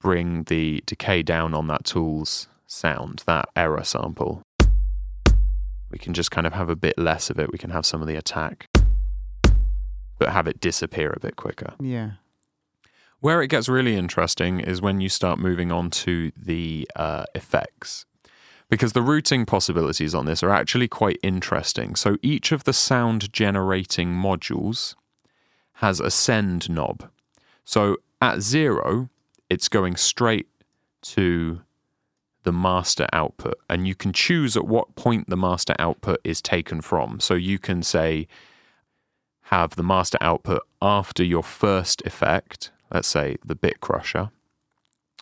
bring 0.00 0.44
the 0.44 0.82
decay 0.86 1.22
down 1.22 1.52
on 1.54 1.66
that 1.68 1.84
tools 1.84 2.48
sound, 2.66 3.22
that 3.26 3.48
error 3.56 3.82
sample, 3.84 4.42
we 5.92 5.98
can 5.98 6.14
just 6.14 6.30
kind 6.32 6.46
of 6.48 6.52
have 6.52 6.68
a 6.68 6.76
bit 6.76 6.96
less 6.98 7.28
of 7.30 7.38
it. 7.40 7.50
We 7.52 7.58
can 7.58 7.70
have 7.70 7.84
some 7.86 8.00
of 8.02 8.06
the 8.08 8.14
attack, 8.16 8.68
but 10.18 10.28
have 10.30 10.46
it 10.48 10.58
disappear 10.60 11.12
a 11.16 11.20
bit 11.20 11.34
quicker. 11.36 11.74
Yeah. 11.80 12.10
Where 13.20 13.42
it 13.42 13.48
gets 13.48 13.68
really 13.68 13.96
interesting 13.96 14.60
is 14.60 14.80
when 14.80 15.00
you 15.00 15.10
start 15.10 15.38
moving 15.38 15.70
on 15.70 15.90
to 15.90 16.32
the 16.36 16.88
uh, 16.96 17.24
effects. 17.34 18.06
Because 18.70 18.92
the 18.92 19.02
routing 19.02 19.44
possibilities 19.46 20.14
on 20.14 20.26
this 20.26 20.42
are 20.42 20.50
actually 20.50 20.88
quite 20.88 21.18
interesting. 21.22 21.96
So 21.96 22.16
each 22.22 22.52
of 22.52 22.64
the 22.64 22.72
sound 22.72 23.32
generating 23.32 24.10
modules 24.10 24.94
has 25.74 26.00
a 26.00 26.10
send 26.10 26.70
knob. 26.70 27.10
So 27.64 27.96
at 28.22 28.40
zero, 28.40 29.10
it's 29.50 29.68
going 29.68 29.96
straight 29.96 30.46
to 31.02 31.60
the 32.44 32.52
master 32.52 33.06
output. 33.12 33.58
And 33.68 33.86
you 33.86 33.94
can 33.94 34.12
choose 34.12 34.56
at 34.56 34.66
what 34.66 34.94
point 34.94 35.28
the 35.28 35.36
master 35.36 35.74
output 35.78 36.20
is 36.24 36.40
taken 36.40 36.80
from. 36.80 37.20
So 37.20 37.34
you 37.34 37.58
can 37.58 37.82
say, 37.82 38.28
have 39.44 39.74
the 39.76 39.82
master 39.82 40.18
output 40.20 40.62
after 40.80 41.24
your 41.24 41.42
first 41.42 42.02
effect, 42.06 42.70
let's 42.90 43.08
say 43.08 43.36
the 43.44 43.54
bit 43.54 43.80
crusher. 43.80 44.30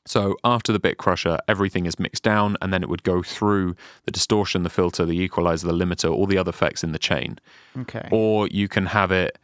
So 0.07 0.37
after 0.43 0.73
the 0.73 0.79
bit 0.79 0.97
crusher, 0.97 1.39
everything 1.47 1.85
is 1.85 1.99
mixed 1.99 2.23
down, 2.23 2.57
and 2.63 2.73
then 2.73 2.83
it 2.83 2.89
would 2.89 3.03
go 3.03 3.23
through 3.23 3.77
the 4.05 4.11
distortion, 4.11 4.63
the 4.63 4.71
filter, 4.71 5.05
the 5.05 5.21
equalizer, 5.21 5.67
the 5.67 5.75
limiter, 5.75 6.11
all 6.11 6.27
the 6.27 6.39
other 6.39 6.49
effects 6.49 6.83
in 6.83 6.93
the 6.93 6.99
chain. 6.99 7.39
Okay. 7.79 8.09
Or 8.11 8.49
you 8.49 8.69
can 8.69 8.87
have 8.87 9.13
it 9.13 9.39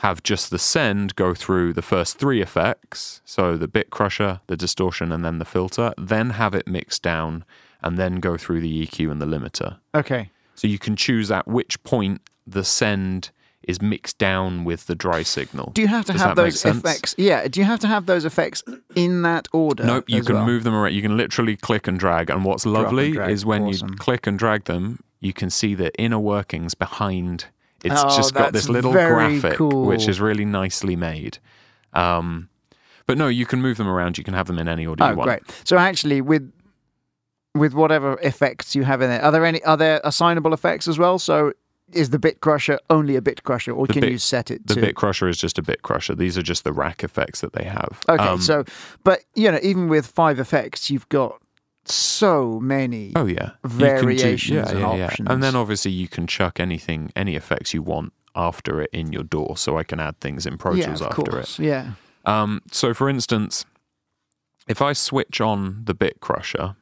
have 0.00 0.22
just 0.22 0.50
the 0.50 0.58
send 0.58 1.16
go 1.16 1.34
through 1.34 1.72
the 1.72 1.82
first 1.82 2.18
three 2.18 2.42
effects, 2.42 3.22
so 3.24 3.56
the 3.56 3.66
bit 3.66 3.90
crusher, 3.90 4.40
the 4.46 4.56
distortion, 4.56 5.10
and 5.10 5.24
then 5.24 5.38
the 5.38 5.44
filter, 5.44 5.92
then 5.96 6.30
have 6.30 6.54
it 6.54 6.68
mixed 6.68 7.02
down, 7.02 7.44
and 7.82 7.96
then 7.98 8.16
go 8.16 8.36
through 8.36 8.60
the 8.60 8.86
EQ 8.86 9.10
and 9.10 9.20
the 9.20 9.26
limiter. 9.26 9.78
Okay. 9.94 10.30
So 10.54 10.68
you 10.68 10.78
can 10.78 10.96
choose 10.96 11.30
at 11.30 11.48
which 11.48 11.82
point 11.82 12.20
the 12.46 12.62
send 12.62 13.30
is 13.66 13.82
mixed 13.82 14.16
down 14.18 14.64
with 14.64 14.86
the 14.86 14.94
dry 14.94 15.22
signal. 15.22 15.72
Do 15.74 15.82
you 15.82 15.88
have 15.88 16.04
to 16.06 16.12
Does 16.12 16.22
have 16.22 16.36
those 16.36 16.64
effects? 16.64 17.14
Yeah. 17.18 17.48
Do 17.48 17.58
you 17.60 17.66
have 17.66 17.80
to 17.80 17.88
have 17.88 18.06
those 18.06 18.24
effects 18.24 18.62
in 18.94 19.22
that 19.22 19.48
order? 19.52 19.84
Nope, 19.84 20.04
you 20.08 20.20
as 20.20 20.26
can 20.26 20.36
well? 20.36 20.46
move 20.46 20.62
them 20.64 20.74
around. 20.74 20.94
You 20.94 21.02
can 21.02 21.16
literally 21.16 21.56
click 21.56 21.88
and 21.88 21.98
drag. 21.98 22.30
And 22.30 22.44
what's 22.44 22.64
lovely 22.64 23.12
drag. 23.12 23.30
is 23.30 23.44
when 23.44 23.64
Awesome. 23.64 23.90
you 23.90 23.96
click 23.96 24.26
and 24.26 24.38
drag 24.38 24.64
them, 24.64 25.00
you 25.20 25.32
can 25.32 25.50
see 25.50 25.74
the 25.74 25.92
inner 26.00 26.18
workings 26.20 26.74
behind. 26.74 27.46
It's 27.82 27.94
Oh, 28.00 28.16
just 28.16 28.34
got 28.34 28.52
this 28.52 28.68
little 28.68 28.92
graphic, 28.92 29.54
cool. 29.56 29.84
which 29.86 30.06
is 30.06 30.20
really 30.20 30.44
nicely 30.44 30.94
made. 30.96 31.38
Um, 31.92 32.48
but 33.06 33.18
no, 33.18 33.26
you 33.28 33.46
can 33.46 33.60
move 33.60 33.76
them 33.78 33.88
around. 33.88 34.16
You 34.18 34.24
can 34.24 34.34
have 34.34 34.46
them 34.46 34.58
in 34.58 34.68
any 34.68 34.86
order 34.86 35.02
Oh, 35.04 35.10
you 35.10 35.16
want. 35.16 35.26
great. 35.28 35.42
So 35.64 35.76
actually, 35.76 36.20
with 36.20 36.52
with 37.54 37.72
whatever 37.72 38.18
effects 38.22 38.74
you 38.76 38.84
have 38.84 39.00
in 39.02 39.10
it, 39.10 39.22
are 39.22 39.32
there 39.32 39.44
any 39.44 39.62
are 39.64 39.76
there 39.76 40.00
assignable 40.04 40.52
effects 40.52 40.86
as 40.86 40.98
well? 40.98 41.18
So 41.18 41.52
is 41.92 42.10
the 42.10 42.18
bit 42.18 42.40
crusher 42.40 42.78
only 42.90 43.16
a 43.16 43.22
bit 43.22 43.42
crusher, 43.44 43.72
or 43.72 43.86
The 43.86 43.92
can 43.94 44.00
bit- 44.00 44.12
you 44.12 44.18
set 44.18 44.50
it 44.50 44.66
to 44.66 44.74
The 44.74 44.80
to? 44.80 44.86
bit 44.86 44.96
crusher 44.96 45.28
is 45.28 45.38
just 45.38 45.58
a 45.58 45.62
bit 45.62 45.82
crusher. 45.82 46.14
These 46.14 46.36
are 46.36 46.42
just 46.42 46.64
the 46.64 46.72
rack 46.72 47.04
effects 47.04 47.40
that 47.42 47.52
they 47.52 47.64
have. 47.64 48.00
okay, 48.08 48.22
Um, 48.22 48.40
so 48.40 48.64
but 49.04 49.20
you 49.34 49.50
know, 49.50 49.60
even 49.62 49.88
with 49.88 50.06
five 50.06 50.38
effects, 50.40 50.90
you've 50.90 51.08
got 51.08 51.40
so 51.84 52.58
many. 52.60 53.12
Oh 53.14 53.26
yeah, 53.26 53.50
can 53.62 53.70
do- 53.70 53.76
variations 53.76 54.70
and 54.70 54.84
options. 54.84 55.28
And 55.30 55.42
then 55.42 55.54
obviously 55.54 55.92
you 55.92 56.08
can 56.08 56.26
chuck 56.26 56.58
anything, 56.58 57.12
any 57.14 57.36
effects 57.36 57.72
you 57.72 57.82
want 57.82 58.12
after 58.34 58.80
it 58.82 58.90
in 58.92 59.12
your 59.12 59.22
DAW. 59.22 59.54
So 59.54 59.78
I 59.78 59.84
can 59.84 60.00
add 60.00 60.18
things 60.20 60.44
in 60.46 60.58
Pro 60.58 60.74
yeah, 60.74 60.86
Tools 60.86 61.00
of 61.02 61.12
after 61.18 61.38
it. 61.38 61.58
Yeah. 61.58 61.92
Um, 62.24 62.60
so, 62.72 62.92
for 62.92 63.08
instance, 63.08 63.64
if 64.66 64.82
I 64.82 64.92
switch 64.92 65.40
on 65.40 65.82
the 65.84 65.94
bit 65.94 66.20
crusher, 66.20 66.74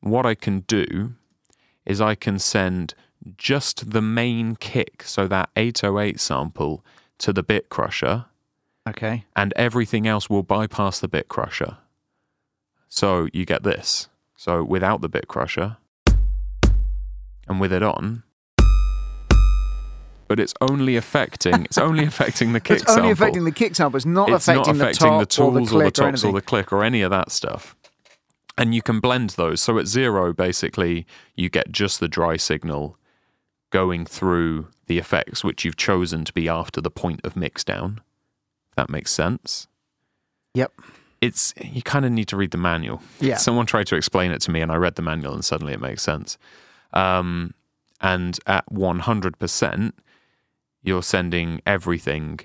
what 0.00 0.26
I 0.26 0.34
can 0.34 0.60
do 0.66 1.14
is 1.86 2.00
I 2.00 2.16
can 2.16 2.40
send 2.40 2.94
just 3.36 3.90
the 3.90 4.02
main 4.02 4.56
kick, 4.56 5.02
so 5.04 5.26
that 5.28 5.50
808 5.56 6.18
sample, 6.20 6.84
to 7.18 7.32
the 7.32 7.42
bit 7.42 7.68
crusher, 7.68 8.26
Okay. 8.88 9.24
and 9.36 9.52
everything 9.56 10.06
else 10.06 10.28
will 10.28 10.42
bypass 10.42 10.98
the 11.00 11.08
bit 11.08 11.28
crusher. 11.28 11.78
So 12.88 13.28
you 13.32 13.44
get 13.44 13.62
this. 13.62 14.08
So 14.36 14.64
without 14.64 15.00
the 15.00 15.08
bit 15.08 15.28
crusher, 15.28 15.76
and 17.48 17.60
with 17.60 17.72
it 17.72 17.82
on. 17.82 18.22
But 20.28 20.40
it's 20.40 20.54
only 20.60 20.96
affecting 20.96 21.64
it's 21.64 21.78
only 21.78 22.04
affecting 22.04 22.52
the 22.52 22.60
kick 22.68 22.78
sample. 22.78 22.92
It's 22.92 22.98
only 22.98 23.08
sample 23.10 23.22
affecting 23.24 23.44
the 23.44 23.52
kick 23.52 23.74
sample. 23.76 23.96
It's 23.96 24.06
not 24.06 24.30
it's 24.30 24.48
affecting, 24.48 24.76
not 24.78 24.82
affecting 24.82 25.12
the 25.12 25.18
the, 25.18 25.26
top 25.26 25.44
or 25.46 25.52
the 25.52 25.60
tools 25.60 25.68
click 25.70 25.74
or 25.74 25.78
the 25.80 25.86
or 25.86 25.90
tops 25.90 26.00
or, 26.00 26.08
anything. 26.08 26.34
the 26.34 26.40
click 26.42 26.72
or 26.72 26.84
any 26.84 27.02
of 27.02 27.10
that 27.10 27.30
stuff. 27.30 27.76
And 28.58 28.74
you 28.74 28.82
can 28.82 29.00
blend 29.00 29.30
those. 29.30 29.60
So 29.60 29.78
at 29.78 29.86
zero, 29.86 30.32
basically, 30.32 31.06
you 31.36 31.48
get 31.48 31.70
just 31.72 32.00
the 32.00 32.08
dry 32.08 32.36
signal 32.36 32.98
going 33.72 34.04
through 34.06 34.68
the 34.86 34.98
effects 34.98 35.42
which 35.42 35.64
you've 35.64 35.76
chosen 35.76 36.24
to 36.24 36.32
be 36.32 36.48
after 36.48 36.80
the 36.80 36.90
point 36.90 37.20
of 37.24 37.34
mix 37.34 37.64
down. 37.64 38.00
If 38.70 38.76
that 38.76 38.88
makes 38.88 39.10
sense. 39.10 39.66
Yep. 40.54 40.72
It's 41.20 41.54
you 41.60 41.82
kind 41.82 42.04
of 42.04 42.12
need 42.12 42.28
to 42.28 42.36
read 42.36 42.52
the 42.52 42.58
manual. 42.58 43.02
Yeah. 43.20 43.36
Someone 43.46 43.66
tried 43.66 43.86
to 43.88 43.96
explain 43.96 44.30
it 44.30 44.40
to 44.42 44.50
me, 44.50 44.60
and 44.60 44.70
I 44.70 44.76
read 44.76 44.94
the 44.94 45.02
manual, 45.02 45.34
and 45.34 45.44
suddenly 45.44 45.72
it 45.72 45.80
makes 45.80 46.02
sense. 46.02 46.38
Um, 46.92 47.54
and 48.00 48.38
at 48.46 48.70
one 48.70 49.00
hundred 49.00 49.38
percent, 49.38 49.94
you're 50.82 51.02
sending 51.02 51.62
everything 51.66 52.40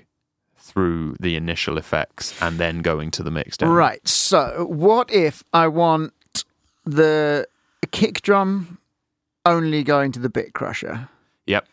through 0.56 1.16
the 1.18 1.34
initial 1.34 1.78
effects 1.78 2.40
and 2.42 2.58
then 2.58 2.82
going 2.82 3.10
to 3.10 3.22
the 3.22 3.30
mix 3.30 3.56
down. 3.56 3.70
Right. 3.70 4.06
So, 4.06 4.66
what 4.68 5.10
if 5.10 5.42
I 5.52 5.66
want 5.66 6.12
the 6.84 7.48
kick 7.90 8.22
drum 8.22 8.78
only 9.44 9.82
going 9.82 10.12
to 10.12 10.20
the 10.20 10.28
bit 10.28 10.52
crusher? 10.52 11.08
Yep. 11.48 11.66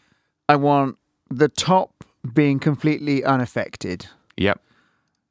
I 0.50 0.56
want 0.56 0.98
the 1.30 1.50
top 1.50 2.04
being 2.34 2.60
completely 2.60 3.24
unaffected. 3.24 4.08
Yep. 4.38 4.60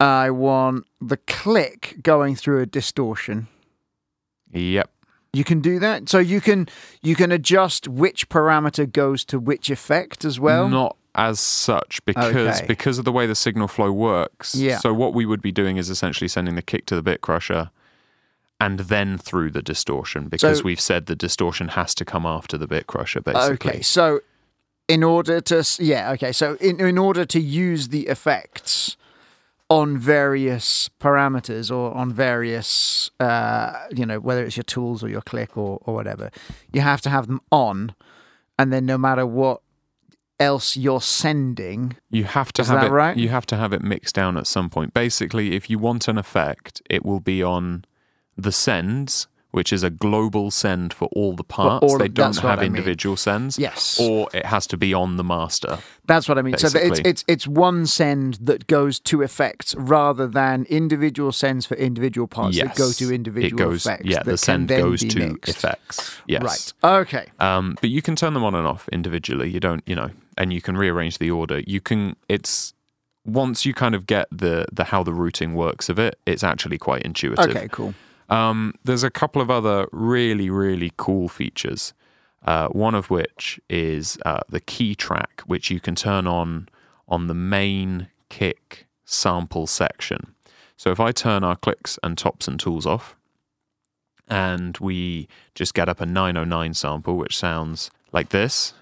I 0.00 0.30
want 0.30 0.86
the 1.00 1.16
click 1.16 1.96
going 2.02 2.36
through 2.36 2.60
a 2.60 2.66
distortion. 2.66 3.48
Yep. 4.52 4.90
You 5.32 5.44
can 5.44 5.60
do 5.60 5.78
that. 5.80 6.08
So 6.08 6.18
you 6.18 6.40
can 6.40 6.68
you 7.02 7.16
can 7.16 7.32
adjust 7.32 7.88
which 7.88 8.28
parameter 8.28 8.90
goes 8.90 9.24
to 9.26 9.38
which 9.40 9.70
effect 9.70 10.24
as 10.24 10.38
well. 10.38 10.68
Not 10.68 10.96
as 11.16 11.40
such 11.40 12.04
because 12.04 12.34
Okay. 12.34 12.66
because 12.66 12.98
of 12.98 13.04
the 13.04 13.12
way 13.12 13.26
the 13.26 13.34
signal 13.34 13.66
flow 13.68 13.90
works. 13.92 14.54
Yeah. 14.54 14.78
So 14.78 14.92
what 14.94 15.14
we 15.14 15.26
would 15.26 15.42
be 15.42 15.52
doing 15.52 15.76
is 15.76 15.90
essentially 15.90 16.28
sending 16.28 16.54
the 16.54 16.62
kick 16.62 16.86
to 16.86 16.94
the 16.94 17.02
bit 17.02 17.20
crusher 17.20 17.70
and 18.60 18.80
then 18.80 19.18
through 19.18 19.50
the 19.50 19.62
distortion 19.62 20.28
because 20.28 20.58
So- 20.58 20.64
we've 20.64 20.80
said 20.80 21.06
the 21.06 21.16
distortion 21.16 21.68
has 21.68 21.94
to 21.96 22.04
come 22.04 22.26
after 22.26 22.56
the 22.56 22.66
bit 22.68 22.86
crusher 22.86 23.20
basically. 23.20 23.70
Okay, 23.72 23.80
so 23.82 24.20
in 24.88 25.02
order 25.02 25.40
to 25.40 25.64
yeah, 25.78 26.10
okay, 26.12 26.32
so 26.32 26.56
in 26.60 26.80
in 26.80 26.98
order 26.98 27.24
to 27.24 27.40
use 27.40 27.88
the 27.88 28.06
effects 28.08 28.96
on 29.70 29.96
various 29.96 30.90
parameters 31.00 31.70
or 31.74 31.94
on 31.96 32.12
various 32.12 33.10
uh 33.18 33.72
you 33.90 34.04
know 34.04 34.20
whether 34.20 34.44
it's 34.44 34.56
your 34.56 34.64
tools 34.64 35.02
or 35.02 35.08
your 35.08 35.22
click 35.22 35.56
or 35.56 35.78
or 35.86 35.94
whatever, 35.94 36.30
you 36.72 36.80
have 36.82 37.00
to 37.00 37.10
have 37.10 37.26
them 37.26 37.40
on, 37.50 37.94
and 38.58 38.72
then 38.72 38.84
no 38.86 38.98
matter 38.98 39.26
what 39.26 39.60
else 40.40 40.76
you're 40.76 41.00
sending, 41.00 41.96
You 42.10 42.24
have 42.24 42.52
to 42.54 42.62
Is 42.62 42.68
have 42.68 42.80
that 42.80 42.86
it 42.88 42.92
right? 42.92 43.16
you 43.16 43.28
have 43.28 43.46
to 43.46 43.56
have 43.56 43.72
it 43.72 43.82
mixed 43.82 44.14
down 44.16 44.36
at 44.36 44.46
some 44.46 44.68
point. 44.68 44.92
Basically, 44.92 45.54
if 45.54 45.70
you 45.70 45.78
want 45.78 46.08
an 46.08 46.18
effect, 46.18 46.82
it 46.90 47.04
will 47.06 47.20
be 47.20 47.42
on 47.42 47.84
the 48.36 48.50
sends, 48.52 49.28
which 49.54 49.72
is 49.72 49.82
a 49.84 49.90
global 49.90 50.50
send 50.50 50.92
for 50.92 51.08
all 51.12 51.34
the 51.36 51.44
parts. 51.44 51.84
all- 51.84 51.96
they 51.98 52.08
don't 52.08 52.36
have 52.38 52.58
I 52.58 52.62
mean. 52.62 52.72
individual 52.72 53.16
sends. 53.16 53.56
yes, 53.58 53.98
Or 54.00 54.28
it 54.34 54.44
has 54.46 54.66
to 54.66 54.76
be 54.76 54.92
on 54.92 55.16
the 55.16 55.22
master. 55.24 55.78
that's 56.06 56.28
what 56.28 56.38
I 56.38 56.42
mean. 56.42 56.58
So 56.58 56.68
it's 56.76 57.00
it's 57.04 57.24
it's 57.28 57.46
one 57.46 57.86
send 57.86 58.34
that 58.42 58.66
goes 58.66 58.98
to 59.00 59.22
effects 59.22 59.74
rather 59.76 60.26
than 60.26 60.66
individual 60.68 61.30
sends 61.30 61.66
for 61.66 61.76
individual 61.76 62.26
parts 62.26 62.58
that 62.58 62.74
go 62.74 62.90
to 62.92 63.14
individual 63.14 63.60
it 63.60 63.64
goes, 63.64 63.86
effects. 63.86 64.04
Yeah, 64.06 64.22
that 64.24 64.30
the 64.30 64.36
send 64.38 64.68
goes 64.68 65.00
to 65.00 65.18
mixed. 65.32 65.56
effects. 65.56 66.18
Yes. 66.26 66.42
Right. 66.82 66.92
Okay. 67.02 67.26
Um, 67.38 67.76
but 67.80 67.90
you 67.90 68.02
can 68.02 68.16
turn 68.16 68.34
them 68.34 68.42
on 68.44 68.54
and 68.56 68.66
off 68.66 68.88
individually. 68.88 69.48
You 69.50 69.60
don't, 69.60 69.82
you 69.86 69.94
know, 69.94 70.10
and 70.36 70.52
you 70.52 70.60
can 70.60 70.76
rearrange 70.76 71.18
the 71.18 71.30
order. 71.30 71.60
You 71.66 71.80
can. 71.80 72.16
It's 72.28 72.74
once 73.24 73.64
you 73.64 73.72
kind 73.72 73.94
of 73.94 74.04
get 74.06 74.26
the 74.32 74.66
the 74.72 74.84
how 74.84 75.02
the 75.04 75.12
routing 75.14 75.54
works 75.54 75.88
of 75.88 75.98
it. 76.00 76.18
It's 76.26 76.42
actually 76.42 76.78
quite 76.78 77.02
intuitive. 77.02 77.50
Okay. 77.56 77.68
Cool. 77.70 77.94
Um, 78.28 78.74
there's 78.84 79.02
a 79.04 79.10
couple 79.10 79.40
of 79.42 79.50
other 79.50 79.86
really 79.92 80.50
really 80.50 80.92
cool 80.96 81.28
features. 81.28 81.92
Uh, 82.46 82.68
one 82.68 82.94
of 82.94 83.08
which 83.08 83.58
is 83.70 84.18
uh, 84.26 84.40
the 84.50 84.60
key 84.60 84.94
track, 84.94 85.40
which 85.46 85.70
you 85.70 85.80
can 85.80 85.94
turn 85.94 86.26
on 86.26 86.68
on 87.08 87.26
the 87.26 87.34
main 87.34 88.08
kick 88.28 88.86
sample 89.06 89.66
section. 89.66 90.34
So 90.76 90.90
if 90.90 91.00
I 91.00 91.10
turn 91.12 91.42
our 91.42 91.56
clicks 91.56 91.98
and 92.02 92.18
tops 92.18 92.46
and 92.46 92.60
tools 92.60 92.84
off, 92.84 93.16
and 94.28 94.76
we 94.78 95.26
just 95.54 95.72
get 95.72 95.88
up 95.88 96.00
a 96.02 96.06
909 96.06 96.74
sample, 96.74 97.16
which 97.16 97.34
sounds 97.36 97.90
like 98.12 98.28
this. 98.28 98.74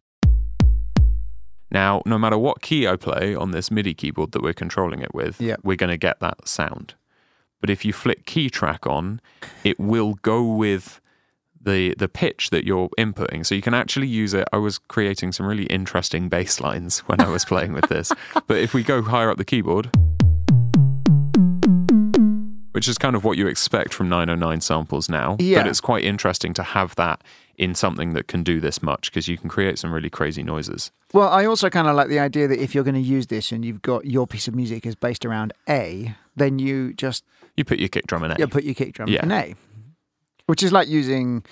Now, 1.70 2.02
no 2.04 2.18
matter 2.18 2.36
what 2.38 2.62
key 2.62 2.86
I 2.86 2.96
play 2.96 3.34
on 3.34 3.50
this 3.52 3.70
MIDI 3.70 3.94
keyboard 3.94 4.32
that 4.32 4.42
we're 4.42 4.52
controlling 4.52 5.00
it 5.02 5.14
with, 5.14 5.40
Yeah. 5.40 5.56
we're 5.62 5.76
going 5.76 5.90
to 5.90 5.96
get 5.96 6.20
that 6.20 6.46
sound. 6.46 6.94
But 7.62 7.70
if 7.70 7.84
you 7.86 7.94
flick 7.94 8.26
key 8.26 8.50
track 8.50 8.86
on, 8.86 9.20
it 9.64 9.80
will 9.80 10.14
go 10.20 10.42
with 10.44 11.00
the 11.64 11.94
the 11.96 12.08
pitch 12.08 12.50
that 12.50 12.64
you're 12.66 12.88
inputting. 12.98 13.46
So 13.46 13.54
you 13.54 13.62
can 13.62 13.72
actually 13.72 14.08
use 14.08 14.34
it. 14.34 14.46
I 14.52 14.56
was 14.58 14.78
creating 14.78 15.30
some 15.32 15.46
really 15.46 15.66
interesting 15.66 16.28
bass 16.28 16.60
lines 16.60 16.98
when 17.06 17.20
I 17.20 17.28
was 17.28 17.44
playing 17.46 17.72
with 17.72 17.88
this. 17.88 18.12
But 18.48 18.58
if 18.58 18.74
we 18.74 18.82
go 18.82 19.00
higher 19.00 19.30
up 19.30 19.38
the 19.38 19.44
keyboard, 19.44 19.88
which 22.72 22.88
is 22.88 22.98
kind 22.98 23.14
of 23.14 23.22
what 23.22 23.38
you 23.38 23.46
expect 23.46 23.94
from 23.94 24.08
909 24.08 24.60
samples 24.60 25.08
now, 25.08 25.36
Yeah. 25.38 25.58
but 25.62 25.68
it's 25.68 25.80
quite 25.80 26.04
interesting 26.04 26.52
to 26.54 26.62
have 26.62 26.96
that 26.96 27.22
in 27.58 27.74
something 27.74 28.14
that 28.14 28.26
can 28.26 28.42
do 28.42 28.60
this 28.60 28.82
much 28.82 29.10
because 29.12 29.28
you 29.28 29.36
can 29.38 29.48
create 29.48 29.78
some 29.78 29.92
really 29.92 30.10
crazy 30.10 30.42
noises. 30.42 30.90
Well, 31.12 31.28
I 31.28 31.44
also 31.44 31.68
kind 31.70 31.86
of 31.86 31.94
like 31.94 32.08
the 32.08 32.18
idea 32.18 32.48
that 32.48 32.58
if 32.60 32.74
you're 32.74 32.82
going 32.82 32.94
to 32.94 33.00
use 33.00 33.26
this 33.28 33.52
and 33.52 33.64
you've 33.64 33.82
got 33.82 34.06
your 34.06 34.26
piece 34.26 34.48
of 34.48 34.54
music 34.56 34.84
is 34.86 34.94
based 34.96 35.24
around 35.24 35.52
A, 35.68 36.16
then 36.34 36.58
you 36.58 36.94
just 36.94 37.24
You 37.56 37.64
put 37.64 37.78
your 37.78 37.88
kick 37.88 38.06
drum 38.06 38.24
in 38.24 38.30
A. 38.32 38.36
yeah, 38.38 38.46
put 38.46 38.64
your 38.64 38.74
kick 38.74 38.94
drum 38.94 39.08
Yeah. 39.08 39.22
in 39.24 39.32
A, 39.32 39.54
which 40.46 40.62
is 40.62 40.72
like 40.72 40.88
using, 40.88 41.44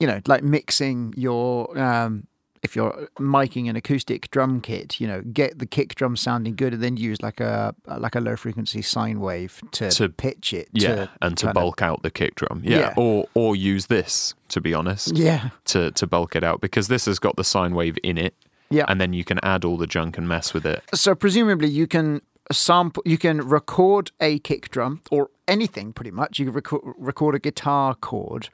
you 0.00 0.06
know, 0.06 0.20
like 0.26 0.42
mixing 0.42 1.14
your 1.16 1.78
um, 1.78 2.26
if 2.62 2.76
you're 2.76 3.08
miking 3.18 3.68
an 3.68 3.74
acoustic 3.74 4.30
drum 4.30 4.60
kit, 4.60 5.00
you 5.00 5.06
know, 5.08 5.20
get 5.32 5.58
the 5.58 5.66
kick 5.66 5.96
drum 5.96 6.16
sounding 6.16 6.54
good, 6.54 6.72
and 6.74 6.80
then 6.82 6.96
use 6.96 7.20
like 7.22 7.40
a 7.40 7.74
like 7.98 8.14
a 8.14 8.20
low 8.20 8.36
frequency 8.36 8.82
sine 8.82 9.18
wave 9.20 9.60
to, 9.72 9.90
To- 9.90 10.08
pitch 10.08 10.52
it. 10.52 10.68
yeah, 10.72 10.94
to 10.94 11.10
and 11.22 11.36
to 11.38 11.46
kind 11.46 11.56
of- 11.56 11.60
bulk 11.60 11.82
out 11.82 12.02
the 12.02 12.10
kick 12.10 12.34
drum. 12.36 12.62
Yeah. 12.64 12.78
Yeah. 12.78 12.94
Or 12.96 13.26
or 13.34 13.56
use 13.56 13.86
this, 13.86 14.34
to 14.48 14.60
be 14.60 14.74
honest, 14.74 15.16
yeah, 15.16 15.50
to, 15.66 15.90
to 15.92 16.06
bulk 16.06 16.36
it 16.36 16.44
out 16.44 16.60
because 16.60 16.86
this 16.88 17.06
has 17.06 17.18
got 17.18 17.36
the 17.36 17.44
sine 17.44 17.74
wave 17.74 17.96
in 18.02 18.18
it. 18.18 18.34
Yeah. 18.70 18.86
and 18.88 18.98
then 18.98 19.12
you 19.12 19.22
can 19.22 19.38
add 19.42 19.66
all 19.66 19.76
the 19.76 19.86
junk 19.86 20.16
and 20.16 20.26
mess 20.26 20.54
with 20.54 20.64
it. 20.64 20.82
So 20.94 21.14
presumably 21.14 21.68
you 21.68 21.86
can 21.86 22.22
sample, 22.52 23.02
you 23.06 23.18
can 23.18 23.38
record 23.46 24.10
a 24.20 24.38
kick 24.40 24.70
drum 24.70 25.02
or 25.10 25.30
anything 25.48 25.92
pretty 25.92 26.10
much. 26.10 26.38
You 26.38 26.46
can 26.46 26.54
record, 26.54 26.82
record 26.96 27.34
a 27.34 27.38
guitar 27.38 27.94
chord 27.94 28.48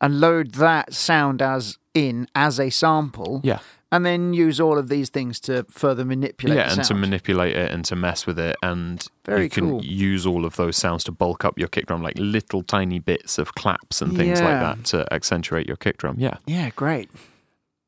and 0.00 0.20
load 0.20 0.52
that 0.54 0.94
sound 0.94 1.42
as 1.42 1.78
in 1.94 2.28
as 2.34 2.58
a 2.58 2.70
sample. 2.70 3.40
Yeah. 3.44 3.60
And 3.92 4.06
then 4.06 4.32
use 4.34 4.60
all 4.60 4.78
of 4.78 4.88
these 4.88 5.08
things 5.08 5.40
to 5.40 5.64
further 5.68 6.04
manipulate. 6.04 6.56
yeah, 6.58 6.72
and 6.72 6.84
to 6.84 6.94
manipulate 6.94 7.56
it 7.56 7.72
and 7.72 7.84
to 7.86 7.96
mess 7.96 8.24
with 8.24 8.38
it, 8.38 8.54
and 8.62 9.04
Very 9.24 9.42
you 9.44 9.50
can 9.50 9.68
cool. 9.68 9.84
use 9.84 10.24
all 10.24 10.44
of 10.44 10.54
those 10.54 10.76
sounds 10.76 11.02
to 11.04 11.10
bulk 11.10 11.44
up 11.44 11.58
your 11.58 11.66
kick 11.66 11.86
drum, 11.86 12.00
like 12.00 12.14
little 12.16 12.62
tiny 12.62 13.00
bits 13.00 13.36
of 13.36 13.56
claps 13.56 14.00
and 14.00 14.16
things 14.16 14.40
like 14.40 14.60
that 14.60 14.84
to 14.84 15.12
accentuate 15.12 15.66
your 15.66 15.76
kick 15.76 15.96
drum. 15.98 16.14
Yeah, 16.20 16.36
yeah, 16.46 16.70
great, 16.76 17.10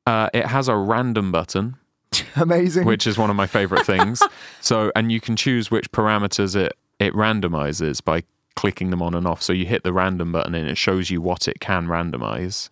uh, 0.04 0.28
it 0.34 0.46
has 0.46 0.66
a 0.66 0.74
random 0.74 1.30
button, 1.30 1.76
amazing. 2.36 2.84
which 2.84 3.06
is 3.06 3.16
one 3.18 3.30
of 3.30 3.36
my 3.36 3.46
favorite 3.46 3.86
things. 3.86 4.22
So, 4.60 4.92
and 4.94 5.10
you 5.10 5.20
can 5.20 5.34
choose 5.34 5.72
which 5.72 5.90
parameters 5.90 6.54
it 6.54 6.72
it 7.00 7.12
randomizes 7.14 8.02
by 8.02 8.22
clicking 8.54 8.90
them 8.90 9.02
on 9.02 9.12
and 9.12 9.26
off. 9.26 9.42
So 9.42 9.52
you 9.52 9.66
hit 9.66 9.82
the 9.82 9.92
random 9.92 10.30
button 10.30 10.54
and 10.54 10.68
it 10.68 10.78
shows 10.78 11.10
you 11.10 11.20
what 11.20 11.48
it 11.48 11.58
can 11.58 11.88
randomize, 11.88 12.70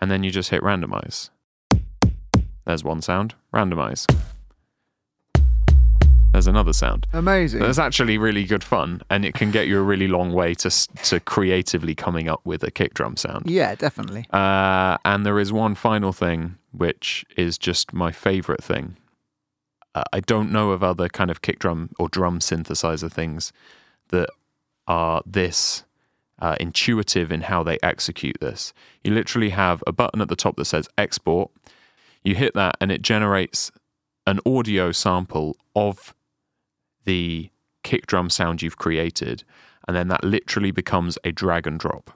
and 0.00 0.08
then 0.08 0.22
you 0.22 0.30
just 0.30 0.50
hit 0.50 0.62
randomize. 0.62 1.30
There's 2.64 2.84
one 2.84 3.02
sound, 3.02 3.34
randomize. 3.52 4.06
There's 6.32 6.46
another 6.46 6.72
sound. 6.72 7.06
amazing. 7.12 7.60
That's 7.60 7.78
actually 7.78 8.16
really 8.16 8.44
good 8.44 8.62
fun, 8.62 9.02
and 9.10 9.24
it 9.24 9.34
can 9.34 9.50
get 9.50 9.66
you 9.66 9.78
a 9.78 9.82
really 9.82 10.08
long 10.08 10.32
way 10.32 10.54
to 10.54 10.70
to 11.04 11.20
creatively 11.20 11.94
coming 11.94 12.28
up 12.28 12.40
with 12.44 12.62
a 12.62 12.70
kick 12.70 12.94
drum 12.94 13.16
sound. 13.16 13.50
yeah, 13.50 13.74
definitely. 13.74 14.26
Uh, 14.32 14.96
and 15.04 15.26
there 15.26 15.38
is 15.38 15.52
one 15.52 15.74
final 15.74 16.12
thing, 16.12 16.56
which 16.72 17.24
is 17.36 17.58
just 17.58 17.92
my 17.92 18.12
favorite 18.12 18.62
thing. 18.62 18.96
Uh, 19.94 20.04
I 20.12 20.20
don't 20.20 20.52
know 20.52 20.70
of 20.70 20.84
other 20.84 21.08
kind 21.08 21.30
of 21.32 21.42
kick 21.42 21.58
drum 21.58 21.90
or 21.98 22.08
drum 22.08 22.38
synthesizer 22.38 23.10
things 23.10 23.52
that 24.10 24.30
are 24.86 25.22
this 25.26 25.84
uh, 26.38 26.56
intuitive 26.60 27.32
in 27.32 27.42
how 27.42 27.62
they 27.64 27.78
execute 27.82 28.36
this. 28.40 28.72
You 29.02 29.12
literally 29.12 29.50
have 29.50 29.82
a 29.86 29.92
button 29.92 30.20
at 30.20 30.28
the 30.28 30.36
top 30.36 30.56
that 30.56 30.66
says 30.66 30.88
export. 30.96 31.50
You 32.22 32.34
hit 32.36 32.54
that, 32.54 32.76
and 32.80 32.92
it 32.92 33.02
generates 33.02 33.72
an 34.26 34.38
audio 34.46 34.92
sample 34.92 35.56
of 35.74 36.14
the 37.10 37.50
kick 37.82 38.06
drum 38.06 38.28
sound 38.30 38.62
you've 38.62 38.76
created, 38.86 39.42
and 39.86 39.96
then 39.96 40.08
that 40.08 40.22
literally 40.24 40.70
becomes 40.70 41.18
a 41.24 41.30
drag 41.32 41.66
and 41.66 41.78
drop. 41.80 42.06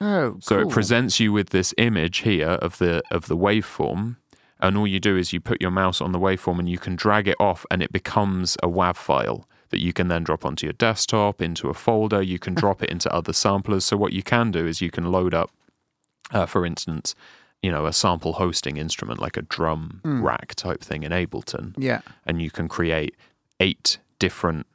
Oh, 0.00 0.36
So 0.40 0.56
cool. 0.56 0.68
it 0.68 0.72
presents 0.72 1.20
you 1.20 1.32
with 1.32 1.50
this 1.50 1.72
image 1.78 2.18
here 2.18 2.50
of 2.66 2.78
the 2.78 3.02
of 3.10 3.26
the 3.26 3.36
waveform, 3.36 4.16
and 4.58 4.76
all 4.76 4.86
you 4.86 5.00
do 5.00 5.16
is 5.16 5.32
you 5.32 5.40
put 5.40 5.62
your 5.62 5.70
mouse 5.70 6.00
on 6.00 6.12
the 6.12 6.18
waveform 6.18 6.58
and 6.58 6.68
you 6.68 6.78
can 6.78 6.96
drag 6.96 7.28
it 7.28 7.36
off, 7.38 7.64
and 7.70 7.82
it 7.82 7.92
becomes 7.92 8.56
a 8.62 8.68
WAV 8.68 8.96
file 8.96 9.40
that 9.70 9.80
you 9.80 9.92
can 9.92 10.08
then 10.08 10.24
drop 10.24 10.44
onto 10.44 10.66
your 10.66 10.74
desktop, 10.74 11.40
into 11.40 11.68
a 11.70 11.74
folder. 11.74 12.20
You 12.20 12.38
can 12.38 12.54
drop 12.62 12.82
it 12.82 12.90
into 12.90 13.08
other 13.14 13.32
samplers. 13.32 13.84
So 13.84 13.96
what 13.96 14.12
you 14.12 14.22
can 14.22 14.50
do 14.50 14.66
is 14.66 14.80
you 14.82 14.90
can 14.90 15.06
load 15.12 15.32
up, 15.34 15.50
uh, 16.32 16.46
for 16.46 16.66
instance, 16.66 17.14
you 17.62 17.70
know, 17.70 17.86
a 17.86 17.92
sample 17.92 18.32
hosting 18.34 18.76
instrument 18.76 19.18
like 19.20 19.36
a 19.38 19.42
drum 19.56 20.00
rack 20.04 20.54
type 20.56 20.80
thing 20.82 21.04
in 21.04 21.12
Ableton, 21.12 21.74
Yeah. 21.78 22.00
and 22.26 22.42
you 22.42 22.50
can 22.50 22.66
create 22.68 23.14
eight 23.62 23.98
different 24.18 24.66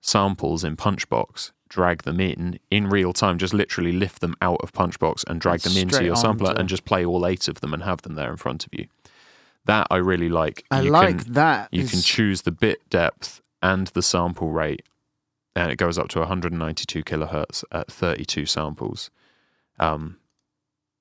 samples 0.00 0.64
in 0.64 0.76
Punchbox, 0.76 1.52
drag 1.68 2.02
them 2.02 2.20
in 2.20 2.58
in 2.70 2.88
real 2.88 3.12
time, 3.12 3.38
just 3.38 3.54
literally 3.54 3.92
lift 3.92 4.20
them 4.20 4.34
out 4.40 4.60
of 4.62 4.72
Punchbox 4.72 5.24
and 5.26 5.40
drag 5.40 5.60
them 5.60 5.76
into 5.76 6.04
your 6.04 6.16
sampler 6.16 6.50
onto- 6.50 6.60
and 6.60 6.68
just 6.68 6.84
play 6.84 7.04
all 7.04 7.26
eight 7.26 7.48
of 7.48 7.60
them 7.60 7.72
and 7.74 7.82
have 7.82 8.02
them 8.02 8.14
there 8.14 8.30
in 8.30 8.36
front 8.36 8.66
of 8.66 8.72
you. 8.72 8.86
That 9.66 9.86
I 9.90 9.96
really 9.96 10.28
like. 10.28 10.64
I 10.70 10.82
You 10.82 10.90
like 10.90 11.24
can, 11.24 11.32
that. 11.32 11.68
You 11.72 11.86
can 11.86 12.00
choose 12.00 12.42
the 12.42 12.52
bit 12.52 12.78
depth 12.90 13.40
and 13.62 13.86
the 13.88 14.02
sample 14.02 14.50
rate, 14.50 14.82
and 15.56 15.70
it 15.72 15.76
goes 15.76 15.96
up 15.98 16.08
to 16.10 16.18
192 16.18 17.02
kilohertz 17.02 17.64
at 17.72 17.90
32 17.90 18.44
samples. 18.46 19.10
Um, 19.80 20.18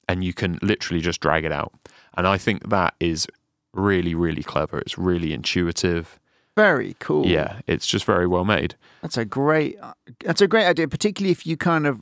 and 0.07 0.23
you 0.23 0.33
can 0.33 0.59
literally 0.61 1.01
just 1.01 1.19
drag 1.19 1.43
it 1.45 1.51
out. 1.51 1.73
And 2.15 2.25
I 2.27 2.37
think 2.37 2.69
that 2.69 2.93
is 2.99 3.27
really, 3.73 4.15
really 4.15 4.43
clever. 4.43 4.79
It's 4.79 4.97
really 4.97 5.33
intuitive. 5.33 6.19
Very 6.55 6.95
cool. 6.99 7.25
Yeah, 7.25 7.61
it's 7.67 7.87
just 7.87 8.05
very 8.05 8.27
well 8.27 8.45
made. 8.45 8.75
That's 9.01 9.17
a 9.17 9.25
great. 9.25 9.77
That's 10.23 10.41
a 10.41 10.47
great 10.47 10.65
idea, 10.65 10.87
particularly 10.87 11.31
if 11.31 11.45
you 11.47 11.57
kind 11.57 11.85
of, 11.87 12.01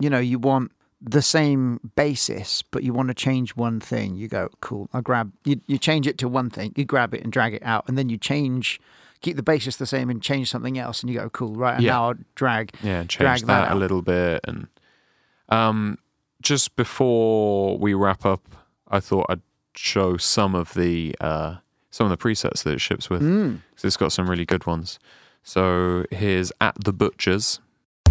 you 0.00 0.10
know, 0.10 0.18
you 0.18 0.38
want 0.38 0.72
the 1.00 1.22
same 1.22 1.78
basis, 1.96 2.62
but 2.62 2.82
you 2.84 2.92
want 2.92 3.08
to 3.08 3.14
change 3.14 3.56
one 3.56 3.80
thing. 3.80 4.14
You 4.16 4.28
go, 4.28 4.48
cool. 4.60 4.88
I 4.92 5.00
grab. 5.00 5.32
You 5.44 5.60
you 5.66 5.78
change 5.78 6.06
it 6.06 6.18
to 6.18 6.28
one 6.28 6.50
thing. 6.50 6.72
You 6.76 6.84
grab 6.84 7.14
it 7.14 7.22
and 7.22 7.32
drag 7.32 7.54
it 7.54 7.62
out, 7.64 7.84
and 7.88 7.96
then 7.98 8.08
you 8.08 8.18
change. 8.18 8.80
Keep 9.20 9.36
the 9.36 9.42
basis 9.44 9.76
the 9.76 9.86
same 9.86 10.10
and 10.10 10.20
change 10.20 10.50
something 10.50 10.76
else, 10.78 11.00
and 11.00 11.08
you 11.10 11.20
go, 11.20 11.30
cool. 11.30 11.54
Right, 11.54 11.74
and 11.74 11.82
Yeah. 11.84 11.92
now 11.92 12.08
I'll 12.08 12.14
drag. 12.34 12.72
Yeah, 12.82 13.00
change 13.04 13.18
Drag 13.18 13.40
that, 13.42 13.46
that 13.68 13.72
a 13.72 13.76
little 13.76 14.02
bit. 14.02 14.40
And 14.48 14.66
um, 15.48 15.98
just 16.40 16.74
before 16.74 17.78
we 17.78 17.94
wrap 17.94 18.24
up, 18.26 18.42
I 18.88 18.98
thought 18.98 19.26
I'd 19.28 19.42
show 19.76 20.16
some 20.16 20.56
of 20.56 20.74
the 20.74 21.14
uh, 21.20 21.56
some 21.92 22.10
of 22.10 22.10
the 22.10 22.16
presets 22.16 22.64
that 22.64 22.74
it 22.74 22.80
ships 22.80 23.08
with. 23.08 23.22
Mm. 23.22 23.60
it's 23.84 23.96
got 23.96 24.10
some 24.10 24.28
really 24.28 24.44
good 24.44 24.66
ones. 24.66 24.98
So 25.44 26.04
here's 26.10 26.50
at 26.60 26.74
the 26.84 26.92
butchers. 26.92 27.60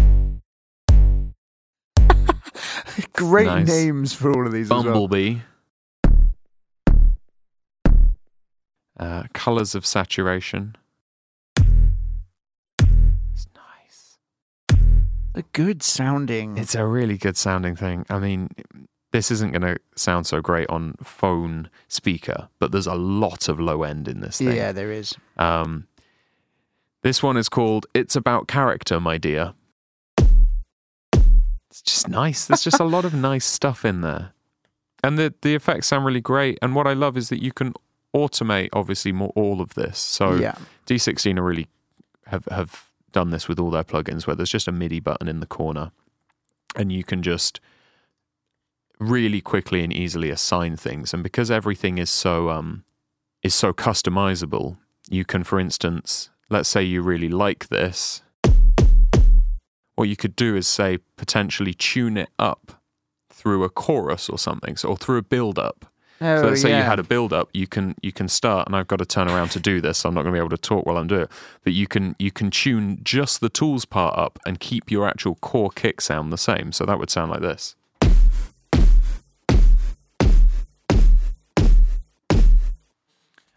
Great 3.12 3.46
Nice. 3.46 3.68
names 3.68 4.12
for 4.14 4.32
all 4.32 4.46
of 4.46 4.52
these. 4.52 4.66
As 4.66 4.70
well. 4.70 4.82
Bumblebee. 4.84 5.36
Uh, 8.98 9.24
colors 9.32 9.74
of 9.74 9.84
saturation. 9.84 10.76
It's 13.32 13.46
nice. 13.54 14.18
A 15.34 15.42
good 15.52 15.82
sounding. 15.82 16.56
It's 16.58 16.74
a 16.74 16.86
really 16.86 17.18
good 17.18 17.36
sounding 17.36 17.74
thing. 17.74 18.04
I 18.10 18.18
mean, 18.20 18.50
this 19.12 19.30
isn't 19.30 19.52
going 19.52 19.62
to 19.62 19.78
sound 19.94 20.26
so 20.26 20.40
great 20.40 20.68
on 20.68 20.94
phone 21.02 21.70
speaker, 21.88 22.48
but 22.58 22.72
there's 22.72 22.86
a 22.86 22.94
lot 22.94 23.48
of 23.48 23.60
low 23.60 23.82
end 23.82 24.08
in 24.08 24.20
this 24.20 24.38
thing. 24.38 24.56
yeah, 24.56 24.72
there 24.72 24.90
is. 24.90 25.14
Um, 25.36 25.86
this 27.02 27.22
one 27.22 27.36
is 27.36 27.48
called 27.48 27.86
"It's 27.94 28.16
About 28.16 28.48
Character, 28.48 28.98
My 29.00 29.18
Dear." 29.18 29.54
It's 31.70 31.82
just 31.82 32.08
nice. 32.08 32.46
There's 32.46 32.64
just 32.64 32.80
a 32.80 32.84
lot 32.84 33.04
of 33.04 33.14
nice 33.14 33.44
stuff 33.44 33.84
in 33.84 34.00
there, 34.00 34.32
and 35.04 35.18
the 35.18 35.32
the 35.42 35.54
effects 35.54 35.86
sound 35.86 36.04
really 36.04 36.20
great. 36.20 36.58
And 36.60 36.74
what 36.74 36.86
I 36.86 36.92
love 36.92 37.16
is 37.16 37.28
that 37.28 37.42
you 37.42 37.52
can 37.52 37.74
automate, 38.14 38.68
obviously, 38.72 39.12
more 39.12 39.32
all 39.34 39.60
of 39.60 39.74
this. 39.74 39.98
So 39.98 40.34
yeah. 40.34 40.54
D16 40.86 41.38
are 41.38 41.42
really 41.42 41.68
have 42.26 42.46
have 42.46 42.90
done 43.12 43.30
this 43.30 43.48
with 43.48 43.58
all 43.58 43.70
their 43.70 43.84
plugins, 43.84 44.26
where 44.26 44.36
there's 44.36 44.50
just 44.50 44.68
a 44.68 44.72
MIDI 44.72 45.00
button 45.00 45.28
in 45.28 45.40
the 45.40 45.46
corner, 45.46 45.92
and 46.76 46.90
you 46.92 47.04
can 47.04 47.22
just 47.22 47.60
really 48.98 49.40
quickly 49.40 49.82
and 49.82 49.92
easily 49.92 50.30
assign 50.30 50.76
things. 50.76 51.12
And 51.12 51.22
because 51.22 51.50
everything 51.50 51.98
is 51.98 52.10
so 52.10 52.50
um 52.50 52.84
is 53.42 53.54
so 53.54 53.72
customizable, 53.72 54.76
you 55.10 55.24
can, 55.24 55.42
for 55.44 55.58
instance, 55.58 56.30
let's 56.48 56.68
say 56.68 56.82
you 56.82 57.02
really 57.02 57.28
like 57.28 57.68
this. 57.68 58.22
What 59.96 60.08
you 60.08 60.16
could 60.16 60.36
do 60.36 60.56
is 60.56 60.66
say 60.66 60.98
potentially 61.16 61.74
tune 61.74 62.16
it 62.16 62.30
up 62.38 62.80
through 63.30 63.64
a 63.64 63.68
chorus 63.68 64.28
or 64.28 64.38
something, 64.38 64.76
so 64.76 64.90
or 64.90 64.96
through 64.96 65.18
a 65.18 65.22
build 65.22 65.58
up. 65.58 65.86
Oh, 66.20 66.40
So 66.40 66.48
let's 66.48 66.62
say 66.62 66.76
you 66.76 66.82
had 66.82 67.00
a 67.00 67.02
build 67.02 67.32
up, 67.32 67.48
you 67.52 67.66
can 67.66 67.96
you 68.00 68.12
can 68.12 68.28
start, 68.28 68.68
and 68.68 68.76
I've 68.76 68.86
got 68.86 69.00
to 69.00 69.04
turn 69.04 69.28
around 69.28 69.50
to 69.50 69.60
do 69.60 69.80
this. 69.80 69.98
So 69.98 70.08
I'm 70.08 70.14
not 70.14 70.22
going 70.22 70.32
to 70.32 70.36
be 70.38 70.44
able 70.44 70.56
to 70.56 70.56
talk 70.56 70.86
while 70.86 70.96
I'm 70.96 71.08
doing 71.08 71.22
it. 71.22 71.30
But 71.64 71.72
you 71.72 71.88
can 71.88 72.14
you 72.20 72.30
can 72.30 72.50
tune 72.50 73.00
just 73.02 73.40
the 73.40 73.48
tools 73.48 73.84
part 73.84 74.16
up 74.16 74.38
and 74.46 74.60
keep 74.60 74.90
your 74.90 75.08
actual 75.08 75.34
core 75.36 75.70
kick 75.70 76.00
sound 76.00 76.32
the 76.32 76.38
same. 76.38 76.70
So 76.70 76.86
that 76.86 76.98
would 77.00 77.10
sound 77.10 77.32
like 77.32 77.40
this. 77.40 77.74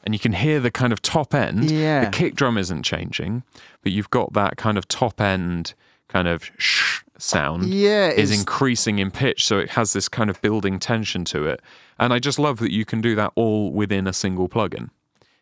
And 0.06 0.14
you 0.14 0.20
can 0.20 0.34
hear 0.34 0.60
the 0.60 0.70
kind 0.72 0.94
of 0.94 1.02
top 1.02 1.34
end. 1.34 1.72
Yeah. 1.72 2.06
The 2.06 2.12
kick 2.12 2.36
drum 2.36 2.58
isn't 2.60 2.84
changing, 2.84 3.44
but 3.82 3.92
you've 3.92 4.12
got 4.12 4.34
that 4.34 4.56
kind 4.56 4.78
of 4.78 4.88
top 4.88 5.20
end 5.20 5.74
kind 6.08 6.28
of 6.28 6.50
shh 6.60 7.02
sound 7.18 7.66
Yeah, 7.74 8.10
is 8.10 8.32
increasing 8.38 9.00
in 9.00 9.10
pitch, 9.10 9.46
so 9.48 9.58
it 9.58 9.72
has 9.72 9.94
this 9.94 10.08
kind 10.08 10.30
of 10.30 10.40
building 10.42 10.78
tension 10.80 11.26
to 11.26 11.48
it. 11.48 11.62
And 11.98 12.14
I 12.14 12.20
just 12.20 12.38
love 12.38 12.60
that 12.60 12.72
you 12.72 12.86
can 12.86 13.02
do 13.02 13.16
that 13.16 13.32
all 13.36 13.72
within 13.72 14.06
a 14.06 14.14
single 14.14 14.48
plugin. 14.48 14.90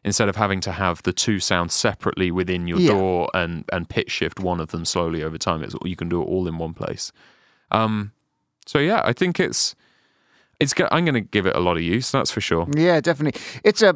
Instead 0.05 0.30
of 0.30 0.36
having 0.36 0.59
to 0.61 0.72
have 0.72 1.01
the 1.03 1.14
two 1.14 1.39
sounds 1.39 1.74
separately 1.74 2.30
within 2.32 2.68
your 2.68 2.80
Yeah. 2.80 2.91
DAW 2.91 3.28
and, 3.34 3.66
and 3.74 3.89
pitch 3.89 4.11
shift 4.11 4.39
one 4.39 4.59
of 4.59 4.70
them 4.70 4.86
slowly 4.86 5.24
over 5.24 5.38
time, 5.38 5.64
it's, 5.64 5.76
you 5.84 5.95
can 5.95 6.09
do 6.09 6.22
it 6.22 6.26
all 6.26 6.47
in 6.47 6.57
one 6.57 6.74
place. 6.74 7.11
Um, 7.72 8.11
so 8.66 8.80
yeah, 8.80 9.01
I 9.03 9.14
think 9.14 9.39
it's 9.39 9.76
it's. 10.59 10.74
I'm 10.91 11.03
going 11.05 11.16
to 11.16 11.22
give 11.22 11.45
it 11.47 11.55
a 11.55 11.59
lot 11.59 11.76
of 11.78 11.84
use. 11.84 12.11
That's 12.11 12.32
for 12.32 12.39
sure. 12.41 12.68
Yeah, 12.76 13.01
definitely. 13.01 13.41
It's 13.64 13.82
a 13.82 13.95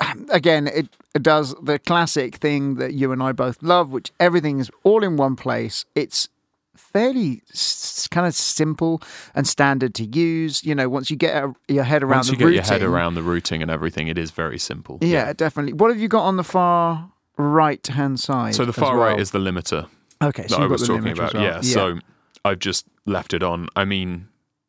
again, 0.30 0.66
it, 0.66 0.88
it 1.14 1.22
does 1.22 1.54
the 1.62 1.78
classic 1.78 2.36
thing 2.36 2.76
that 2.76 2.94
you 2.94 3.12
and 3.12 3.22
I 3.22 3.32
both 3.32 3.62
love, 3.62 3.90
which 3.90 4.12
everything 4.20 4.58
is 4.60 4.70
all 4.84 5.02
in 5.02 5.16
one 5.16 5.36
place. 5.36 5.84
It's 5.94 6.28
fairly 6.76 7.42
s- 7.50 8.08
kind 8.10 8.26
of 8.26 8.34
simple 8.34 9.02
and 9.34 9.46
standard 9.46 9.94
to 9.96 10.04
use. 10.04 10.64
You 10.64 10.74
know, 10.74 10.88
once 10.88 11.10
you 11.10 11.16
get 11.16 11.44
a, 11.44 11.54
your 11.68 11.84
head 11.84 12.02
around 12.02 12.18
Once 12.18 12.26
the 12.28 12.32
you 12.32 12.38
get 12.38 12.44
routing, 12.44 12.54
your 12.56 12.64
head 12.64 12.82
around 12.82 13.14
the 13.14 13.22
routing 13.22 13.62
and 13.62 13.70
everything, 13.70 14.08
it 14.08 14.18
is 14.18 14.30
very 14.30 14.58
simple. 14.58 14.98
yeah, 15.00 15.32
definitely. 15.32 15.72
What 15.72 15.90
have 15.90 16.00
you 16.00 16.08
got 16.08 16.22
on 16.22 16.36
the 16.36 16.44
far 16.44 17.10
right 17.36 17.84
hand 17.86 18.20
side? 18.20 18.54
So 18.54 18.64
the 18.64 18.72
far 18.72 18.96
well? 18.96 19.08
right 19.08 19.20
is 19.20 19.32
the 19.32 19.38
limiter 19.38 19.88
okay. 20.22 20.46
So 20.46 20.56
I 20.56 20.66
was 20.66 20.82
the 20.82 20.88
talking 20.88 21.12
about. 21.12 21.34
well. 21.34 21.42
Yeah. 21.42 21.60
So 21.60 21.98
I've 22.44 22.58
just 22.58 22.86
left 23.06 23.34
it 23.34 23.42
on. 23.42 23.68
I 23.76 23.84
mean, 23.84 24.28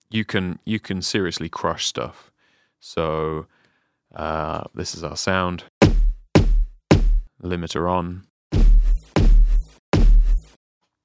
you 0.09 0.25
can 0.25 0.59
you 0.65 0.79
can 0.79 1.01
seriously 1.01 1.49
crush 1.49 1.85
stuff. 1.87 2.31
So 2.79 3.47
uh, 4.15 4.63
this 4.73 4.95
is 4.95 5.03
our 5.03 5.17
sound. 5.17 5.65
Limiter 7.43 7.89
on. 7.89 8.23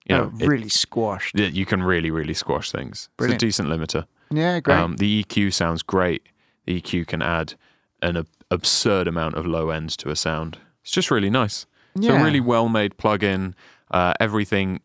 You 0.06 0.16
know, 0.16 0.32
oh, 0.34 0.38
it- 0.38 0.46
really 0.46 0.68
squashed. 0.68 1.38
yeah, 1.38 1.46
you 1.46 1.64
can 1.64 1.82
really 1.82 2.10
really 2.10 2.34
squash 2.34 2.70
things. 2.70 3.08
Brilliant. 3.16 3.42
It's 3.42 3.42
a 3.42 3.46
decent 3.46 3.68
limiter. 3.68 4.06
Yeah, 4.30 4.60
great. 4.60 4.76
Um, 4.76 4.96
the 4.96 5.24
EQ 5.24 5.52
sounds 5.52 5.82
great. 5.82 6.22
The 6.66 6.80
EQ 6.80 7.06
can 7.06 7.22
add 7.22 7.54
an 8.02 8.16
ab- 8.18 8.28
absurd 8.50 9.08
amount 9.08 9.36
of 9.36 9.46
low 9.46 9.70
end 9.70 9.90
to 9.98 10.10
a 10.10 10.16
sound. 10.16 10.58
It's 10.82 10.90
just 10.90 11.10
really 11.10 11.30
nice. 11.30 11.66
It's 11.96 12.06
yeah. 12.06 12.20
a 12.20 12.24
really 12.24 12.40
well 12.40 12.68
made 12.68 12.96
plugin. 12.98 13.54
Uh, 13.90 14.14
everything 14.20 14.80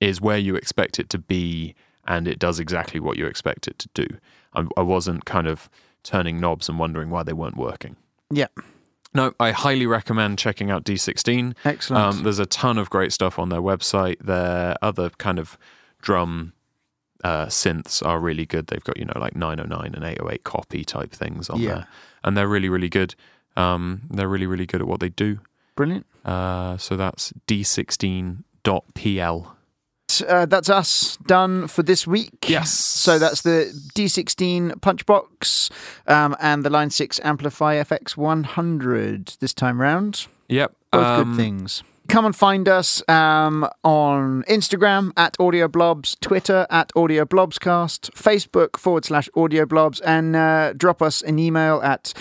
is 0.00 0.20
where 0.20 0.38
you 0.38 0.54
expect 0.54 0.98
it 1.00 1.08
to 1.10 1.18
be, 1.18 1.74
and 2.06 2.28
it 2.28 2.38
does 2.38 2.60
exactly 2.60 3.00
what 3.00 3.16
you 3.16 3.26
expect 3.26 3.66
it 3.66 3.78
to 3.80 3.88
do. 3.94 4.06
I, 4.54 4.66
I 4.76 4.82
wasn't 4.82 5.24
kind 5.24 5.46
of 5.46 5.70
turning 6.06 6.38
knobs 6.40 6.68
and 6.68 6.78
wondering 6.78 7.10
why 7.10 7.22
they 7.22 7.32
weren't 7.32 7.56
working. 7.56 7.96
Yeah. 8.30 8.46
No, 9.14 9.32
I 9.40 9.50
highly 9.52 9.86
recommend 9.86 10.38
checking 10.38 10.70
out 10.70 10.84
D16. 10.84 11.54
Excellent. 11.64 12.04
Um, 12.18 12.22
there's 12.22 12.38
a 12.38 12.46
ton 12.46 12.76
of 12.78 12.90
great 12.90 13.12
stuff 13.12 13.38
on 13.38 13.48
their 13.48 13.62
website. 13.62 14.18
Their 14.20 14.76
other 14.82 15.08
kind 15.10 15.38
of 15.38 15.56
drum 16.02 16.52
uh, 17.24 17.46
synths 17.46 18.04
are 18.06 18.20
really 18.20 18.44
good. 18.44 18.66
They've 18.66 18.84
got, 18.84 18.98
you 18.98 19.06
know, 19.06 19.14
like 19.16 19.34
909 19.34 19.94
and 19.94 20.04
808 20.04 20.44
copy 20.44 20.84
type 20.84 21.12
things 21.12 21.48
on 21.48 21.60
Yeah. 21.60 21.68
there. 21.74 21.86
And 22.24 22.36
they're 22.36 22.48
really, 22.48 22.68
really 22.68 22.90
good. 22.90 23.14
Um, 23.56 24.02
they're 24.10 24.28
really, 24.28 24.46
really 24.46 24.66
good 24.66 24.82
at 24.82 24.86
what 24.86 25.00
they 25.00 25.08
do. 25.08 25.38
Brilliant. 25.76 26.04
Uh, 26.24 26.76
so 26.76 26.96
that's 26.96 27.32
d16.pl. 27.46 29.55
Uh, 30.22 30.46
that's 30.46 30.70
us 30.70 31.16
done 31.26 31.68
for 31.68 31.82
this 31.82 32.06
week. 32.06 32.48
Yes. 32.48 32.72
So 32.72 33.18
that's 33.18 33.42
the 33.42 33.72
D16 33.94 34.80
Punchbox 34.80 35.70
um, 36.06 36.36
and 36.40 36.64
the 36.64 36.70
Line 36.70 36.90
6 36.90 37.20
Amplifi 37.20 37.82
FX 37.84 38.16
100 38.16 39.36
this 39.40 39.54
time 39.54 39.80
round. 39.80 40.26
Yep. 40.48 40.72
Both 40.90 41.04
um, 41.04 41.24
good 41.24 41.36
things. 41.36 41.82
Come 42.08 42.24
and 42.24 42.36
find 42.36 42.68
us 42.68 43.02
um, 43.08 43.68
on 43.82 44.44
Instagram 44.44 45.12
at 45.16 45.36
AudioBlobs, 45.38 46.20
Twitter 46.20 46.66
at 46.70 46.92
AudioBlobscast, 46.94 48.12
Facebook 48.12 48.78
forward 48.78 49.04
slash 49.04 49.28
AudioBlobs, 49.36 50.00
and 50.04 50.36
uh, 50.36 50.72
drop 50.74 51.02
us 51.02 51.22
an 51.22 51.40
email 51.40 51.80
at 51.82 52.14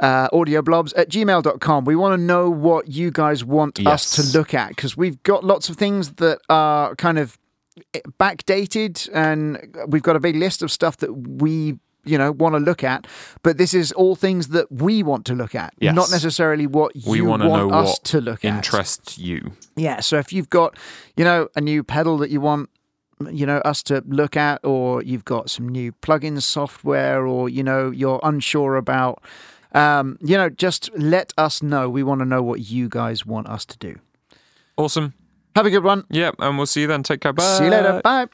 uh, 0.00 0.28
audioblobs 0.30 0.92
at 0.96 1.08
gmail.com. 1.08 1.84
We 1.84 1.96
want 1.96 2.18
to 2.18 2.22
know 2.22 2.50
what 2.50 2.88
you 2.88 3.10
guys 3.10 3.44
want 3.44 3.84
us 3.86 4.10
to 4.16 4.38
look 4.38 4.52
at 4.54 4.68
because 4.70 4.96
we've 4.96 5.22
got 5.22 5.44
lots 5.44 5.68
of 5.68 5.76
things 5.76 6.12
that 6.14 6.38
are 6.48 6.94
kind 6.96 7.18
of 7.18 7.38
backdated 8.18 9.08
and 9.12 9.58
we've 9.88 10.02
got 10.02 10.16
a 10.16 10.20
big 10.20 10.36
list 10.36 10.62
of 10.62 10.70
stuff 10.70 10.96
that 10.98 11.12
we 11.12 11.78
you 12.04 12.16
know 12.16 12.30
want 12.32 12.54
to 12.54 12.58
look 12.60 12.84
at 12.84 13.06
but 13.42 13.58
this 13.58 13.74
is 13.74 13.90
all 13.92 14.14
things 14.14 14.48
that 14.48 14.70
we 14.70 15.02
want 15.02 15.24
to 15.26 15.34
look 15.34 15.54
at 15.54 15.74
Yes. 15.80 15.94
not 15.94 16.10
necessarily 16.10 16.66
what 16.66 16.92
We 17.06 17.18
you 17.18 17.24
want 17.24 17.42
want 17.44 17.60
to 17.62 17.66
know 17.68 17.74
us 17.74 17.88
what 17.88 18.04
to 18.04 18.20
look 18.20 18.44
at 18.44 18.54
interests 18.54 19.18
you. 19.18 19.52
yeah 19.76 20.00
so 20.00 20.16
if 20.18 20.32
you've 20.32 20.48
got 20.48 20.76
you 21.16 21.24
know 21.24 21.48
a 21.56 21.60
new 21.60 21.82
pedal 21.82 22.16
that 22.18 22.30
you 22.30 22.40
want 22.40 22.70
you 23.30 23.44
know 23.46 23.58
us 23.58 23.82
to 23.84 24.02
look 24.06 24.36
at 24.36 24.64
or 24.64 25.02
you've 25.02 25.24
got 25.24 25.50
some 25.50 25.68
new 25.68 25.90
plugin 26.00 26.40
software 26.40 27.26
or 27.26 27.48
you 27.48 27.62
know 27.64 27.90
you're 27.90 28.20
unsure 28.22 28.76
about 28.76 29.22
um, 29.72 30.16
you 30.20 30.36
know 30.36 30.48
just 30.48 30.90
let 30.96 31.32
us 31.38 31.62
know 31.62 31.88
we 31.90 32.02
want 32.02 32.20
to 32.20 32.24
know 32.24 32.42
what 32.42 32.60
you 32.60 32.88
guys 32.88 33.24
want 33.26 33.46
us 33.48 33.64
to 33.66 33.76
do 33.78 33.96
Awesome. 34.76 35.14
have 35.54 35.66
a 35.66 35.70
good 35.70 35.84
one 35.84 36.04
Yep. 36.10 36.36
And 36.38 36.56
we'll 36.58 36.66
see 36.66 36.82
you 36.82 36.86
then. 36.86 37.02
Take 37.02 37.20
care. 37.20 37.32
Bye. 37.32 37.58
see 37.58 37.64
you 37.64 37.70
later 37.70 38.00
bye 38.04 38.26